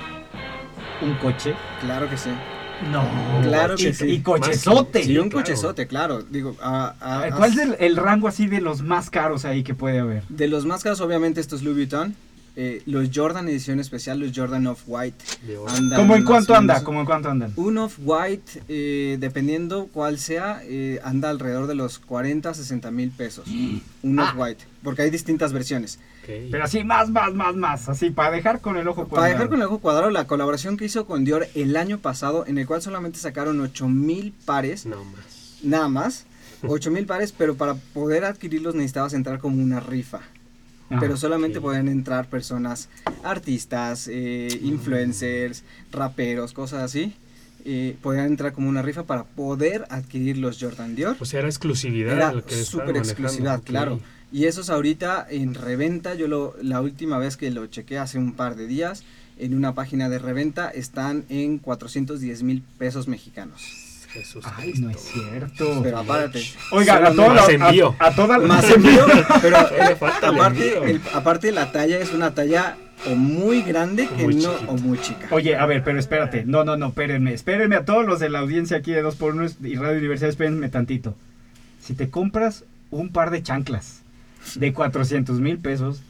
un 1.01 1.14
coche. 1.14 1.55
Claro 1.81 2.09
que 2.09 2.16
sí. 2.16 2.31
No, 2.91 3.05
Claro 3.43 3.77
que 3.77 3.91
y, 3.91 3.95
sí. 3.95 4.07
y 4.07 4.20
cochezote. 4.23 5.05
Sí, 5.05 5.16
un 5.16 5.31
cochezote, 5.31 5.87
claro. 5.87 6.23
Digo, 6.23 6.57
a- 6.61 7.31
¿Cuál 7.37 7.53
es 7.53 7.59
el, 7.59 7.77
el 7.79 7.97
rango 7.97 8.27
así 8.27 8.49
de 8.49 8.61
los 8.61 8.83
más 8.83 9.09
caros 9.09 9.45
ahí 9.45 9.62
que 9.62 9.73
puede 9.75 10.01
haber? 10.01 10.25
De 10.29 10.49
los 10.49 10.66
más 10.66 10.83
caros, 10.83 11.01
obviamente, 11.01 11.41
estos 11.41 11.62
Louis 11.62 11.77
Vuitton. 11.77 12.16
Eh, 12.55 12.83
los 12.87 13.09
Jordan 13.15 13.49
edición 13.49 13.81
especial, 13.81 14.21
los 14.21 14.33
Jordan 14.37 14.67
Off-White. 14.67 15.25
andan 15.69 15.99
¿Cómo 16.01 16.15
en 16.17 16.23
más 16.25 16.31
cuánto 16.31 16.55
anda? 16.55 16.85
¿Cómo 16.85 17.01
en 17.01 17.07
cuánto 17.07 17.31
andan? 17.31 17.53
Un 17.57 17.79
Off-White, 17.79 18.63
eh, 18.69 19.17
dependiendo 19.21 19.89
cuál 19.93 20.19
sea, 20.19 20.61
eh, 20.65 21.01
anda 21.03 21.31
alrededor 21.31 21.67
de 21.67 21.75
los 21.75 21.99
40, 21.99 22.53
60 22.53 22.91
mil 22.91 23.11
pesos. 23.11 23.47
Un 24.03 24.19
Ah. 24.21 24.33
Off-White. 24.35 24.65
Porque 24.83 25.03
hay 25.03 25.11
distintas 25.11 25.53
versiones. 25.53 25.99
Pero 26.27 26.63
así 26.63 26.85
más, 26.85 27.09
más, 27.11 27.35
más, 27.35 27.57
más. 27.57 27.89
Así 27.89 28.11
para 28.11 28.31
dejar 28.31 28.61
con 28.61 28.77
el 28.77 28.87
ojo 28.87 29.09
Para 29.09 29.25
dejar 29.25 29.49
cuadrado. 29.49 29.51
con 29.51 29.61
el 29.61 29.67
ojo 29.67 29.79
cuadrado, 29.79 30.11
la 30.11 30.27
colaboración 30.27 30.77
que 30.77 30.85
hizo 30.85 31.05
con 31.07 31.25
Dior 31.25 31.49
el 31.55 31.77
año 31.77 31.99
pasado, 31.99 32.45
en 32.47 32.59
el 32.59 32.67
cual 32.67 32.81
solamente 32.83 33.19
sacaron 33.19 33.61
8 33.61 33.89
mil 33.89 34.33
pares. 34.45 34.87
Nada 35.65 35.89
más. 35.89 36.27
8 36.67 36.91
mil 36.93 37.07
pares, 37.07 37.33
pero 37.33 37.57
para 37.57 37.75
poder 37.75 38.25
adquirirlos 38.25 38.75
necesitabas 38.75 39.15
entrar 39.15 39.39
como 39.41 39.61
una 39.63 39.81
rifa. 39.81 40.21
Ah, 40.93 40.99
pero 41.01 41.16
solamente 41.16 41.59
ok. 41.59 41.64
podían 41.64 41.88
entrar 41.88 42.28
personas, 42.28 42.88
artistas, 43.24 44.09
eh, 44.09 44.61
influencers, 44.62 45.64
raperos, 45.90 46.53
cosas 46.53 46.82
así. 46.82 47.14
eh, 47.64 47.97
podían 48.03 48.26
entrar 48.26 48.53
como 48.53 48.68
una 48.68 48.82
rifa 48.82 49.05
para 49.05 49.22
poder 49.22 49.84
adquirir 49.88 50.36
los 50.38 50.59
Jordan 50.61 50.97
Dior. 50.97 51.16
O 51.20 51.24
sea, 51.24 51.38
era 51.40 51.49
exclusividad. 51.49 52.12
Era 52.16 52.32
súper 52.64 52.97
exclusividad, 52.97 53.62
claro. 53.62 54.01
Y 54.32 54.47
esos 54.47 54.68
ahorita 54.68 55.26
en 55.30 55.55
reventa, 55.55 56.14
yo 56.14 56.26
lo, 56.26 56.57
la 56.61 56.80
última 56.80 57.18
vez 57.18 57.36
que 57.36 57.51
lo 57.51 57.66
chequé 57.66 57.99
hace 57.99 58.18
un 58.18 58.32
par 58.32 58.57
de 58.57 58.66
días, 58.66 59.05
en 59.38 59.55
una 59.55 59.74
página 59.74 60.09
de 60.09 60.18
reventa 60.18 60.70
están 60.70 61.24
en 61.28 61.59
410 61.59 62.43
mil 62.43 62.62
pesos 62.78 63.07
mexicanos. 63.09 63.62
Jesús. 64.13 64.45
Ay, 64.57 64.73
no 64.79 64.91
es 64.91 65.01
cierto. 65.01 65.81
Pero 65.83 65.99
aparte. 65.99 66.43
Oigan, 66.71 67.05
a 67.05 67.09
Solo 67.13 67.23
toda 67.23 67.35
más 67.35 67.47
la- 67.49 67.55
envío. 67.69 67.97
a- 67.99 68.07
a 68.07 68.15
toda 68.15 68.39
la- 68.39 68.47
Más 68.47 68.71
envío, 68.71 69.07
pero 69.43 69.57
Le 69.71 69.93
eh, 69.93 69.97
falta 69.97 70.29
el 70.29 70.35
aparte, 70.35 70.77
envío. 70.79 70.85
el- 70.85 71.01
aparte 71.15 71.53
la 71.53 71.73
talla 71.73 71.99
es 71.99 72.13
una 72.13 72.35
talla 72.35 72.77
o 73.11 73.15
muy 73.17 73.63
grande 73.63 74.07
que 74.09 74.23
Muy 74.25 74.35
no, 74.37 74.53
chiquita. 74.53 74.71
o 74.73 74.77
muy 74.77 74.99
chica. 75.01 75.27
Oye, 75.31 75.57
a 75.57 75.67
ver, 75.67 75.83
pero 75.83 75.99
espérate. 75.99 76.45
No, 76.45 76.63
no, 76.65 76.77
no, 76.77 76.89
espérenme. 76.89 77.33
Espérenme 77.35 77.77
a 77.77 77.85
todos 77.85 78.05
los 78.07 78.21
de 78.21 78.29
la 78.29 78.39
audiencia 78.41 78.77
aquí 78.77 78.93
de 78.93 79.03
2x1 79.05 79.57
y 79.63 79.77
Radio 79.77 79.99
Universidad, 79.99 80.31
espérenme 80.31 80.69
tantito. 80.69 81.17
Si 81.83 81.95
te 81.95 82.11
compras 82.11 82.65
un 82.91 83.11
par 83.11 83.31
de 83.31 83.43
chanclas 83.43 84.03
de 84.55 84.73
400 84.73 85.41
mil 85.41 85.59
pesos, 85.59 86.03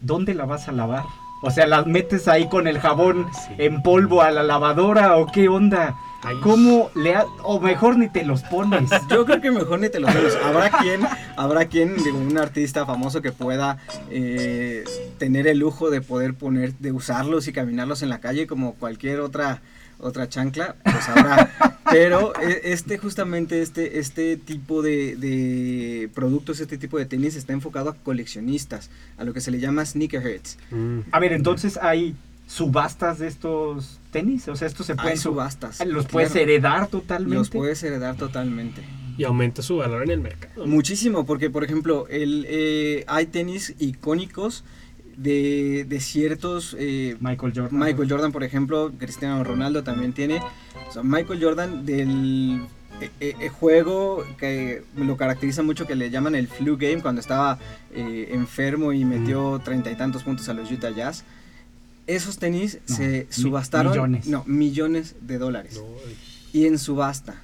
¿dónde 0.00 0.34
la 0.34 0.44
vas 0.46 0.68
a 0.68 0.72
lavar? 0.72 1.04
O 1.42 1.50
sea, 1.50 1.66
¿las 1.66 1.86
metes 1.86 2.26
ahí 2.28 2.48
con 2.48 2.66
el 2.66 2.78
jabón 2.78 3.26
en 3.58 3.82
polvo 3.82 4.22
a 4.22 4.30
la 4.30 4.42
lavadora 4.42 5.16
o 5.16 5.26
qué 5.30 5.48
onda? 5.48 5.94
¿Cómo 6.42 6.90
le 6.94 7.14
ha- 7.14 7.26
o 7.42 7.60
mejor 7.60 7.96
ni 7.98 8.08
te 8.08 8.24
los 8.24 8.42
pones? 8.42 8.90
Yo 9.10 9.24
creo 9.24 9.40
que 9.40 9.50
mejor 9.50 9.78
ni 9.80 9.88
te 9.88 10.00
los 10.00 10.12
pones. 10.14 10.34
Habrá 10.36 10.70
quien, 10.70 11.00
habrá 11.36 11.64
quien, 11.66 11.96
digo, 12.02 12.18
un 12.18 12.36
artista 12.38 12.84
famoso 12.86 13.22
que 13.22 13.32
pueda 13.32 13.78
eh, 14.10 14.84
tener 15.18 15.46
el 15.46 15.58
lujo 15.58 15.90
de 15.90 16.00
poder 16.00 16.34
poner, 16.34 16.74
de 16.78 16.92
usarlos 16.92 17.48
y 17.48 17.52
caminarlos 17.52 18.02
en 18.02 18.08
la 18.08 18.20
calle 18.20 18.46
como 18.46 18.74
cualquier 18.74 19.20
otra 19.20 19.60
otra 20.00 20.28
chancla, 20.28 20.74
pues 20.82 21.08
habrá. 21.08 21.50
Pero 21.90 22.32
eh, 22.42 22.62
este 22.64 22.98
justamente 22.98 23.62
este 23.62 23.98
este 24.00 24.36
tipo 24.36 24.82
de, 24.82 25.14
de 25.16 26.10
productos, 26.14 26.60
este 26.60 26.76
tipo 26.78 26.98
de 26.98 27.06
tenis 27.06 27.36
está 27.36 27.52
enfocado 27.52 27.90
a 27.90 27.94
coleccionistas, 27.94 28.90
a 29.16 29.24
lo 29.24 29.32
que 29.32 29.40
se 29.40 29.50
le 29.50 29.60
llama 29.60 29.84
sneakerheads. 29.86 30.58
A 31.12 31.20
ver, 31.20 31.32
entonces 31.32 31.78
hay 31.80 32.16
subastas 32.46 33.18
de 33.18 33.26
estos 33.28 34.00
tenis, 34.10 34.48
o 34.48 34.56
sea, 34.56 34.68
estos 34.68 34.86
se 34.86 34.94
pueden 34.94 35.12
Hay 35.12 35.16
subastas. 35.16 35.84
los 35.86 36.06
puedes 36.06 36.34
heredar 36.36 36.86
totalmente. 36.88 37.36
Los 37.36 37.50
puedes 37.50 37.82
heredar 37.82 38.16
totalmente. 38.16 38.82
Y 39.16 39.24
aumenta 39.24 39.62
su 39.62 39.76
valor 39.76 40.02
en 40.02 40.10
el 40.10 40.20
mercado. 40.20 40.66
Muchísimo, 40.66 41.24
porque 41.24 41.48
por 41.48 41.64
ejemplo, 41.64 42.06
el, 42.08 42.46
eh, 42.48 43.04
hay 43.06 43.26
tenis 43.26 43.74
icónicos 43.78 44.64
de, 45.16 45.86
de 45.88 46.00
ciertos... 46.00 46.76
eh, 46.78 47.16
Michael 47.20 47.52
Jordan. 47.54 47.78
Michael 47.78 48.10
Jordan, 48.10 48.32
por 48.32 48.42
ejemplo, 48.42 48.92
Cristiano 48.98 49.42
Ronaldo 49.44 49.84
también 49.84 50.12
tiene. 50.12 50.40
O 50.88 50.92
sea, 50.92 51.02
Michael 51.04 51.42
Jordan 51.42 51.86
del 51.86 52.62
eh, 53.00 53.10
eh, 53.20 53.34
eh, 53.40 53.48
juego 53.48 54.24
que 54.36 54.82
lo 54.96 55.16
caracteriza 55.16 55.62
mucho 55.62 55.86
que 55.86 55.94
le 55.94 56.10
llaman 56.10 56.34
el 56.34 56.48
flu 56.48 56.76
game 56.76 57.00
cuando 57.00 57.20
estaba 57.20 57.58
eh, 57.92 58.28
enfermo 58.32 58.92
y 58.92 59.04
metió 59.04 59.60
treinta 59.64 59.90
y 59.90 59.96
tantos 59.96 60.24
puntos 60.24 60.48
a 60.48 60.54
los 60.54 60.70
Utah 60.70 60.90
Jazz. 60.90 61.24
Esos 62.06 62.38
tenis 62.38 62.78
No, 62.88 62.96
se 62.96 63.26
subastaron 63.30 63.92
millones. 63.92 64.26
no 64.26 64.44
millones 64.46 65.14
de 65.22 65.38
dólares 65.38 65.80
y 66.52 66.66
en 66.66 66.78
subasta 66.78 67.34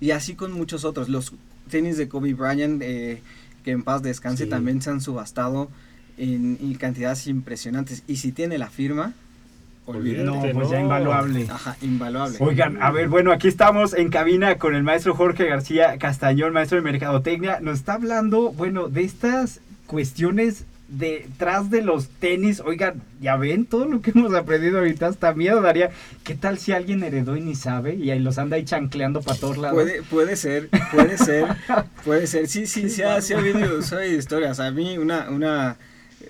y 0.00 0.10
así 0.10 0.34
con 0.34 0.52
muchos 0.52 0.84
otros 0.84 1.08
los 1.08 1.32
tenis 1.70 1.96
de 1.96 2.08
Kobe 2.08 2.34
Bryant 2.34 2.82
eh, 2.82 3.20
que 3.64 3.70
en 3.70 3.82
paz 3.82 4.02
descanse 4.02 4.44
Sí. 4.44 4.50
también 4.50 4.82
se 4.82 4.90
han 4.90 5.00
subastado 5.00 5.68
en, 6.16 6.58
en 6.60 6.74
cantidades 6.74 7.26
impresionantes 7.28 8.02
y 8.08 8.16
si 8.16 8.32
tiene 8.32 8.58
la 8.58 8.68
firma 8.70 9.12
olvídate. 9.86 10.24
No, 10.24 10.42
pues 10.52 10.68
ya 10.68 10.80
invaluable. 10.80 11.46
Ajá, 11.50 11.76
invaluable. 11.80 12.36
Oigan, 12.40 12.82
a 12.82 12.90
ver, 12.90 13.08
bueno, 13.08 13.32
aquí 13.32 13.48
estamos 13.48 13.94
en 13.94 14.10
cabina 14.10 14.58
con 14.58 14.74
el 14.74 14.82
maestro 14.82 15.14
Jorge 15.14 15.46
García 15.46 15.96
Castañón, 15.96 16.52
maestro 16.52 16.76
de 16.76 16.82
Mercadotecnia. 16.82 17.60
Nos 17.60 17.78
está 17.78 17.94
hablando, 17.94 18.52
bueno, 18.52 18.88
de 18.88 19.04
estas 19.04 19.60
cuestiones 19.86 20.64
detrás 20.88 21.70
de 21.70 21.82
los 21.82 22.08
tenis. 22.08 22.60
Oigan, 22.64 23.02
ya 23.20 23.36
ven 23.36 23.66
todo 23.66 23.84
lo 23.86 24.00
que 24.00 24.10
hemos 24.10 24.34
aprendido 24.34 24.78
ahorita, 24.78 25.06
hasta 25.06 25.34
miedo 25.34 25.60
daría. 25.60 25.90
¿Qué 26.24 26.34
tal 26.34 26.58
si 26.58 26.72
alguien 26.72 27.02
heredó 27.02 27.36
y 27.36 27.40
ni 27.40 27.54
sabe 27.54 27.94
y 27.94 28.10
ahí 28.10 28.18
los 28.18 28.38
anda 28.38 28.56
ahí 28.56 28.64
chancleando 28.64 29.20
para 29.22 29.38
todos 29.38 29.58
lados? 29.58 29.74
Puede, 29.74 30.02
puede 30.02 30.36
ser, 30.36 30.68
puede 30.92 31.18
ser, 31.18 31.46
puede 32.04 32.26
ser. 32.26 32.48
Sí, 32.48 32.66
sí, 32.66 32.88
sí 32.88 33.02
ha, 33.02 33.20
sí 33.20 33.34
ha 33.34 33.38
habido 33.38 33.78
historias. 34.16 34.60
A 34.60 34.70
mí 34.70 34.98
una, 34.98 35.28
una, 35.30 35.76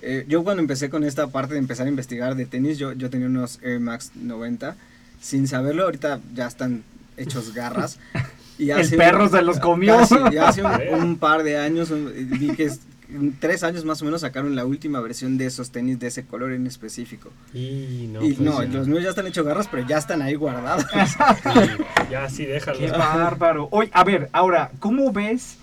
eh, 0.01 0.25
yo 0.27 0.43
cuando 0.43 0.61
empecé 0.61 0.89
con 0.89 1.03
esta 1.03 1.27
parte 1.27 1.53
de 1.53 1.59
empezar 1.59 1.87
a 1.87 1.89
investigar 1.89 2.35
de 2.35 2.45
tenis, 2.45 2.77
yo, 2.77 2.93
yo 2.93 3.09
tenía 3.09 3.27
unos 3.27 3.59
Air 3.63 3.79
Max 3.79 4.11
90, 4.15 4.75
sin 5.21 5.47
saberlo, 5.47 5.83
ahorita 5.83 6.19
ya 6.33 6.47
están 6.47 6.83
hechos 7.17 7.53
garras. 7.53 7.97
Y 8.59 8.71
El 8.71 8.89
perro 8.97 9.29
se 9.29 9.41
los 9.41 9.57
comió. 9.61 9.95
casi, 9.99 10.15
y 10.33 10.37
hace 10.37 10.61
un, 10.61 11.01
un 11.01 11.17
par 11.17 11.43
de 11.43 11.57
años, 11.57 11.91
un- 11.91 12.11
vi 12.37 12.49
que 12.57 12.69
en 13.09 13.37
tres 13.39 13.63
años 13.63 13.85
más 13.85 14.01
o 14.01 14.05
menos 14.05 14.21
sacaron 14.21 14.55
la 14.55 14.65
última 14.65 14.99
versión 14.99 15.37
de 15.37 15.45
esos 15.45 15.71
tenis 15.71 15.99
de 15.99 16.07
ese 16.07 16.25
color 16.25 16.51
en 16.51 16.67
específico. 16.67 17.31
Y 17.53 18.09
no, 18.11 18.23
y 18.23 18.33
pues 18.33 18.39
no, 18.39 18.61
los 18.63 18.87
míos 18.87 19.03
ya 19.03 19.09
están 19.09 19.27
hechos 19.27 19.45
garras, 19.45 19.67
pero 19.69 19.85
ya 19.87 19.97
están 19.97 20.21
ahí 20.21 20.35
guardados. 20.35 20.85
Ya, 22.09 22.27
sí, 22.27 22.45
déjalo. 22.45 22.79
Qué 22.79 22.89
bárbaro. 22.89 23.67
Oye, 23.71 23.91
a 23.93 24.03
ver, 24.03 24.29
ahora, 24.31 24.71
¿cómo 24.79 25.11
ves 25.11 25.57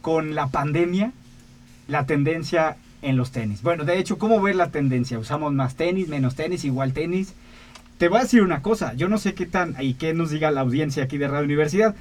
con 0.00 0.34
la 0.34 0.48
pandemia 0.48 1.12
la 1.86 2.06
tendencia 2.06 2.76
en 3.02 3.16
los 3.16 3.30
tenis? 3.30 3.62
Bueno, 3.62 3.84
de 3.84 3.98
hecho, 3.98 4.18
¿cómo 4.18 4.40
ves 4.42 4.56
la 4.56 4.70
tendencia? 4.70 5.18
¿Usamos 5.18 5.52
más 5.52 5.76
tenis, 5.76 6.08
menos 6.08 6.34
tenis, 6.34 6.64
igual 6.64 6.92
tenis? 6.92 7.34
Te 7.98 8.08
voy 8.08 8.18
a 8.18 8.22
decir 8.22 8.42
una 8.42 8.62
cosa, 8.62 8.94
yo 8.94 9.08
no 9.08 9.16
sé 9.18 9.34
qué 9.34 9.46
tan, 9.46 9.76
y 9.80 9.94
qué 9.94 10.12
nos 10.12 10.30
diga 10.30 10.50
la 10.50 10.62
audiencia 10.62 11.04
aquí 11.04 11.18
de 11.18 11.28
Radio 11.28 11.44
Universidad, 11.44 11.94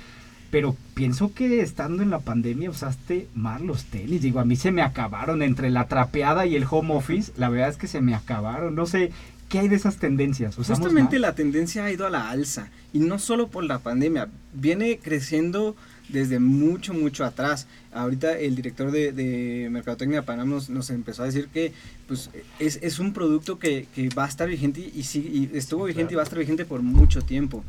pero 0.52 0.76
pienso 0.94 1.34
que 1.34 1.62
estando 1.62 2.04
en 2.04 2.10
la 2.10 2.20
pandemia 2.20 2.70
usaste 2.70 3.28
más 3.34 3.62
los 3.62 3.86
tenis. 3.86 4.22
Digo, 4.22 4.42
a 4.42 4.46
mí 4.46 4.58
se 4.58 4.72
me 4.72 4.82
acabaron 4.82 5.42
entre 5.42 5.70
la 5.70 5.88
trapeada 5.88 6.46
y 6.46 6.56
el 6.58 6.66
home 6.70 6.94
office, 6.94 7.32
la 7.38 7.50
verdad 7.50 7.70
es 7.70 7.78
que 7.78 7.88
se 7.88 8.02
me 8.02 8.14
acabaron. 8.14 8.76
No 8.76 8.86
sé, 8.86 9.12
¿qué 9.48 9.60
hay 9.60 9.70
de 9.70 9.78
esas 9.78 9.98
tendencias? 9.98 10.58
¿Usamos 10.58 10.80
Justamente 10.80 11.16
más? 11.16 11.22
la 11.22 11.36
tendencia 11.36 11.86
ha 11.86 11.92
ido 11.92 12.06
a 12.06 12.10
la 12.10 12.30
alza 12.30 12.70
y 12.92 13.00
no 13.00 13.18
solo 13.18 13.48
por 13.48 13.64
la 13.64 13.80
pandemia, 13.80 14.28
viene 14.54 15.00
creciendo 15.02 15.78
desde 16.10 16.40
mucho, 16.40 16.94
mucho 16.94 17.24
atrás. 17.24 17.68
Ahorita 17.94 18.38
el 18.38 18.56
director 18.56 18.92
de, 18.92 19.14
de 19.14 19.70
Mercadotecnia 19.72 20.26
Panam 20.26 20.50
nos, 20.50 20.70
nos 20.70 20.90
empezó 20.90 21.24
a 21.24 21.28
decir 21.28 21.48
que 21.48 21.72
pues, 22.10 22.30
es, 22.60 22.78
es 22.82 23.00
un 23.00 23.14
producto 23.14 23.58
que, 23.58 23.88
que 23.96 24.10
va 24.10 24.26
a 24.26 24.28
estar 24.28 24.50
vigente 24.50 24.82
y, 24.82 25.00
y 25.00 25.50
estuvo 25.54 25.86
vigente 25.86 26.14
y 26.14 26.16
va 26.18 26.24
a 26.24 26.26
estar 26.26 26.40
vigente 26.40 26.66
por 26.66 26.82
mucho 26.82 27.22
tiempo. 27.22 27.64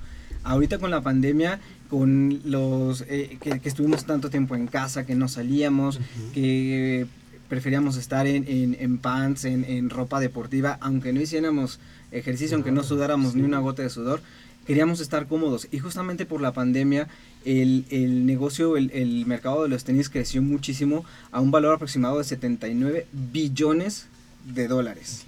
Ahorita 0.44 0.78
con 0.78 0.90
la 0.90 1.02
pandemia, 1.02 1.60
con 1.92 2.40
los 2.46 3.02
eh, 3.02 3.36
que, 3.38 3.60
que 3.60 3.68
estuvimos 3.68 4.06
tanto 4.06 4.30
tiempo 4.30 4.56
en 4.56 4.66
casa, 4.66 5.04
que 5.04 5.14
no 5.14 5.28
salíamos, 5.28 6.00
que 6.32 7.06
preferíamos 7.50 7.98
estar 7.98 8.26
en, 8.26 8.48
en, 8.48 8.74
en 8.80 8.96
pants, 8.96 9.44
en, 9.44 9.62
en 9.64 9.90
ropa 9.90 10.18
deportiva, 10.18 10.78
aunque 10.80 11.12
no 11.12 11.20
hiciéramos 11.20 11.80
ejercicio, 12.10 12.54
aunque 12.56 12.72
no 12.72 12.82
sudáramos 12.82 13.34
ni 13.34 13.42
una 13.42 13.58
gota 13.58 13.82
de 13.82 13.90
sudor, 13.90 14.22
queríamos 14.66 15.00
estar 15.00 15.26
cómodos. 15.26 15.68
Y 15.70 15.80
justamente 15.80 16.24
por 16.24 16.40
la 16.40 16.54
pandemia, 16.54 17.08
el, 17.44 17.84
el 17.90 18.24
negocio, 18.24 18.78
el, 18.78 18.90
el 18.92 19.26
mercado 19.26 19.62
de 19.62 19.68
los 19.68 19.84
tenis 19.84 20.08
creció 20.08 20.40
muchísimo 20.40 21.04
a 21.30 21.42
un 21.42 21.50
valor 21.50 21.74
aproximado 21.74 22.16
de 22.16 22.24
79 22.24 23.06
billones 23.12 24.06
de 24.46 24.66
dólares. 24.66 25.26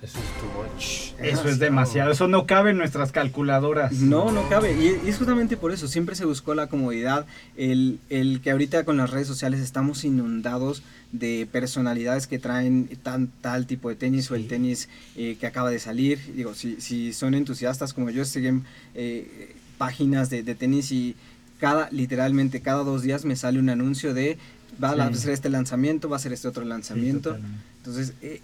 Eso 0.00 0.18
es 0.18 0.24
too 0.40 0.46
much. 0.62 1.26
Eso 1.26 1.48
es 1.48 1.58
demasiado, 1.58 2.12
eso 2.12 2.28
no 2.28 2.46
cabe 2.46 2.70
en 2.70 2.78
nuestras 2.78 3.10
calculadoras. 3.10 3.92
No, 3.94 4.30
no 4.30 4.48
cabe. 4.48 4.72
Y 4.80 5.08
es 5.08 5.16
justamente 5.18 5.56
por 5.56 5.72
eso, 5.72 5.88
siempre 5.88 6.14
se 6.14 6.24
buscó 6.24 6.54
la 6.54 6.68
comodidad, 6.68 7.26
el, 7.56 7.98
el 8.08 8.40
que 8.40 8.52
ahorita 8.52 8.84
con 8.84 8.96
las 8.96 9.10
redes 9.10 9.26
sociales 9.26 9.58
estamos 9.60 10.04
inundados 10.04 10.82
de 11.10 11.48
personalidades 11.50 12.26
que 12.28 12.38
traen 12.38 12.88
tan, 13.02 13.26
tal 13.40 13.66
tipo 13.66 13.88
de 13.88 13.96
tenis 13.96 14.30
o 14.30 14.36
el 14.36 14.46
tenis 14.46 14.88
eh, 15.16 15.36
que 15.40 15.46
acaba 15.48 15.70
de 15.70 15.80
salir. 15.80 16.20
Digo, 16.36 16.54
si, 16.54 16.80
si 16.80 17.12
son 17.12 17.34
entusiastas 17.34 17.92
como 17.92 18.10
yo, 18.10 18.24
siguen 18.24 18.64
eh, 18.94 19.56
páginas 19.78 20.30
de, 20.30 20.44
de 20.44 20.54
tenis 20.54 20.92
y 20.92 21.16
cada, 21.58 21.90
literalmente 21.90 22.60
cada 22.60 22.84
dos 22.84 23.02
días 23.02 23.24
me 23.24 23.34
sale 23.34 23.58
un 23.58 23.68
anuncio 23.68 24.14
de 24.14 24.38
va 24.82 24.90
a 24.92 25.12
Sí. 25.12 25.22
ser 25.22 25.32
este 25.32 25.48
lanzamiento, 25.48 26.08
va 26.08 26.16
a 26.16 26.20
ser 26.20 26.32
este 26.32 26.46
otro 26.46 26.64
lanzamiento. 26.64 27.36
Entonces, 27.78 28.12
eh, 28.22 28.40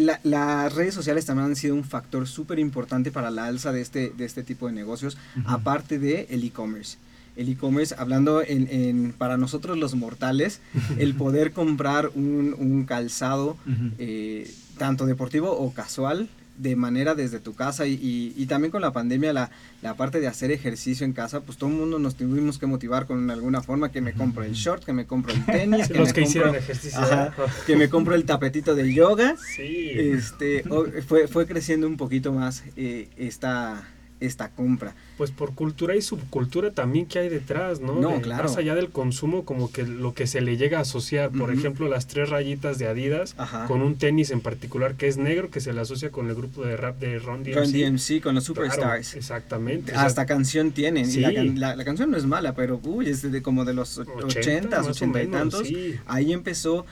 la- 0.00 0.20
las 0.24 0.74
redes 0.74 0.94
sociales 0.94 1.26
también 1.26 1.46
han 1.48 1.56
sido 1.56 1.74
un 1.74 1.84
factor 1.84 2.26
súper 2.26 2.58
importante 2.58 3.10
para 3.10 3.30
la 3.30 3.44
alza 3.46 3.72
de 3.72 3.80
este, 3.80 4.10
de 4.16 4.24
este 4.24 4.42
tipo 4.42 4.66
de 4.66 4.72
negocios, 4.72 5.16
aparte 5.46 5.98
de 5.98 6.26
el 6.30 6.44
e-commerce. 6.44 6.98
El 7.36 7.48
e-commerce, 7.48 7.94
hablando 7.98 8.42
en, 8.42 8.68
en- 8.70 9.12
para 9.16 9.36
nosotros 9.36 9.78
los 9.78 9.94
mortales, 9.94 10.60
el 10.98 11.14
poder 11.14 11.52
comprar 11.52 12.10
un, 12.14 12.54
un 12.58 12.84
calzado, 12.84 13.56
eh, 13.98 14.50
tanto 14.78 15.06
deportivo 15.06 15.50
o 15.50 15.72
casual, 15.72 16.28
de 16.62 16.76
manera 16.76 17.14
desde 17.14 17.40
tu 17.40 17.54
casa 17.54 17.86
y, 17.86 17.94
y- 17.94 18.32
y 18.36 18.46
también 18.46 18.70
con 18.70 18.80
la 18.82 18.92
pandemia 18.92 19.32
la, 19.32 19.50
la 19.82 19.94
parte 19.94 20.20
de 20.20 20.28
hacer 20.28 20.50
ejercicio 20.52 21.04
en 21.04 21.12
casa, 21.12 21.40
pues 21.40 21.58
todo 21.58 21.70
el 21.70 21.76
mundo 21.76 21.98
nos 21.98 22.14
tuvimos 22.14 22.58
que 22.58 22.66
motivar 22.66 23.06
con 23.06 23.30
alguna 23.30 23.62
forma 23.62 23.90
que 23.90 24.00
me 24.00 24.12
compro 24.12 24.44
el 24.44 24.52
short, 24.52 24.84
que 24.84 24.92
me 24.92 25.04
compro 25.06 25.32
el 25.34 25.44
tenis, 25.44 25.88
que 25.92 25.98
los 25.98 26.08
me 26.08 26.14
que 26.14 26.22
compro- 26.24 26.54
ejercicio. 26.56 27.00
Ajá, 27.00 27.34
que 27.66 27.76
me 27.76 27.88
compro 27.88 28.14
el 28.14 28.24
tapetito 28.24 28.74
de 28.74 28.94
yoga. 28.94 29.36
Sí. 29.56 29.90
Este, 29.94 30.64
fue, 31.06 31.26
fue 31.28 31.46
creciendo 31.46 31.86
un 31.86 31.96
poquito 31.96 32.32
más 32.32 32.62
eh, 32.76 33.08
esta, 33.16 33.88
esta 34.26 34.48
compra. 34.50 34.94
Pues 35.18 35.30
por 35.30 35.54
cultura 35.54 35.94
y 35.96 36.02
subcultura 36.02 36.70
también 36.72 37.06
que 37.06 37.18
hay 37.18 37.28
detrás, 37.28 37.80
¿no? 37.80 37.94
No, 38.00 38.10
De- 38.10 38.20
claro. 38.22 38.44
Más 38.44 38.56
allá 38.56 38.74
del 38.74 38.88
consumo, 38.90 39.44
como 39.44 39.70
que 39.70 39.84
lo 39.86 40.14
que 40.14 40.26
se 40.26 40.40
le 40.40 40.56
llega 40.56 40.78
a 40.78 40.82
asociar, 40.82 41.30
por 41.30 41.52
ejemplo, 41.52 41.88
las 41.88 42.06
tres 42.06 42.28
rayitas 42.30 42.78
de 42.78 42.88
Adidas, 42.88 43.34
Ajá. 43.38 43.66
con 43.66 43.82
un 43.82 43.96
tenis 43.96 44.30
en 44.30 44.40
particular 44.40 44.94
que 44.94 45.08
es 45.08 45.16
negro, 45.16 45.50
que 45.50 45.60
se 45.60 45.72
le 45.72 45.80
asocia 45.80 46.10
con 46.10 46.28
el 46.28 46.34
grupo 46.34 46.64
de 46.64 46.76
rap 46.76 46.98
de 46.98 47.18
Ron 47.18 47.42
DMC. 47.44 47.54
Run 47.56 47.72
DMC 47.72 48.20
con 48.20 48.34
los 48.34 48.44
Claro, 48.44 48.64
Superstars. 48.70 49.14
exactamente. 49.14 49.92
o 49.92 49.94
sea, 49.94 50.04
Hasta 50.04 50.26
canción 50.26 50.72
tienen. 50.72 51.08
Y 51.08 51.16
la, 51.18 51.28
Sí. 51.28 51.34
can- 51.34 51.60
la- 51.60 51.76
la 51.76 51.84
canción 51.84 52.10
no 52.10 52.16
es 52.16 52.24
mala, 52.26 52.54
pero 52.54 52.80
uy, 52.84 53.08
es 53.08 53.22
de 53.30 53.42
como 53.42 53.64
de 53.64 53.74
los 53.74 53.98
80, 53.98 54.78
más 54.78 54.86
o 54.86 54.90
80 54.90 55.22
y 55.22 55.26
tantos. 55.28 55.66
sí. 55.68 55.94
Ahí 56.06 56.32
empezó. 56.32 56.84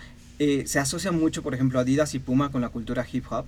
Eh, 0.42 0.62
se 0.66 0.78
asocia 0.78 1.12
mucho, 1.12 1.42
por 1.42 1.52
ejemplo, 1.52 1.78
Adidas 1.78 2.14
y 2.14 2.18
Puma 2.18 2.50
con 2.50 2.62
la 2.62 2.70
cultura 2.70 3.06
hip 3.12 3.26
hop. 3.28 3.44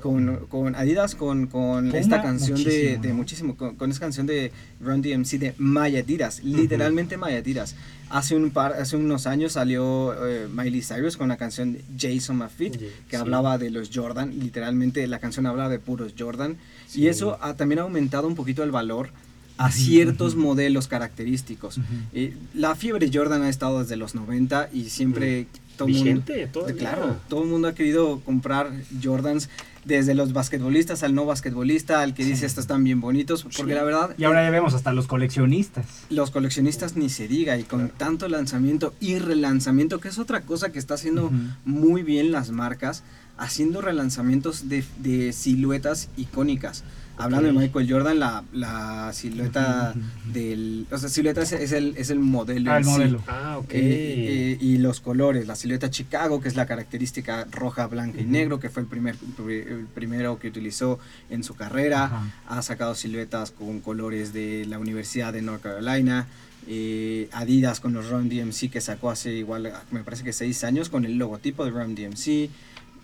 Con, 0.00 0.46
con 0.46 0.76
Adidas, 0.76 1.16
con, 1.16 1.48
esta 1.92 2.22
canción 2.22 2.62
de, 2.62 2.62
muchísimo, 2.62 3.02
de 3.02 3.08
¿no? 3.08 3.14
muchísimo, 3.14 3.56
con, 3.56 3.74
con 3.74 3.90
esa 3.90 3.98
canción 3.98 4.24
de 4.28 4.52
Run 4.80 5.02
DMC 5.02 5.30
de 5.32 5.54
My 5.58 5.96
Adidas, 5.96 6.44
literalmente 6.44 7.16
My 7.16 7.32
Adidas. 7.32 7.74
Hace, 8.08 8.36
un 8.36 8.50
par, 8.50 8.74
hace 8.74 8.96
unos 8.96 9.26
años 9.26 9.54
salió 9.54 10.14
eh, 10.28 10.46
Miley 10.48 10.80
Cyrus 10.80 11.16
con 11.16 11.26
la 11.28 11.36
canción 11.36 11.72
de 11.72 11.82
Jason 11.98 12.36
Mafit, 12.36 12.76
que 12.76 12.90
sí. 13.10 13.16
hablaba 13.16 13.58
de 13.58 13.70
los 13.70 13.90
Jordan, 13.92 14.38
literalmente 14.38 15.04
la 15.08 15.18
canción 15.18 15.44
hablaba 15.46 15.68
de 15.68 15.80
puros 15.80 16.14
Jordan. 16.16 16.56
Sí. 16.86 17.00
Y 17.00 17.08
eso 17.08 17.36
ha, 17.40 17.54
también 17.54 17.80
ha 17.80 17.82
aumentado 17.82 18.28
un 18.28 18.36
poquito 18.36 18.62
el 18.62 18.70
valor 18.70 19.10
a 19.58 19.70
ciertos 19.70 20.36
modelos 20.36 20.88
característicos. 20.88 21.80
Eh, 22.12 22.36
la 22.54 22.74
fiebre 22.74 23.10
Jordan 23.12 23.42
ha 23.42 23.48
estado 23.48 23.80
desde 23.80 23.96
los 23.96 24.14
90 24.14 24.70
y 24.72 24.88
siempre 24.88 25.46
todo 25.76 25.88
el 25.88 25.94
mundo... 25.94 26.04
Vigente. 26.26 26.48
Claro, 26.78 27.16
todo 27.28 27.42
el 27.42 27.48
mundo 27.48 27.68
ha 27.68 27.74
querido 27.74 28.20
comprar 28.20 28.70
Jordans 29.02 29.48
desde 29.84 30.14
los 30.14 30.32
basquetbolistas 30.32 31.02
al 31.02 31.14
no 31.14 31.24
basquetbolista, 31.24 32.02
al 32.02 32.14
que 32.14 32.24
dice 32.24 32.46
estos 32.46 32.64
están 32.64 32.84
bien 32.84 33.00
bonitos, 33.00 33.46
porque 33.56 33.74
la 33.74 33.82
verdad 33.82 34.14
Y 34.18 34.24
ahora 34.24 34.44
ya 34.44 34.50
vemos 34.50 34.74
hasta 34.74 34.92
los 34.92 35.06
coleccionistas. 35.06 35.86
los 36.10 36.30
coleccionistas 36.30 36.94
ni 36.96 37.08
se 37.08 37.26
diga 37.26 37.56
y 37.56 37.64
con 37.64 37.88
tanto 37.88 38.28
lanzamiento 38.28 38.94
y 39.00 39.18
relanzamiento, 39.18 39.98
que 39.98 40.08
es 40.08 40.18
otra 40.18 40.42
cosa 40.42 40.70
que 40.70 40.78
está 40.78 40.94
haciendo 40.94 41.32
muy 41.64 42.02
bien 42.02 42.32
las 42.32 42.50
marcas, 42.50 43.02
haciendo 43.38 43.80
relanzamientos 43.80 44.68
de, 44.68 44.84
de 44.98 45.32
siluetas 45.32 46.10
icónicas. 46.16 46.84
Hablando 47.18 47.48
de 47.48 47.52
Michael 47.52 47.90
Jordan, 47.90 48.18
la, 48.18 48.44
la 48.52 49.12
silueta 49.12 49.92
del... 50.32 50.86
O 50.90 50.98
sea, 50.98 51.08
silueta 51.08 51.42
es, 51.42 51.52
es 51.52 51.72
el, 51.72 51.94
es 51.96 52.10
el 52.10 52.20
modelo. 52.20 52.72
Ah, 52.72 52.78
el 52.78 52.84
sí. 52.84 52.90
modelo. 52.90 53.22
Ah, 53.26 53.58
ok. 53.58 53.74
Eh, 53.74 53.78
eh, 53.80 54.58
y 54.60 54.78
los 54.78 55.00
colores, 55.00 55.46
la 55.46 55.56
silueta 55.56 55.90
Chicago, 55.90 56.40
que 56.40 56.48
es 56.48 56.54
la 56.56 56.66
característica 56.66 57.46
roja, 57.50 57.86
blanca 57.88 58.20
y 58.20 58.24
negro, 58.24 58.60
que 58.60 58.70
fue 58.70 58.82
el, 58.82 58.88
primer, 58.88 59.16
el 59.48 59.86
primero 59.94 60.38
que 60.38 60.48
utilizó 60.48 60.98
en 61.28 61.42
su 61.42 61.54
carrera. 61.54 62.22
Ha 62.46 62.62
sacado 62.62 62.94
siluetas 62.94 63.50
con 63.50 63.80
colores 63.80 64.32
de 64.32 64.64
la 64.66 64.78
Universidad 64.78 65.32
de 65.32 65.42
North 65.42 65.62
Carolina. 65.62 66.26
eh, 66.66 67.28
Adidas 67.32 67.80
con 67.80 67.94
los 67.94 68.10
Run 68.10 68.28
DMC 68.28 68.70
que 68.70 68.80
sacó 68.80 69.10
hace 69.10 69.32
igual, 69.32 69.72
me 69.90 70.04
parece 70.04 70.22
que 70.22 70.32
seis 70.32 70.62
años, 70.64 70.88
con 70.88 71.04
el 71.04 71.16
logotipo 71.16 71.64
de 71.64 71.70
Run 71.70 71.94
DMC. 71.94 72.50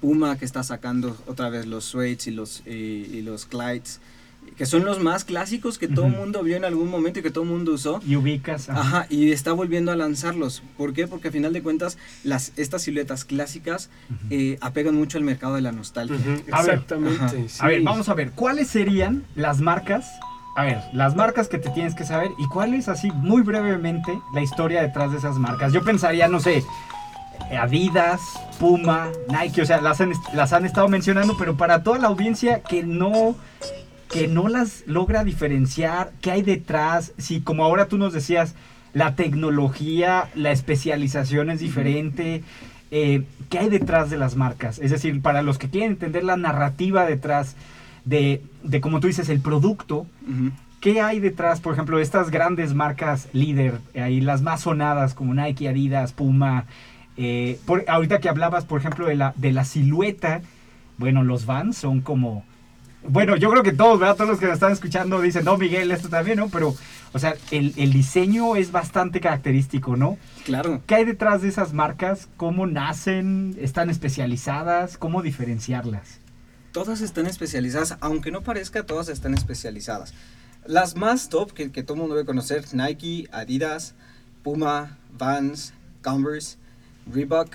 Puma 0.04 0.36
que 0.36 0.44
está 0.44 0.62
sacando 0.62 1.16
otra 1.26 1.48
vez 1.48 1.64
los 1.64 1.82
Suedes 1.86 2.26
y 2.26 2.30
los, 2.30 2.62
eh, 2.66 3.08
y 3.10 3.22
los 3.22 3.46
Clydes, 3.46 4.02
que 4.58 4.66
son 4.66 4.84
los 4.84 5.02
más 5.02 5.24
clásicos 5.24 5.78
que 5.78 5.88
todo 5.88 6.04
el 6.04 6.12
mundo 6.12 6.42
vio 6.42 6.58
en 6.58 6.66
algún 6.66 6.90
momento 6.90 7.20
y 7.20 7.22
que 7.22 7.30
todo 7.30 7.44
el 7.44 7.48
mundo 7.48 7.72
usó. 7.72 8.02
Y 8.06 8.14
ubicas. 8.14 8.68
ajá. 8.68 8.80
Ajá, 8.80 9.06
y 9.08 9.32
está 9.32 9.54
volviendo 9.54 9.92
a 9.92 9.96
lanzarlos. 9.96 10.62
¿Por 10.76 10.92
qué? 10.92 11.06
Porque 11.06 11.28
a 11.28 11.30
final 11.30 11.54
de 11.54 11.62
cuentas 11.62 11.96
las, 12.22 12.52
estas 12.56 12.82
siluetas 12.82 13.24
clásicas 13.24 13.88
eh, 14.28 14.58
apegan 14.60 14.94
mucho 14.94 15.16
al 15.16 15.24
mercado 15.24 15.54
de 15.54 15.62
la 15.62 15.72
nostalgia. 15.72 16.16
Ujú, 16.16 16.32
A 16.52 16.60
ver, 16.60 16.74
Exactamente. 16.74 17.48
sí. 17.48 17.56
A 17.60 17.68
ver, 17.68 17.80
vamos 17.80 18.10
a 18.10 18.14
ver, 18.14 18.32
¿cuáles 18.32 18.68
serían 18.68 19.24
las 19.34 19.62
marcas? 19.62 20.06
A 20.54 20.66
ver, 20.66 20.82
las 20.92 21.16
marcas 21.16 21.48
que 21.48 21.56
te 21.56 21.70
tienes 21.70 21.94
que 21.94 22.04
saber 22.04 22.30
y 22.38 22.46
cuál 22.48 22.74
es 22.74 22.88
así 22.88 23.10
muy 23.10 23.40
brevemente 23.40 24.12
la 24.34 24.42
historia 24.42 24.82
detrás 24.82 25.12
de 25.12 25.16
esas 25.16 25.36
marcas. 25.38 25.72
Yo 25.72 25.82
pensaría, 25.82 26.28
no 26.28 26.40
sé, 26.40 26.62
Adidas, 27.60 28.20
Puma, 28.58 29.10
Nike, 29.28 29.62
o 29.62 29.66
sea, 29.66 29.80
las 29.80 30.00
han, 30.00 30.12
las 30.32 30.52
han 30.52 30.64
estado 30.64 30.88
mencionando, 30.88 31.36
pero 31.38 31.56
para 31.56 31.82
toda 31.82 31.98
la 31.98 32.08
audiencia 32.08 32.62
que 32.62 32.82
no 32.82 33.36
que 34.10 34.28
no 34.28 34.48
las 34.48 34.84
logra 34.86 35.24
diferenciar, 35.24 36.12
qué 36.20 36.30
hay 36.30 36.42
detrás, 36.42 37.12
si 37.18 37.40
como 37.40 37.64
ahora 37.64 37.86
tú 37.86 37.98
nos 37.98 38.12
decías, 38.12 38.54
la 38.92 39.16
tecnología, 39.16 40.28
la 40.36 40.52
especialización 40.52 41.50
es 41.50 41.58
diferente, 41.58 42.44
eh, 42.92 43.24
qué 43.50 43.58
hay 43.58 43.70
detrás 43.70 44.10
de 44.10 44.16
las 44.16 44.36
marcas, 44.36 44.78
es 44.78 44.92
decir, 44.92 45.20
para 45.20 45.42
los 45.42 45.58
que 45.58 45.68
quieren 45.68 45.92
entender 45.92 46.22
la 46.22 46.36
narrativa 46.36 47.06
detrás 47.06 47.56
de, 48.04 48.40
de 48.62 48.80
como 48.80 49.00
tú 49.00 49.08
dices, 49.08 49.28
el 49.28 49.40
producto. 49.40 50.06
¿Qué 50.80 51.00
hay 51.00 51.18
detrás, 51.18 51.60
por 51.60 51.72
ejemplo, 51.72 51.96
de 51.96 52.02
estas 52.02 52.30
grandes 52.30 52.74
marcas 52.74 53.28
líder, 53.32 53.80
ahí 53.94 54.20
las 54.20 54.42
más 54.42 54.60
sonadas 54.60 55.14
como 55.14 55.32
Nike, 55.32 55.66
Adidas, 55.66 56.12
Puma? 56.12 56.66
Eh, 57.16 57.58
por- 57.66 57.84
ahorita 57.88 58.20
que 58.20 58.28
hablabas, 58.28 58.64
por 58.64 58.80
ejemplo, 58.80 59.06
de 59.06 59.14
la, 59.14 59.32
de 59.36 59.52
la 59.52 59.64
silueta, 59.64 60.42
bueno, 60.98 61.22
los 61.24 61.46
Vans 61.46 61.76
son 61.76 62.00
como... 62.00 62.44
Bueno, 63.06 63.36
yo 63.36 63.50
creo 63.50 63.62
que 63.62 63.72
todos, 63.72 64.00
¿verdad? 64.00 64.16
Todos 64.16 64.30
los 64.30 64.38
que 64.38 64.46
nos 64.46 64.54
están 64.54 64.72
escuchando 64.72 65.20
dicen, 65.20 65.44
no, 65.44 65.58
Miguel, 65.58 65.90
esto 65.90 66.08
también, 66.08 66.38
¿no? 66.38 66.48
Pero, 66.48 66.74
o 67.12 67.18
sea, 67.18 67.34
el, 67.50 67.74
el 67.76 67.92
diseño 67.92 68.56
es 68.56 68.72
bastante 68.72 69.20
característico, 69.20 69.94
¿no? 69.96 70.16
Claro. 70.46 70.80
¿Qué 70.86 70.94
hay 70.94 71.04
detrás 71.04 71.42
de 71.42 71.48
esas 71.48 71.74
marcas? 71.74 72.28
¿Cómo 72.38 72.66
nacen? 72.66 73.56
¿Están 73.60 73.90
especializadas? 73.90 74.96
¿Cómo 74.96 75.20
diferenciarlas? 75.20 76.18
Todas 76.72 77.02
están 77.02 77.26
especializadas, 77.26 77.98
aunque 78.00 78.30
no 78.30 78.40
parezca, 78.40 78.84
todas 78.84 79.10
están 79.10 79.34
especializadas. 79.34 80.14
Las 80.64 80.96
más 80.96 81.28
top 81.28 81.52
que, 81.52 81.70
que 81.70 81.82
todo 81.82 81.96
el 81.96 82.00
mundo 82.00 82.14
debe 82.14 82.24
conocer, 82.24 82.64
Nike, 82.72 83.28
Adidas, 83.32 83.94
Puma, 84.42 84.96
Vans, 85.18 85.74
Converse, 86.02 86.56
Reebok 87.12 87.48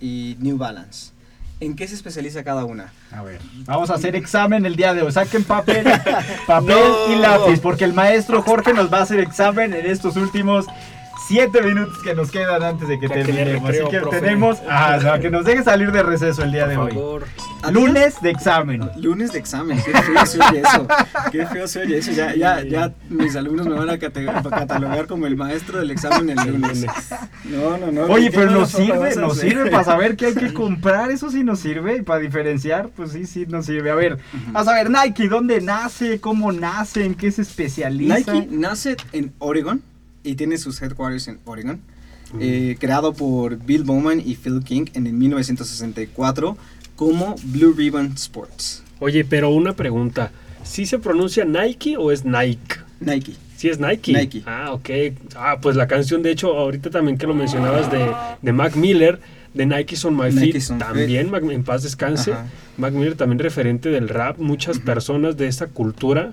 y 0.00 0.36
New 0.40 0.56
Balance. 0.58 1.12
¿En 1.60 1.76
qué 1.76 1.86
se 1.86 1.94
especializa 1.94 2.42
cada 2.42 2.64
una? 2.64 2.92
A 3.12 3.22
ver, 3.22 3.40
vamos 3.66 3.88
a 3.90 3.94
hacer 3.94 4.16
examen 4.16 4.66
el 4.66 4.74
día 4.74 4.94
de 4.94 5.02
hoy. 5.02 5.12
Saquen 5.12 5.44
papel, 5.44 5.84
papel 6.46 6.76
No. 6.76 7.12
y 7.12 7.16
lápiz, 7.20 7.60
porque 7.60 7.84
el 7.84 7.92
maestro 7.92 8.42
Jorge 8.42 8.72
nos 8.72 8.92
va 8.92 8.98
a 8.98 9.02
hacer 9.02 9.20
examen 9.20 9.72
en 9.72 9.86
estos 9.86 10.16
últimos 10.16 10.66
siete 11.26 11.62
minutos 11.62 11.98
que 12.02 12.14
nos 12.14 12.30
quedan 12.30 12.62
antes 12.62 12.88
de 12.88 12.98
que 12.98 13.08
Ya 13.08 13.14
que 13.14 13.20
le 13.24 13.32
terminemos. 13.32 13.70
Así 13.70 13.78
que 13.90 14.00
profe. 14.00 14.20
tenemos. 14.20 14.58
Ah, 14.68 14.96
o 14.98 15.00
sea, 15.00 15.20
que 15.20 15.30
nos 15.30 15.44
deje 15.44 15.62
salir 15.62 15.92
de 15.92 16.02
receso 16.02 16.42
el 16.42 16.52
día 16.52 16.66
de 16.66 16.76
Por 16.76 16.84
hoy. 16.86 16.92
favor. 16.92 17.24
Lunes 17.70 18.20
de 18.20 18.30
examen. 18.30 18.90
Lunes 18.96 19.32
de 19.32 19.38
examen, 19.38 19.80
qué 19.84 19.92
feo 19.92 20.26
se 20.26 20.38
oye 20.40 20.60
eso. 20.60 20.88
Qué 21.30 21.46
feo 21.46 21.68
se 21.68 21.80
oye 21.80 21.98
eso. 21.98 22.10
Ya, 22.10 22.34
ya, 22.34 22.62
ya 22.64 22.92
mis 23.08 23.36
alumnos 23.36 23.66
me 23.66 23.74
van 23.74 23.90
a 23.90 23.98
catalogar 23.98 25.06
como 25.06 25.26
el 25.26 25.36
maestro 25.36 25.78
del 25.78 25.92
examen 25.92 26.30
el 26.30 26.50
lunes. 26.50 26.86
No, 27.44 27.76
no, 27.78 27.92
no. 27.92 28.02
Oye, 28.12 28.30
¿qué 28.30 28.38
pero 28.38 28.50
nos 28.50 28.70
sirve, 28.70 29.14
nos 29.16 29.38
sirve 29.38 29.70
para 29.70 29.84
saber 29.84 30.16
qué 30.16 30.26
hay 30.26 30.34
que 30.34 30.52
comprar, 30.52 31.10
eso 31.10 31.30
sí 31.30 31.44
nos 31.44 31.60
sirve, 31.60 31.98
y 31.98 32.02
para 32.02 32.18
diferenciar, 32.20 32.88
pues 32.88 33.12
sí, 33.12 33.26
sí 33.26 33.46
nos 33.46 33.66
sirve. 33.66 33.90
A 33.90 33.94
ver, 33.94 34.18
a 34.54 34.64
ver, 34.64 34.90
Nike, 34.90 35.28
¿dónde 35.28 35.60
nace? 35.60 36.20
¿Cómo 36.20 36.50
nace? 36.50 37.04
¿En 37.04 37.14
qué 37.14 37.30
se 37.30 37.42
especializa? 37.42 38.32
Nike 38.32 38.48
nace 38.50 38.96
en 39.12 39.32
Oregon 39.38 39.82
y 40.24 40.34
tiene 40.36 40.58
sus 40.58 40.80
headquarters 40.82 41.28
en 41.28 41.38
Oregon. 41.44 41.80
eh, 42.40 42.76
creado 42.80 43.12
por 43.12 43.58
Bill 43.58 43.84
Bowman 43.84 44.22
y 44.24 44.36
Phil 44.36 44.62
King 44.64 44.86
en 44.94 45.06
el 45.06 45.12
1964 45.12 46.56
como 46.96 47.34
Blue 47.44 47.72
Ribbon 47.76 48.12
Sports. 48.14 48.82
Oye, 49.00 49.24
pero 49.24 49.50
una 49.50 49.74
pregunta. 49.74 50.30
¿Sí 50.64 50.86
se 50.86 50.98
pronuncia 50.98 51.44
Nike 51.44 51.96
o 51.98 52.10
es 52.12 52.24
Nike? 52.24 52.76
Nike. 53.00 53.32
Sí 53.56 53.68
es 53.68 53.78
Nike. 53.80 54.12
Nike. 54.12 54.42
Ah, 54.46 54.72
ok. 54.72 54.90
Ah, 55.36 55.58
pues 55.60 55.76
la 55.76 55.86
canción, 55.88 56.22
de 56.22 56.30
hecho, 56.30 56.56
ahorita 56.56 56.90
también 56.90 57.18
que 57.18 57.26
lo 57.26 57.34
mencionabas 57.34 57.90
de, 57.90 58.10
de 58.40 58.52
Mac 58.52 58.76
Miller, 58.76 59.20
de 59.54 59.66
Nike 59.66 59.96
on 60.04 60.16
My 60.16 60.30
Nike 60.32 60.52
Feet, 60.60 60.70
on 60.70 60.78
también, 60.78 61.30
Mac- 61.30 61.42
en 61.44 61.64
paz 61.64 61.82
descanse. 61.82 62.32
Ajá. 62.32 62.46
Mac 62.78 62.92
Miller 62.94 63.14
también 63.16 63.38
referente 63.40 63.88
del 63.90 64.08
rap. 64.08 64.38
Muchas 64.38 64.78
personas 64.78 65.36
de 65.36 65.48
esa 65.48 65.66
cultura 65.66 66.32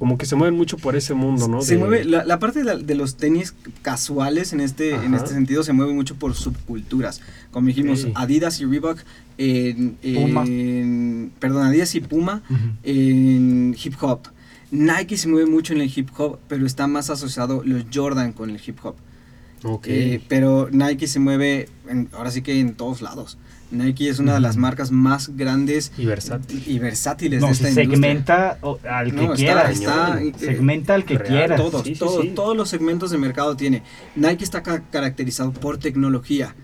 como 0.00 0.18
que 0.18 0.26
se 0.26 0.34
mueven 0.34 0.56
mucho 0.56 0.76
por 0.78 0.96
ese 0.96 1.14
mundo, 1.14 1.46
¿no? 1.46 1.60
Se 1.62 1.74
De- 1.74 1.78
mueve, 1.78 2.04
la, 2.04 2.24
la 2.24 2.38
parte 2.40 2.58
de, 2.60 2.64
la- 2.64 2.76
de 2.76 2.94
los 2.96 3.16
tenis 3.16 3.54
casuales 3.82 4.52
en 4.52 4.60
este, 4.60 4.94
en 4.94 5.14
este 5.14 5.28
sentido 5.28 5.62
se 5.62 5.72
mueve 5.72 5.92
mucho 5.92 6.16
por 6.16 6.34
subculturas. 6.34 7.20
Como 7.52 7.68
dijimos. 7.68 8.08
Adidas 8.14 8.60
y 8.60 8.64
Reebok 8.64 8.98
en, 9.38 9.96
Puma. 10.02 10.44
en- 10.46 11.30
perdón, 11.38 11.66
Adidas 11.66 11.94
y 11.94 12.00
Puma 12.00 12.42
en 12.82 13.76
hip 13.82 13.94
hop. 14.00 14.20
Nike 14.72 15.16
se 15.16 15.28
mueve 15.28 15.50
mucho 15.50 15.74
en 15.74 15.80
el 15.80 15.92
hip 15.94 16.08
hop, 16.16 16.38
pero 16.48 16.64
está 16.64 16.86
más 16.86 17.10
asociado 17.10 17.62
los 17.64 17.84
Jordan 17.92 18.32
con 18.32 18.50
el 18.50 18.60
hip 18.64 18.78
hop. 18.84 18.94
Ok. 19.64 19.86
Eh, 19.88 20.22
pero 20.28 20.68
Nike 20.72 21.06
se 21.08 21.18
mueve 21.20 21.68
en- 21.88 22.08
ahora 22.12 22.30
sí 22.30 22.40
que 22.42 22.58
en 22.58 22.74
todos 22.74 23.02
lados. 23.02 23.36
Nike 23.70 24.08
es 24.08 24.18
una 24.18 24.34
de 24.34 24.40
las 24.40 24.56
marcas 24.56 24.90
más 24.90 25.36
grandes 25.36 25.92
y 25.96 26.04
versátiles, 26.06 26.66
y 26.66 26.78
versátiles 26.78 27.40
No, 27.40 27.46
de 27.46 27.52
esta 27.52 27.70
segmenta 27.70 28.58
al 28.90 29.14
que 29.14 29.26
No, 29.26 29.34
quiera. 29.34 29.70
está, 29.70 30.18
segmenta 30.38 30.94
al 30.94 31.04
que 31.04 31.18
real, 31.18 31.30
quiera. 31.32 31.56
Todos, 31.56 31.84
Sí, 31.84 31.94
todos, 31.94 32.22
sí. 32.22 32.32
todos 32.34 32.56
los 32.56 32.68
segmentos 32.68 33.10
de 33.10 33.18
mercado 33.18 33.56
tiene. 33.56 33.82
Nike 34.16 34.42
está 34.44 34.62
ca- 34.62 34.82
caracterizado 34.90 35.52
por 35.52 35.78
tecnología. 35.78 36.54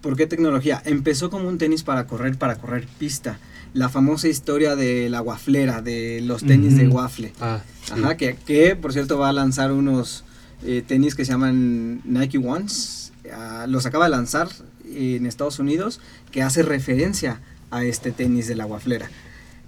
¿Por 0.00 0.16
qué 0.16 0.26
tecnología? 0.26 0.82
Empezó 0.84 1.30
como 1.30 1.48
un 1.48 1.58
tenis 1.58 1.82
para 1.82 2.06
correr, 2.06 2.36
para 2.36 2.56
correr 2.56 2.86
pista. 2.98 3.38
La 3.72 3.88
famosa 3.88 4.28
historia 4.28 4.76
de 4.76 5.08
la 5.10 5.20
waflera, 5.20 5.82
de 5.82 6.20
los 6.22 6.42
tenis 6.44 6.76
de 6.76 6.88
waffle. 6.88 7.32
Ah. 7.40 7.60
Ajá, 7.92 8.16
que, 8.16 8.36
que 8.46 8.76
por 8.76 8.92
cierto 8.92 9.18
va 9.18 9.30
a 9.30 9.32
lanzar 9.32 9.72
unos 9.72 10.24
eh, 10.64 10.82
tenis 10.86 11.14
que 11.14 11.24
se 11.24 11.32
llaman 11.32 12.00
Nike 12.04 12.38
Ones. 12.38 13.12
Ah, 13.32 13.66
los 13.68 13.84
acaba 13.86 14.04
de 14.04 14.10
lanzar 14.10 14.48
en 14.94 15.26
Estados 15.26 15.58
Unidos, 15.58 16.00
que 16.30 16.42
hace 16.42 16.62
referencia 16.62 17.40
a 17.70 17.84
este 17.84 18.12
tenis 18.12 18.46
de 18.48 18.54
la 18.56 18.66
waflera. 18.66 19.10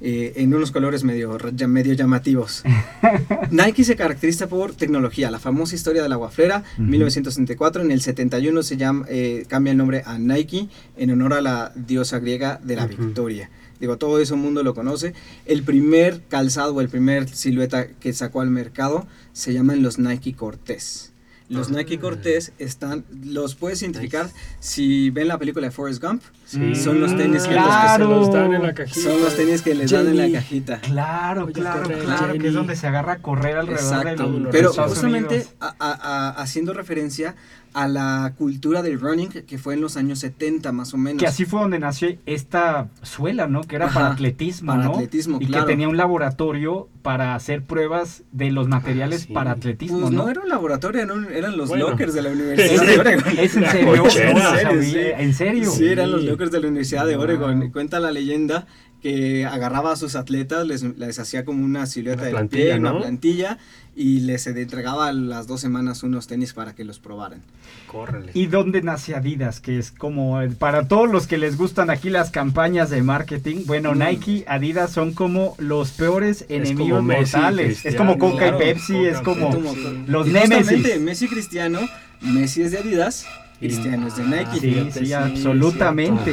eh, 0.02 0.34
en 0.36 0.52
unos 0.52 0.72
colores 0.72 1.04
medio, 1.04 1.38
medio 1.68 1.94
llamativos. 1.94 2.62
Nike 3.50 3.82
se 3.82 3.96
caracteriza 3.96 4.46
por 4.46 4.74
tecnología, 4.74 5.30
la 5.30 5.38
famosa 5.38 5.74
historia 5.74 6.02
de 6.02 6.08
la 6.10 6.18
waflera, 6.18 6.64
Ujú. 6.74 6.82
1964, 6.82 7.82
en 7.82 7.90
el 7.90 8.02
71 8.02 8.62
se 8.62 8.76
llama, 8.76 9.06
eh, 9.08 9.46
cambia 9.48 9.70
el 9.70 9.78
nombre 9.78 10.02
a 10.04 10.18
Nike 10.18 10.68
en 10.98 11.10
honor 11.12 11.32
a 11.32 11.40
la 11.40 11.72
diosa 11.74 12.18
griega 12.18 12.60
de 12.62 12.76
la 12.76 12.86
victoria. 12.86 13.48
Digo, 13.80 13.96
todo 13.96 14.20
eso 14.20 14.36
mundo 14.36 14.62
lo 14.62 14.74
conoce. 14.74 15.14
El 15.46 15.62
primer 15.62 16.20
calzado 16.28 16.74
o 16.74 16.80
el 16.82 16.88
primer 16.90 17.28
silueta 17.28 17.86
que 17.88 18.12
sacó 18.12 18.42
al 18.42 18.50
mercado 18.50 19.06
se 19.32 19.52
llaman 19.54 19.82
los 19.82 19.98
Nike 19.98 20.34
Cortés. 20.34 21.12
Los 21.48 21.68
Ah. 21.68 21.74
Nike 21.76 21.98
Cortés 21.98 22.52
están, 22.58 23.04
los 23.24 23.54
puedes 23.54 23.80
identificar 23.82 24.30
si 24.58 25.10
ven 25.10 25.28
la 25.28 25.38
película 25.38 25.66
de 25.66 25.70
Forrest 25.70 26.02
Gump. 26.02 26.22
Sí. 26.46 26.76
Son 26.76 27.00
los 27.00 27.16
tenis 27.16 27.42
que, 27.42 27.54
Claro. 27.54 28.04
se 28.06 28.10
los 28.14 28.32
dan 28.32 28.54
en 28.54 28.62
la 28.62 28.72
cajita. 28.72 29.00
son 29.10 29.20
los 29.20 29.34
tenis 29.36 29.62
que 29.62 29.74
les 29.74 29.90
dan 29.90 30.06
en 30.06 30.16
la 30.16 30.30
cajita. 30.38 30.78
Claro, 30.80 31.44
Oye, 31.44 31.52
claro, 31.52 31.82
claro, 31.82 32.38
que 32.38 32.46
es 32.48 32.54
donde 32.54 32.76
se 32.76 32.86
agarra 32.86 33.14
a 33.14 33.18
correr 33.18 33.56
alrededor 33.58 34.06
Exacto, 34.06 34.32
del 34.32 34.48
pero 34.52 34.70
Estados 34.70 34.92
justamente 34.92 35.34
Unidos. 35.34 35.54
a- 35.60 35.74
a- 35.80 35.92
a- 35.92 36.30
haciendo 36.40 36.72
referencia 36.72 37.34
a 37.74 37.88
la 37.88 38.32
cultura 38.38 38.80
del 38.80 38.98
running 38.98 39.28
que 39.28 39.58
fue 39.58 39.74
en 39.74 39.82
los 39.82 39.98
años 39.98 40.20
70 40.20 40.72
más 40.72 40.94
o 40.94 40.96
menos. 40.96 41.20
Que 41.20 41.26
así 41.26 41.44
fue 41.44 41.60
donde 41.60 41.78
nació 41.78 42.08
esta 42.24 42.88
suela, 43.02 43.48
¿no? 43.48 43.64
Que 43.64 43.76
era 43.76 43.86
Ajá, 43.86 43.94
para 44.00 44.12
atletismo, 44.14 44.72
para 44.72 44.84
¿no? 44.84 44.92
atletismo, 44.94 45.38
y 45.42 45.46
claro. 45.46 45.66
que 45.66 45.72
tenía 45.72 45.86
un 45.88 45.98
laboratorio 45.98 46.88
para 47.02 47.34
hacer 47.34 47.62
pruebas 47.64 48.22
de 48.32 48.50
los 48.50 48.66
materiales 48.66 49.22
sí. 49.22 49.32
para 49.34 49.50
atletismo, 49.50 50.00
Pues 50.00 50.12
no, 50.12 50.22
¿no? 50.24 50.30
era 50.30 50.40
un 50.40 50.48
laboratorio, 50.48 51.02
eran, 51.02 51.28
eran 51.30 51.56
los 51.58 51.68
Bueno. 51.68 51.90
lockers 51.90 52.14
de 52.14 52.22
la 52.22 52.30
Universidad 52.32 52.82
de 52.86 52.98
Oregon. 52.98 53.24
¿Es 53.38 53.56
en 53.56 53.66
serio? 53.70 54.04
En 54.04 54.10
serio, 54.10 54.82
sí. 54.82 54.96
¿En 54.98 55.34
serio? 55.34 55.70
Sí, 55.70 55.86
eran 55.86 56.12
los 56.12 56.24
lockers 56.24 56.35
de 56.36 56.60
la 56.60 56.68
Universidad 56.68 57.06
de 57.06 57.16
Wow. 57.16 57.24
Oregon. 57.24 57.70
Cuenta 57.70 57.98
la 58.00 58.10
leyenda 58.12 58.66
que 59.02 59.44
agarraba 59.44 59.92
a 59.92 59.96
sus 59.96 60.16
atletas, 60.16 60.66
les, 60.66 60.82
les 60.82 61.18
hacía 61.18 61.44
como 61.44 61.64
una 61.64 61.86
silueta 61.86 62.22
Una 62.22 62.26
de 62.26 62.30
plantilla, 62.32 62.64
pie, 62.64 62.78
una 62.78 62.98
plantilla, 62.98 63.58
y 63.94 64.20
les 64.20 64.46
entregaba 64.46 65.08
a 65.08 65.12
las 65.12 65.46
dos 65.46 65.60
semanas 65.60 66.02
unos 66.02 66.26
tenis 66.26 66.52
para 66.54 66.74
que 66.74 66.84
los 66.84 66.98
probaran. 66.98 67.42
Córrele. 67.86 68.32
¿Y 68.34 68.46
dónde 68.46 68.82
nace 68.82 69.14
Adidas? 69.14 69.60
Que 69.60 69.78
es 69.78 69.90
como 69.92 70.40
para 70.58 70.88
todos 70.88 71.08
los 71.10 71.26
que 71.26 71.38
les 71.38 71.56
gustan 71.56 71.88
aquí 71.90 72.10
las 72.10 72.30
campañas 72.30 72.90
de 72.90 73.02
marketing. 73.02 73.64
Bueno, 73.66 73.94
Mm. 73.94 73.98
Nike, 73.98 74.44
Adidas 74.48 74.90
son 74.92 75.12
como 75.12 75.54
los 75.58 75.90
peores 75.92 76.42
Es 76.42 76.70
enemigos 76.70 77.02
mortales. 77.02 77.84
Es 77.86 77.94
como 77.94 78.18
Coca 78.18 78.38
claro, 78.38 78.56
y 78.56 78.60
Pepsi, 78.60 78.92
Coca, 78.94 79.08
es 79.10 79.20
como. 79.20 79.50
Como- 79.50 79.74
los 80.08 80.26
y 80.26 80.30
justamente 80.32 80.98
Messi 80.98 81.28
Cristiano, 81.28 81.80
Messi 82.22 82.62
es 82.62 82.72
de 82.72 82.78
Adidas, 82.78 83.24
Cristiano 83.58 84.06
es 84.08 84.16
de 84.16 84.24
Nike. 84.24 84.46
Sí, 84.54 84.60
Fíjate, 84.60 84.92
sí, 85.00 85.06
sí, 85.06 85.12
absolutamente. 85.12 86.32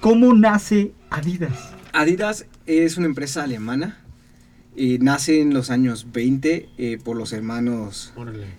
¿Cómo 0.00 0.34
nace 0.34 0.92
Adidas? 1.10 1.72
Adidas 1.92 2.46
es 2.66 2.96
una 2.96 3.06
empresa 3.06 3.44
alemana. 3.44 3.98
eh, 4.74 4.96
nace 5.02 5.42
en 5.42 5.52
los 5.52 5.68
años 5.70 6.06
20 6.14 6.70
eh, 6.78 6.98
por 7.04 7.14
los 7.14 7.34
hermanos 7.34 8.14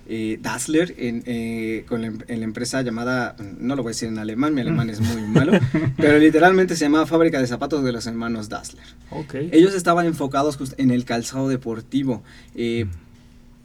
eh, 0.08 0.38
Dassler 0.40 0.94
en, 1.00 1.24
eh, 1.26 1.86
con 1.88 2.02
la, 2.02 2.08
em- 2.08 2.20
en 2.28 2.40
la 2.40 2.46
empresa 2.46 2.84
llamada, 2.84 3.36
no 3.60 3.76
lo 3.76 3.82
voy 3.82 3.90
a 3.90 3.94
decir 3.94 4.10
en 4.10 4.20
alemán, 4.20 4.54
mi 4.54 4.62
alemán 4.62 4.92
es 4.92 5.00
muy 5.02 5.24
malo, 5.24 5.54
pero 5.98 6.20
literalmente 6.20 6.76
se 6.76 6.86
llamaba 6.86 7.08
Fábrica 7.08 7.40
de 7.42 7.48
Zapatos 7.48 7.84
de 7.84 7.92
los 7.92 8.06
hermanos 8.06 8.48
Dassler. 8.48 8.84
Ok. 9.10 9.34
Ellos 9.52 9.74
estaban 9.74 10.06
enfocados 10.06 10.60
en 10.78 10.92
el 10.92 11.04
calzado 11.04 11.50
deportivo. 11.50 12.22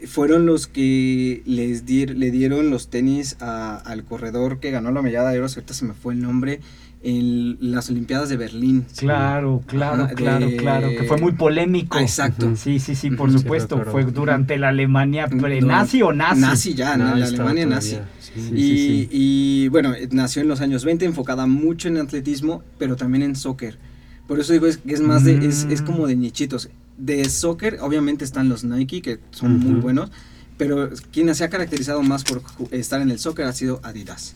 Fueron 0.07 0.47
los 0.47 0.67
que 0.67 1.43
les 1.45 1.85
dir- 1.87 2.15
le 2.17 2.31
dieron 2.31 2.71
los 2.71 2.89
tenis 2.89 3.37
a- 3.41 3.77
al 3.77 4.05
corredor 4.05 4.61
que 4.61 4.71
ganó 4.71 4.91
la 4.93 5.03
medalla 5.03 5.29
de 5.31 5.39
oro, 5.39 5.49
ahorita 5.49 5.75
se 5.75 5.85
me 5.85 5.95
fue 5.95 6.15
el 6.15 6.21
nombre, 6.23 6.61
en 7.01 7.57
las 7.61 7.91
Olimpiadas 7.91 8.29
de 8.29 8.37
Berlín. 8.37 8.85
Claro, 8.97 9.63
claro, 9.67 10.05
Ajá, 10.05 10.15
claro, 10.15 10.47
de- 10.49 10.57
claro. 10.57 10.89
Que 10.89 11.05
fue 11.05 11.17
muy 11.19 11.33
polémico. 11.33 11.97
Ah, 11.97 12.03
exacto. 12.03 12.57
Sí, 12.57 12.81
sí, 12.81 12.97
sí, 12.97 13.11
por 13.11 13.31
supuesto. 13.33 13.81
Fue 13.85 14.05
durante 14.05 14.59
la 14.59 14.69
Alemania 14.71 15.29
pre-nazi 15.29 16.03
o 16.03 16.13
nazi. 16.13 16.41
Nazi 16.41 16.75
ya, 16.75 16.97
No, 16.97 17.05
la 17.05 17.27
Alemania 17.27 17.37
todavía, 17.37 17.67
nazi. 17.67 17.97
sí. 18.19 18.31
Sí, 18.35 18.41
y, 18.41 18.61
sí, 18.61 18.77
sí. 18.77 19.09
y, 19.13 19.69
bueno, 19.69 19.95
nació 20.11 20.43
en 20.43 20.49
los 20.49 20.61
años 20.61 20.85
20, 20.85 21.05
enfocada 21.05 21.47
mucho 21.47 21.89
en 21.89 21.99
atletismo, 21.99 22.63
pero 22.79 22.97
también 22.97 23.23
en 23.23 23.37
soccer. 23.37 23.79
Por 24.27 24.39
eso 24.41 24.53
digo 24.53 24.67
es, 24.67 24.79
que 24.79 24.93
es 24.93 25.01
más 25.01 25.25
de, 25.25 25.47
es, 25.47 25.67
es 25.71 25.83
Mm. 25.83 25.87
como 25.87 26.07
de 26.09 26.17
nichitos. 26.17 26.69
De 26.99 27.29
soccer, 27.31 27.79
obviamente 27.81 28.25
están 28.25 28.49
los 28.49 28.65
Nike, 28.65 29.01
que 29.03 29.19
son 29.31 29.59
muy 29.61 29.81
buenos, 29.81 30.11
pero 30.57 30.91
quien 31.13 31.33
se 31.35 31.45
ha 31.45 31.49
caracterizado 31.49 32.03
más 32.03 32.25
por 32.25 32.43
estar 32.73 33.01
en 33.01 33.11
el 33.11 33.19
soccer 33.21 33.47
ha 33.47 33.53
sido 33.53 33.81
Adidas. 33.85 34.35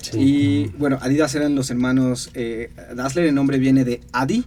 Sí. 0.00 0.18
Y 0.18 0.66
bueno, 0.78 0.98
Adidas 1.02 1.34
eran 1.34 1.54
los 1.54 1.70
hermanos 1.70 2.30
eh, 2.34 2.70
Dassler, 2.96 3.26
el 3.26 3.34
nombre 3.34 3.58
viene 3.58 3.84
de 3.84 4.00
Adi 4.12 4.44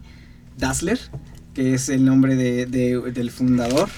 Dassler, 0.58 1.00
que 1.54 1.74
es 1.76 1.90
el 1.90 2.04
nombre 2.04 2.36
de, 2.36 2.66
de- 2.66 3.12
del 3.12 3.30
fundador. 3.30 3.90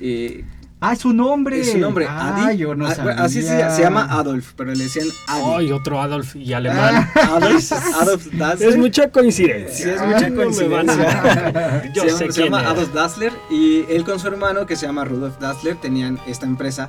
Eh, 0.00 0.44
Ah, 0.78 0.92
es 0.92 0.98
su 1.00 1.12
nombre. 1.14 1.60
es 1.60 1.72
su 1.72 1.78
nombre, 1.78 2.06
Ah, 2.08 2.46
Adi. 2.48 2.58
yo 2.58 2.74
no 2.74 2.86
Ah, 2.86 2.94
sabía. 2.94 3.12
así 3.12 3.40
se, 3.40 3.70
se 3.70 3.80
llama 3.82 4.06
Adolf, 4.10 4.52
pero 4.56 4.74
le 4.74 4.84
decían 4.84 5.06
Adi. 5.26 5.42
Ay, 5.56 5.72
otro 5.72 6.00
Adolf 6.02 6.36
y 6.36 6.52
alemán. 6.52 7.08
Adolf, 7.14 7.72
Adolf 8.00 8.26
Dassler. 8.32 8.68
Es 8.68 8.76
mucha 8.76 9.10
coincidencia. 9.10 9.84
Sí, 9.84 9.90
es 9.90 10.02
mucha 10.02 10.26
Ay, 10.26 10.30
no 10.30 10.36
coincidencia. 10.36 11.82
Yo 11.94 12.02
se 12.02 12.08
sé 12.10 12.14
llama, 12.18 12.18
se 12.18 12.28
quién 12.28 12.44
llama 12.46 12.60
es. 12.62 12.66
Adolf 12.68 12.92
Dassler 12.92 13.32
y 13.50 13.84
él 13.88 14.04
con 14.04 14.20
su 14.20 14.28
hermano 14.28 14.66
que 14.66 14.76
se 14.76 14.86
llama 14.86 15.04
Rudolf 15.06 15.38
Dassler 15.38 15.76
tenían 15.76 16.18
esta 16.26 16.44
empresa. 16.46 16.88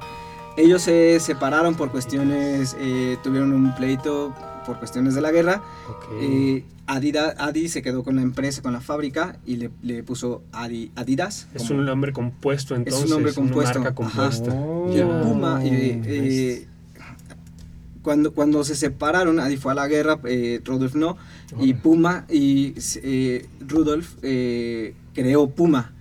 Ellos 0.57 0.81
se 0.81 1.19
separaron 1.19 1.75
por 1.75 1.89
cuestiones, 1.91 2.75
eh, 2.79 3.17
tuvieron 3.23 3.53
un 3.53 3.73
pleito 3.75 4.33
por 4.67 4.77
cuestiones 4.77 5.15
de 5.15 5.21
la 5.21 5.31
guerra. 5.31 5.63
Eh, 6.21 6.63
Adida- 6.85 7.33
Adi 7.39 7.67
se 7.69 7.81
quedó 7.81 8.03
con 8.03 8.17
la 8.17 8.21
empresa, 8.21 8.61
con 8.61 8.73
la 8.73 8.81
fábrica 8.81 9.39
y 9.45 9.55
le, 9.55 9.71
le 9.81 10.03
puso 10.03 10.43
Adi- 10.51 10.91
Adidas. 10.95 11.47
es 11.55 11.63
como- 11.63 11.79
un 11.79 11.85
nombre 11.85 12.13
compuesto 12.13 12.75
entonces. 12.75 13.09
nombre 13.09 13.33
compuesto, 13.33 13.79
Una 13.79 13.89
marca 13.89 13.95
compuesta. 13.95 14.51
Oh. 14.53 14.91
y 14.93 14.97
el. 14.99 15.07
Puma, 15.21 15.61
eh, 15.63 16.01
eh, 16.05 16.67
cuando, 18.01 18.33
cuando 18.33 18.63
se 18.63 18.75
separaron, 18.75 19.39
Adi 19.39 19.57
fue 19.57 19.71
a 19.71 19.75
la 19.75 19.87
guerra, 19.87 20.19
eh, 20.25 20.61
Rudolf 20.63 20.95
no, 20.95 21.17
y 21.59 21.73
Puma, 21.73 22.25
y 22.29 22.73
eh, 23.03 23.45
Rudolf 23.67 24.15
eh, 24.21 24.93
creó 25.13 25.49
Puma. 25.49 25.93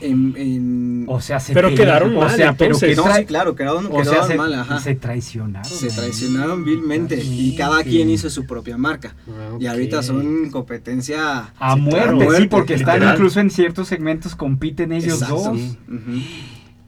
En, 0.00 0.34
en- 0.36 1.04
O 1.08 1.20
sea, 1.20 1.40
se 1.40 1.54
Pero 1.54 1.68
pelearon, 1.70 2.10
quedaron 2.10 2.14
mal, 2.14 2.32
O 2.32 2.36
sea, 2.36 2.52
pero 2.52 2.74
entonces. 2.74 2.90
que 2.90 2.96
No, 2.96 3.04
tra- 3.04 3.16
sí, 3.18 3.24
claro, 3.24 3.54
quedaron, 3.54 3.86
o 3.86 3.90
sea, 3.90 4.02
quedaron 4.02 4.28
se, 4.28 4.34
mal, 4.36 4.54
ajá. 4.54 4.80
se 4.80 4.94
traicionaron. 4.94 5.70
Se 5.70 5.86
¿eh? 5.86 5.90
traicionaron 5.94 6.64
vilmente 6.64 7.22
y 7.22 7.54
cada 7.56 7.82
Sí. 7.82 7.90
quien 7.90 8.10
hizo 8.10 8.28
su 8.30 8.46
propia 8.46 8.76
marca. 8.76 9.14
Ah, 9.28 9.56
Y 9.58 9.66
ahorita 9.66 10.02
son 10.02 10.50
competencia 10.50 11.52
A 11.58 11.74
Sí, 11.74 11.80
muerte, 11.80 12.16
claro, 12.26 12.36
sí, 12.42 12.46
porque 12.48 12.74
están 12.74 13.02
incluso 13.02 13.40
en 13.40 13.50
ciertos 13.50 13.88
segmentos, 13.88 14.36
compiten 14.36 14.92
ellos 14.92 15.22
Exacto. 15.22 15.34
dos. 15.54 15.58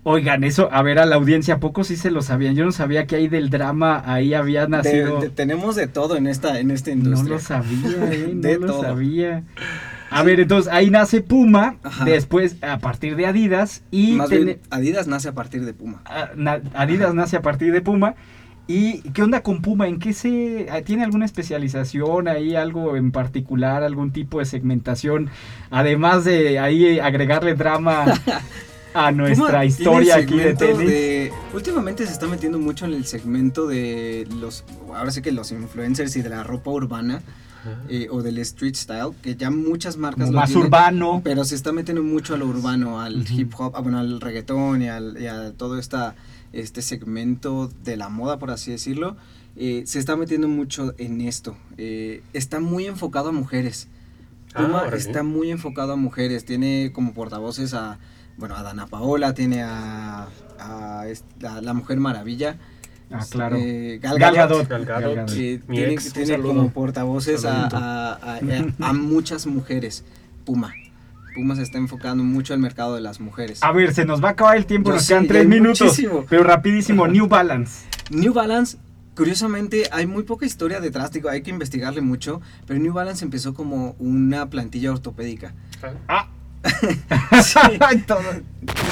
Oigan, 0.08 0.44
eso, 0.44 0.68
a 0.70 0.82
ver, 0.82 1.00
a 1.00 1.06
la 1.06 1.16
audiencia, 1.16 1.54
¿a 1.54 1.58
poco 1.58 1.82
sí 1.82 1.96
se 1.96 2.12
lo 2.12 2.22
sabían? 2.22 2.54
Yo 2.54 2.64
no 2.64 2.70
sabía 2.70 3.08
que 3.08 3.16
ahí 3.16 3.26
del 3.26 3.50
drama, 3.50 4.04
ahí 4.06 4.34
había 4.34 4.68
nacido... 4.68 5.20
de- 5.20 5.30
tenemos 5.30 5.74
de 5.74 5.88
todo 5.88 6.16
en 6.16 6.28
esta, 6.28 6.60
en 6.60 6.70
esta 6.70 6.90
no 6.90 6.96
industria. 6.96 7.32
lo 7.34 7.40
sabía, 7.40 8.12
eh, 8.14 8.30
no 8.34 8.40
De 8.40 8.58
lo 8.60 8.66
todo. 8.68 8.82
sabía. 8.82 9.42
A 10.10 10.22
ver, 10.22 10.38
entonces 10.40 10.72
ahí 10.72 10.90
nace 10.90 11.20
Puma, 11.20 11.76
Ajá. 11.82 12.04
después 12.04 12.56
a 12.62 12.78
partir 12.78 13.16
de 13.16 13.26
Adidas 13.26 13.82
y 13.90 14.12
Más 14.12 14.28
tene- 14.28 14.44
bien, 14.44 14.58
Adidas 14.70 15.06
nace 15.08 15.28
a 15.28 15.32
partir 15.34 15.64
de 15.64 15.74
Puma. 15.74 16.02
a- 16.04 16.30
na- 16.36 16.60
Adidas 16.74 17.14
nace 17.14 17.36
a 17.36 17.42
partir 17.42 17.72
de 17.72 17.80
Puma. 17.80 18.14
¿Y 18.68 19.00
qué 19.12 19.22
onda 19.22 19.42
con 19.42 19.62
Puma? 19.62 19.86
¿En 19.86 20.00
qué 20.00 20.12
se 20.12 20.66
ah, 20.72 20.80
tiene 20.82 21.04
alguna 21.04 21.24
especialización 21.24 22.26
ahí, 22.26 22.56
algo 22.56 22.96
en 22.96 23.12
particular, 23.12 23.82
algún 23.84 24.10
tipo 24.12 24.40
de 24.40 24.44
segmentación? 24.44 25.30
Además 25.70 26.24
de 26.24 26.58
ahí 26.58 26.98
agregarle 26.98 27.54
drama 27.54 28.04
a 28.94 29.12
nuestra 29.12 29.46
Puma 29.46 29.64
historia 29.64 30.16
aquí 30.16 30.36
de 30.36 30.54
tenis. 30.54 30.78
de- 30.88 31.32
últimamente 31.54 32.06
se 32.06 32.12
está 32.12 32.26
metiendo 32.26 32.58
mucho 32.58 32.86
en 32.86 32.94
el 32.94 33.06
segmento 33.06 33.66
de 33.68 34.26
los, 34.40 34.64
ahora 34.94 35.10
sí 35.12 35.22
que 35.22 35.30
los 35.32 35.52
influencers 35.52 36.16
y 36.16 36.22
de 36.22 36.28
la 36.30 36.42
ropa 36.42 36.70
urbana. 36.70 37.22
Eh, 37.88 38.08
o 38.10 38.22
del 38.22 38.38
street 38.38 38.74
style, 38.74 39.10
que 39.22 39.36
ya 39.36 39.50
muchas 39.50 39.96
marcas 39.96 40.26
Como 40.26 40.32
lo 40.32 40.38
más 40.40 40.48
tienen, 40.50 40.66
urbano. 40.66 41.20
pero 41.24 41.44
se 41.44 41.54
está 41.54 41.72
metiendo 41.72 42.02
mucho 42.02 42.34
a 42.34 42.38
lo 42.38 42.46
urbano, 42.46 43.00
al 43.00 43.24
hip 43.30 43.52
hop, 43.58 43.72
ah, 43.76 43.80
bueno, 43.80 43.98
al 43.98 44.20
reggaetón 44.20 44.82
y, 44.82 44.88
al, 44.88 45.16
y 45.20 45.26
a 45.26 45.52
todo 45.52 45.78
esta, 45.78 46.14
este 46.52 46.82
segmento 46.82 47.70
de 47.84 47.96
la 47.96 48.08
moda, 48.08 48.38
por 48.38 48.50
así 48.50 48.70
decirlo, 48.70 49.16
eh, 49.56 49.82
se 49.86 49.98
está 49.98 50.16
metiendo 50.16 50.48
mucho 50.48 50.94
en 50.98 51.20
esto. 51.20 51.56
Eh, 51.78 52.22
está 52.32 52.60
muy 52.60 52.86
enfocado 52.86 53.30
a 53.30 53.32
mujeres. 53.32 53.88
Ah, 54.54 54.62
Puma 54.66 54.84
está 54.94 55.22
muy 55.22 55.50
enfocado 55.50 55.92
a 55.92 55.96
mujeres, 55.96 56.44
tiene 56.44 56.90
como 56.94 57.12
portavoces 57.14 57.74
a, 57.74 57.98
bueno, 58.38 58.54
a 58.56 58.62
Dana 58.62 58.86
Paola, 58.86 59.34
tiene 59.34 59.62
a, 59.62 60.28
a 60.58 61.06
esta- 61.08 61.60
la 61.60 61.74
Mujer 61.74 62.00
Maravilla. 62.00 62.58
Ah, 63.10 63.24
claro. 63.30 63.56
eh, 63.58 63.98
Gal 64.02 64.18
Gadot, 64.18 64.36
Gadot. 64.36 64.68
Gal 64.68 64.84
Gadot, 64.84 65.02
Gal 65.04 65.14
Gadot. 65.16 65.34
que 65.34 65.60
Mi 65.68 65.76
tiene, 65.76 65.92
ex, 65.92 66.12
como 66.42 66.70
portavoces 66.70 67.44
a, 67.44 67.66
a- 67.66 68.12
a- 68.22 68.88
a 68.88 68.92
muchas 68.92 69.46
mujeres. 69.46 70.04
Puma. 70.44 70.72
Puma 71.34 71.54
se 71.54 71.62
está 71.62 71.78
enfocando 71.78 72.24
mucho 72.24 72.54
al 72.54 72.60
mercado 72.60 72.94
de 72.94 73.00
las 73.02 73.20
mujeres. 73.20 73.62
A 73.62 73.70
ver, 73.72 73.92
se 73.94 74.04
nos 74.04 74.22
va 74.24 74.28
a 74.28 74.32
acabar 74.32 74.56
el 74.56 74.66
tiempo, 74.66 74.90
Yo 74.90 74.96
nos 74.96 75.06
quedan 75.06 75.26
tres 75.28 75.46
minutos. 75.46 75.80
muchísimo. 75.82 76.24
Pero 76.28 76.42
rapidísimo, 76.44 77.06
New 77.06 77.26
Balance. 77.28 77.84
New 78.10 78.32
Balance, 78.32 78.78
curiosamente, 79.14 79.88
hay 79.92 80.06
muy 80.06 80.22
poca 80.22 80.46
historia 80.46 80.80
detrás, 80.80 81.12
digo, 81.12 81.28
hay 81.28 81.42
que 81.42 81.50
investigarle 81.50 82.00
mucho, 82.00 82.40
pero 82.66 82.80
New 82.80 82.92
Balance 82.92 83.24
empezó 83.24 83.54
como 83.54 83.94
una 83.98 84.48
plantilla 84.50 84.90
ortopédica. 84.92 85.52
Ah. 86.08 86.28
Sí, 87.42 87.58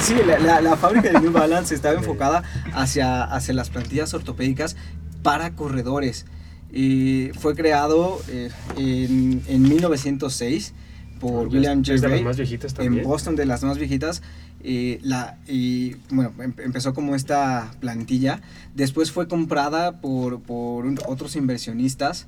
Sí, 0.02 0.14
la, 0.26 0.38
la- 0.38 0.60
la 0.60 0.76
fábrica 0.76 1.10
de 1.12 1.20
New 1.20 1.32
Balance 1.32 1.74
estaba 1.74 1.94
enfocada 1.94 2.42
hacia, 2.74 3.24
hacia 3.24 3.54
las 3.54 3.70
plantillas 3.70 4.12
ortopédicas 4.14 4.76
para 5.22 5.54
corredores. 5.54 6.26
Y 6.72 7.30
fue 7.38 7.54
creado 7.54 8.20
eh, 8.28 8.50
en, 8.76 9.42
en 9.46 9.62
1906 9.62 10.74
por 11.20 11.48
Ya 11.48 11.56
William 11.56 11.80
es- 11.82 11.88
es 11.88 12.00
de 12.02 12.08
las 12.08 12.18
J. 12.18 12.24
más 12.28 12.36
viejitas 12.36 12.74
en. 12.78 13.02
Boston, 13.02 13.36
de 13.36 13.46
las 13.46 13.62
más 13.64 13.78
viejitas. 13.78 14.22
eh, 14.66 14.98
la, 15.02 15.36
y 15.46 15.96
bueno, 16.10 16.32
em- 16.40 16.54
empezó 16.58 16.94
como 16.94 17.14
esta 17.14 17.70
plantilla. 17.80 18.40
Después 18.74 19.10
fue 19.12 19.28
comprada 19.28 20.00
por, 20.00 20.40
por 20.40 20.86
un- 20.86 20.98
otros 21.06 21.36
inversionistas 21.36 22.26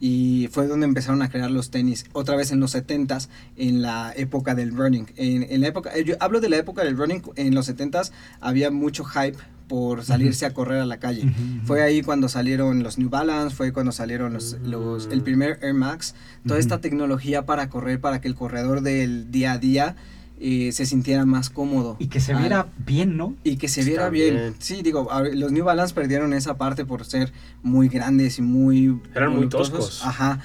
y 0.00 0.48
fue 0.52 0.66
donde 0.66 0.86
empezaron 0.86 1.22
a 1.22 1.28
crear 1.28 1.50
los 1.50 1.70
tenis, 1.70 2.04
otra 2.12 2.36
vez 2.36 2.52
en 2.52 2.60
los 2.60 2.74
70s, 2.74 3.28
en 3.56 3.82
la 3.82 4.12
época 4.16 4.54
del 4.54 4.74
running. 4.76 5.06
En, 5.16 5.44
en 5.50 5.60
la 5.60 5.68
época, 5.68 5.90
eh, 5.96 6.04
yo 6.04 6.16
hablo 6.20 6.40
de 6.40 6.48
la 6.48 6.56
época 6.56 6.84
del 6.84 6.96
running, 6.96 7.22
en 7.36 7.54
los 7.54 7.68
70s 7.68 8.12
había 8.40 8.70
mucho 8.70 9.04
hype 9.04 9.36
por 9.66 10.02
salirse 10.02 10.46
a 10.46 10.54
correr 10.54 10.80
a 10.80 10.86
la 10.86 10.98
calle. 10.98 11.30
Fue 11.66 11.82
ahí 11.82 12.00
cuando 12.02 12.28
salieron 12.30 12.82
los 12.82 12.96
New 12.96 13.10
Balance, 13.10 13.54
fue 13.54 13.72
cuando 13.72 13.92
salieron 13.92 14.32
los, 14.32 14.56
los- 14.64 15.08
el 15.12 15.20
primer 15.22 15.58
Air 15.62 15.74
Max, 15.74 16.14
toda 16.46 16.58
esta 16.58 16.80
tecnología 16.80 17.44
para 17.44 17.68
correr, 17.68 18.00
para 18.00 18.20
que 18.22 18.28
el 18.28 18.34
corredor 18.34 18.80
del 18.80 19.30
día 19.30 19.52
a 19.52 19.58
día 19.58 19.94
eh, 20.40 20.70
se 20.72 20.86
sintiera 20.86 21.24
más 21.26 21.50
cómodo. 21.50 21.96
Y 21.98 22.06
que 22.08 22.20
se 22.20 22.32
Ah, 22.32 22.38
viera 22.38 22.66
bien, 22.86 23.16
¿no? 23.16 23.34
y 23.44 23.56
que 23.56 23.68
se 23.68 23.82
viera 23.84 24.08
bien. 24.10 24.54
Sí, 24.58 24.82
digo, 24.82 25.08
los 25.34 25.52
New 25.52 25.64
Balance 25.64 25.94
perdieron 25.94 26.32
esa 26.32 26.56
parte 26.56 26.84
por 26.84 27.04
ser 27.04 27.32
muy 27.62 27.88
grandes 27.88 28.38
y 28.38 28.42
muy... 28.42 29.00
Eran 29.14 29.34
muy 29.34 29.48
toscos. 29.48 30.02
Ajá. 30.04 30.40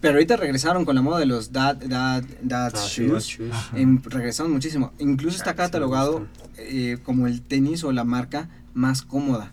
Pero 0.00 0.14
ahorita 0.14 0.36
regresaron 0.36 0.84
con 0.84 0.94
la 0.94 1.02
moda 1.02 1.18
de 1.18 1.26
los 1.26 1.50
dad, 1.52 1.76
dad, 1.76 2.22
dad 2.40 2.72
Ah, 2.76 2.86
shoes. 2.88 3.24
shoes. 3.26 3.52
Em, 3.74 4.00
regresaron 4.04 4.52
muchísimo. 4.52 4.92
Incluso 5.00 5.36
está 5.36 5.50
Ah, 5.50 5.56
catalogado 5.56 6.26
eh, 6.56 6.98
como 7.02 7.26
el 7.26 7.42
tenis 7.42 7.82
o 7.84 7.90
la 7.90 8.04
marca 8.04 8.48
más 8.74 9.02
cómoda. 9.02 9.50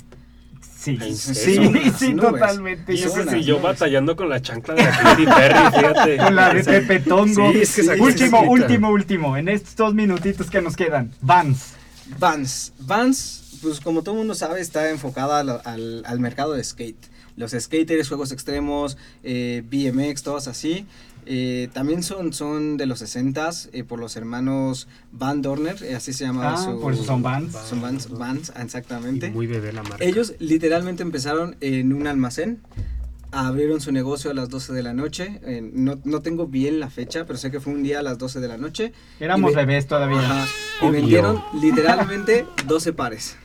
Sí, 0.85 0.99
¿En 1.01 1.15
sí, 1.17 1.91
sí, 1.97 2.13
totalmente. 2.15 2.93
Y 2.93 2.97
Son 2.99 3.11
ese 3.11 3.21
unas 3.21 3.33
sí, 3.33 3.43
yo 3.43 3.53
nubes. 3.53 3.63
batallando 3.63 4.15
con 4.15 4.29
la 4.29 4.41
chancla 4.41 4.73
de 4.75 4.83
la 4.83 4.91
Katy 4.91 5.25
Perry, 5.25 5.59
fíjate. 5.77 6.17
Con 6.25 6.35
la 6.35 6.53
de 6.53 6.63
Pepe 6.63 6.99
Tongo. 6.99 7.51
Sí, 7.51 7.59
es 7.61 7.75
que 7.75 7.81
esa 7.81 7.97
cosa 7.97 8.03
último, 8.03 8.41
último, 8.41 8.89
último. 8.89 9.37
En 9.37 9.49
estos 9.49 9.75
dos 9.75 9.93
minutitos 9.95 10.49
que 10.49 10.61
nos 10.61 10.75
quedan. 10.75 11.11
Vans. 11.21 11.73
Vans. 12.19 12.73
Vans, 12.79 13.57
pues 13.61 13.79
como 13.79 14.03
todo 14.03 14.15
el 14.15 14.19
mundo 14.19 14.35
sabe, 14.35 14.61
está 14.61 14.89
enfocada 14.89 15.39
al, 15.39 15.61
al- 15.65 16.03
al 16.05 16.19
mercado 16.19 16.53
de 16.53 16.63
skate. 16.63 17.03
Los 17.35 17.51
skaters, 17.51 18.07
juegos 18.07 18.31
extremos, 18.31 18.97
eh, 19.23 19.63
BMX, 19.69 20.23
todos 20.23 20.47
así. 20.47 20.85
Eh, 21.27 21.69
también 21.73 22.03
son, 22.03 22.33
son 22.33 22.77
de 22.77 22.85
los 22.85 23.01
60s 23.01 23.83
por 23.85 23.99
los 23.99 24.15
hermanos 24.15 24.87
Van 25.11 25.41
Dorner, 25.41 25.75
eh, 25.83 25.95
así 25.95 26.13
se 26.13 26.25
llama 26.25 26.53
Ah, 26.53 26.57
su... 26.57 26.79
por 26.79 26.93
eso 26.93 27.03
son 27.03 27.23
Vans. 27.23 27.53
Son 27.67 27.81
Vans, 27.81 28.09
Vans, 28.09 28.51
exactamente. 28.61 29.27
Y 29.27 29.31
muy 29.31 29.47
bebé 29.47 29.73
la 29.73 29.81
marca. 29.83 30.03
Ellos 30.03 30.33
literalmente 30.39 31.01
empezaron 31.03 31.55
en 31.61 31.93
un 31.93 32.05
almacén, 32.07 32.59
abrieron 33.31 33.81
su 33.81 33.91
negocio 33.91 34.31
a 34.31 34.33
las 34.33 34.49
12 34.49 34.73
de 34.73 34.83
la 34.83 34.93
noche, 34.93 35.39
eh, 35.43 35.61
no, 35.73 35.99
no 36.03 36.21
tengo 36.21 36.47
bien 36.47 36.79
la 36.79 36.89
fecha, 36.89 37.25
pero 37.25 37.37
sé 37.39 37.49
que 37.51 37.59
fue 37.59 37.73
un 37.73 37.83
día 37.83 37.99
a 37.99 38.03
las 38.03 38.17
12 38.17 38.39
de 38.39 38.47
la 38.47 38.57
noche. 38.57 38.93
Éramos 39.19 39.53
bebés 39.55 39.87
todavía. 39.87 40.19
Ajá, 40.19 40.45
y 40.83 40.89
vendieron 40.89 41.41
literalmente 41.59 42.45
12 42.67 42.93
pares. 42.93 43.35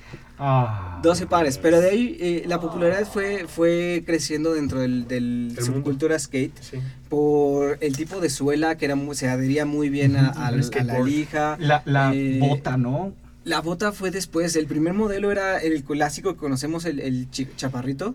Ah. 0.42 0.98
12 1.02 1.26
pares, 1.26 1.58
pero 1.58 1.80
de 1.80 1.90
ahí 1.90 2.16
eh, 2.20 2.44
la 2.46 2.58
popularidad 2.60 3.06
fue, 3.06 3.46
fue 3.46 4.02
creciendo 4.06 4.54
dentro 4.54 4.80
del, 4.80 5.56
subcultura 5.60 6.18
skate 6.18 6.52
Sí. 6.60 6.78
por 7.08 7.78
el 7.80 7.96
tipo 7.96 8.20
de 8.20 8.28
suela 8.30 8.76
que 8.76 8.84
era 8.86 8.96
muy- 8.96 9.14
se 9.16 9.28
adhería 9.28 9.64
muy 9.66 9.88
bien 9.90 10.16
a, 10.16 10.30
a- 10.30 10.48
El 10.50 10.62
a 10.62 10.84
la 10.84 10.98
lija. 11.00 11.56
La, 11.60 11.82
la 11.84 12.12
Eh, 12.14 12.38
bota, 12.40 12.76
¿no? 12.76 13.12
La 13.44 13.60
bota 13.60 13.92
fue 13.92 14.10
después, 14.10 14.54
el 14.56 14.66
primer 14.66 14.92
modelo 14.92 15.32
era 15.32 15.58
el 15.58 15.82
clásico 15.82 16.34
que 16.34 16.38
conocemos, 16.38 16.84
el, 16.84 17.28
chaparrito. 17.56 18.14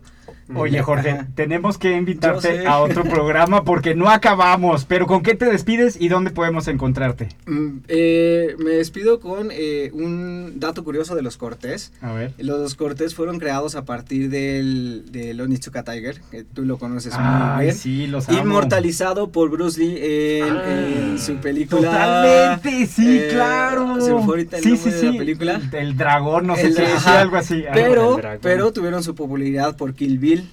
Oye, 0.53 0.82
Jorge, 0.84 1.09
Ajá. 1.11 1.28
tenemos 1.34 1.80
que 1.80 1.91
invitarte 1.97 2.67
a 2.67 2.78
otro 2.80 3.03
programa 3.03 3.63
porque 3.63 3.95
no 3.95 4.09
acabamos. 4.09 4.86
Pero 4.86 5.07
¿con 5.07 5.23
qué 5.23 5.34
te 5.34 5.45
despides 5.45 5.99
y 5.99 6.07
dónde 6.09 6.30
podemos 6.30 6.67
encontrarte? 6.67 7.30
Mm, 7.47 7.78
eh, 7.88 8.55
me 8.59 8.71
despido 8.71 9.19
con 9.19 9.49
eh, 9.51 9.89
un 9.93 10.59
dato 10.59 10.84
curioso 10.84 11.15
de 11.15 11.23
los 11.23 11.38
Cortés. 11.38 11.91
A 12.01 12.13
ver. 12.13 12.34
Los 12.38 12.76
Cortés 12.76 13.15
fueron 13.15 13.39
creados 13.39 13.76
a 13.76 13.86
partir 13.86 14.30
del, 14.30 15.05
del 15.11 15.41
Onitsuka 15.41 15.84
Tiger, 15.84 16.21
que 16.30 16.43
tú 16.43 16.63
lo 16.63 16.78
conoces 16.78 17.13
muy 17.17 17.63
bien. 17.63 17.76
sí, 17.76 18.05
los 18.07 18.30
amo. 18.30 18.38
Inmortalizado 18.39 19.32
por 19.32 19.49
Bruce 19.49 19.80
Lee 19.80 19.97
en, 20.41 20.55
Ah. 20.55 20.88
en 21.11 21.19
su 21.19 21.36
película. 21.38 21.82
Totalmente, 21.82 22.86
sí, 22.86 23.17
eh, 23.19 23.30
claro. 23.32 23.99
Se 23.99 24.13
me 24.13 24.21
fue 24.23 24.36
ahorita 24.36 24.57
el 24.57 24.63
sí, 24.63 24.78
sí, 24.78 24.91
sí. 24.91 25.14
La 25.16 25.20
película. 25.20 25.61
El, 25.72 25.76
el 25.76 25.97
dragón, 25.97 26.47
no 26.47 26.55
sé 26.55 26.68
El- 26.68 26.76
qué, 26.76 26.86
sí, 26.99 27.09
algo 27.09 27.36
así. 27.38 27.63
Pero, 27.74 28.20
pero 28.41 28.72
tuvieron 28.74 29.03
su 29.03 29.16
popularidad 29.16 29.76
por 29.78 29.93
Kill 29.93 30.20
Bill 30.20 30.49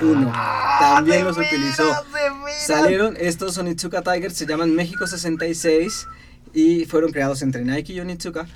1. 0.00 0.32
Ah, 0.34 0.94
También 0.96 1.24
los 1.24 1.36
utilizó. 1.38 1.84
Salieron 2.58 3.16
estos 3.18 3.56
Onitsuka 3.58 4.02
Tigers, 4.02 4.34
se 4.34 4.46
llaman 4.46 4.74
México 4.74 5.06
66 5.06 6.06
y 6.54 6.84
fueron 6.84 7.12
creados 7.12 7.42
entre 7.42 7.64
Nike 7.64 7.92
y 7.94 8.00
Onitsuka. 8.00 8.46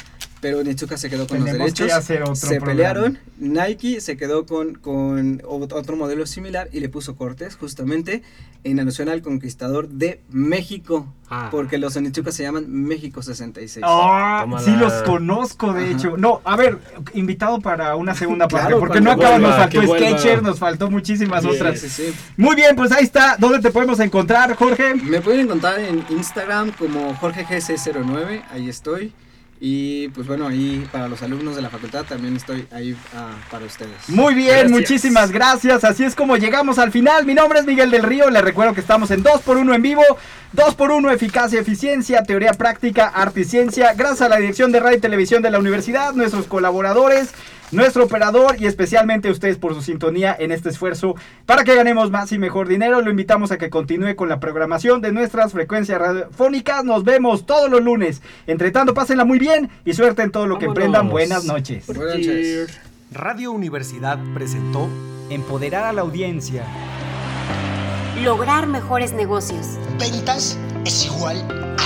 Pero 0.41 0.59
Onitsuka 0.59 0.97
se 0.99 1.09
quedó 1.11 1.27
con 1.27 1.39
Tenemos 1.39 1.59
los 1.71 1.73
que 1.75 1.83
derechos. 1.85 1.99
hacer 1.99 2.23
otro 2.23 2.35
se 2.37 2.47
programa. 2.61 2.67
pelearon, 2.73 3.19
Nike 3.39 4.01
se 4.01 4.17
quedó 4.17 4.47
con, 4.47 4.75
con 4.75 5.41
ot- 5.43 5.73
otro 5.73 5.97
modelo 5.97 6.27
similar 6.27 6.69
y 6.73 6.81
le 6.81 6.89
puso 6.89 7.17
cortes 7.17 7.57
justamente 7.57 8.23
en 8.65 8.81
alusión 8.81 9.09
al 9.09 9.23
conquistador 9.23 9.89
de 9.89 10.21
México, 10.29 11.13
Ah. 11.29 11.49
porque 11.51 11.79
los 11.79 11.97
Onitsuka 11.97 12.31
se 12.33 12.43
llaman 12.43 12.65
México 12.69 13.23
66. 13.23 13.85
Ah, 13.89 14.41
Tómala. 14.43 14.65
sí 14.65 14.71
los 14.77 14.93
conozco, 15.05 15.73
de 15.73 15.85
Ajá. 15.85 15.93
hecho. 15.93 16.17
No, 16.17 16.41
a 16.45 16.57
ver, 16.57 16.79
invitado 17.15 17.61
para 17.61 17.95
una 17.97 18.15
segunda 18.15 18.47
parte, 18.49 18.67
Claro, 18.69 18.79
porque 18.81 19.01
no 19.01 19.17
cuando 19.17 19.27
acaba, 19.27 19.39
nos 19.39 19.57
faltó. 19.57 19.95
Sketcher, 19.97 20.43
nos 20.43 20.59
faltó 20.59 20.91
muchísimas 20.91 21.45
otras. 21.45 21.81
Sí, 21.81 21.89
sí, 21.89 22.07
sí. 22.13 22.15
Muy 22.37 22.55
bien, 22.57 22.75
pues 22.77 22.93
ahí 22.93 23.05
está. 23.05 23.37
¿Dónde 23.39 23.61
te 23.61 23.71
podemos 23.71 23.99
encontrar, 24.01 24.55
Jorge? 24.57 24.95
Me 24.97 25.21
pueden 25.21 25.41
encontrar 25.41 25.79
en 25.81 26.05
Instagram 26.11 26.73
como 26.73 27.15
JorgeGC09, 27.17 28.43
ahí 28.51 28.69
estoy. 28.69 29.13
Y 29.69 30.07
pues 30.11 30.29
bueno, 30.29 30.47
ahí 30.47 30.87
para 30.93 31.09
los 31.09 31.21
alumnos 31.23 31.57
de 31.57 31.63
la 31.63 31.71
facultad 31.71 32.05
también 32.05 32.37
estoy 32.37 32.69
ahí 32.71 32.97
ah, 33.17 33.33
para 33.51 33.67
ustedes. 33.67 34.09
Muy 34.09 34.33
bien, 34.33 34.51
Gracias. 34.51 34.71
muchísimas 34.71 35.33
gracias. 35.33 35.83
Así 35.83 36.05
es 36.05 36.15
como 36.15 36.37
llegamos 36.37 36.79
al 36.79 36.93
final. 36.93 37.27
Mi 37.27 37.35
nombre 37.35 37.59
es 37.59 37.67
Miguel 37.67 37.91
del 37.91 38.05
Río. 38.05 38.31
Les 38.31 38.45
recuerdo 38.45 38.75
que 38.75 38.81
estamos 38.81 39.11
en 39.11 39.25
2x1 39.25 39.75
en 39.75 39.83
vivo. 39.83 40.05
2x1 40.55 41.13
eficacia, 41.13 41.59
eficiencia, 41.61 42.23
teoría 42.23 42.53
práctica, 42.53 43.09
arte 43.09 43.41
y 43.41 43.45
ciencia. 43.45 43.93
Gracias 43.95 44.23
a 44.23 44.29
la 44.29 44.37
dirección 44.37 44.71
de 44.71 44.79
radio 44.79 44.99
y 44.99 45.01
televisión 45.01 45.43
de 45.43 45.51
la 45.51 45.59
universidad, 45.59 46.15
nuestros 46.15 46.47
colaboradores, 46.47 47.33
nuestro 47.73 48.05
operador 48.05 48.57
y 48.59 48.67
especialmente 48.67 49.29
a 49.29 49.33
ustedes 49.33 49.59
por 49.59 49.75
su 49.75 49.83
sintonía 49.83 50.37
en 50.39 50.53
este 50.53 50.69
esfuerzo 50.69 51.15
para 51.47 51.65
que 51.65 51.75
ganemos 51.75 52.11
más 52.11 52.33
y 52.33 52.39
mejor 52.39 52.69
dinero. 52.69 53.01
Lo 53.01 53.11
invitamos 53.11 53.53
a 53.53 53.59
que 53.59 53.71
continúe 53.71 54.17
con 54.17 54.29
la 54.29 54.41
programación 54.41 55.01
de 55.01 55.13
nuestras 55.13 55.53
frecuencias 55.53 55.99
radiofónicas. 56.01 56.85
Nos 56.85 57.05
vemos 57.05 57.47
todos 57.47 57.71
los 57.71 57.83
lunes. 57.83 58.23
Entre 58.47 58.71
tanto, 58.71 58.95
pásenla 58.95 59.25
muy 59.25 59.39
bien 59.39 59.71
y 59.85 59.95
suerte 59.95 60.23
en 60.23 60.31
todo 60.31 60.47
lo 60.47 60.59
que 60.59 60.67
emprendan. 60.67 61.09
Buenas 61.09 61.45
noches. 61.45 61.87
Buenas 61.87 62.17
noches. 62.17 62.81
Radio 63.13 63.53
Universidad 63.53 64.19
presentó 64.35 64.89
Empoderar 65.29 65.85
a 65.85 65.93
la 65.93 66.03
audiencia. 66.03 66.63
Lograr 68.23 68.69
mejores 68.69 69.13
negocios. 69.13 69.67
Ventas 69.99 70.57
es 70.85 71.07
igual 71.07 71.37
a 71.79 71.86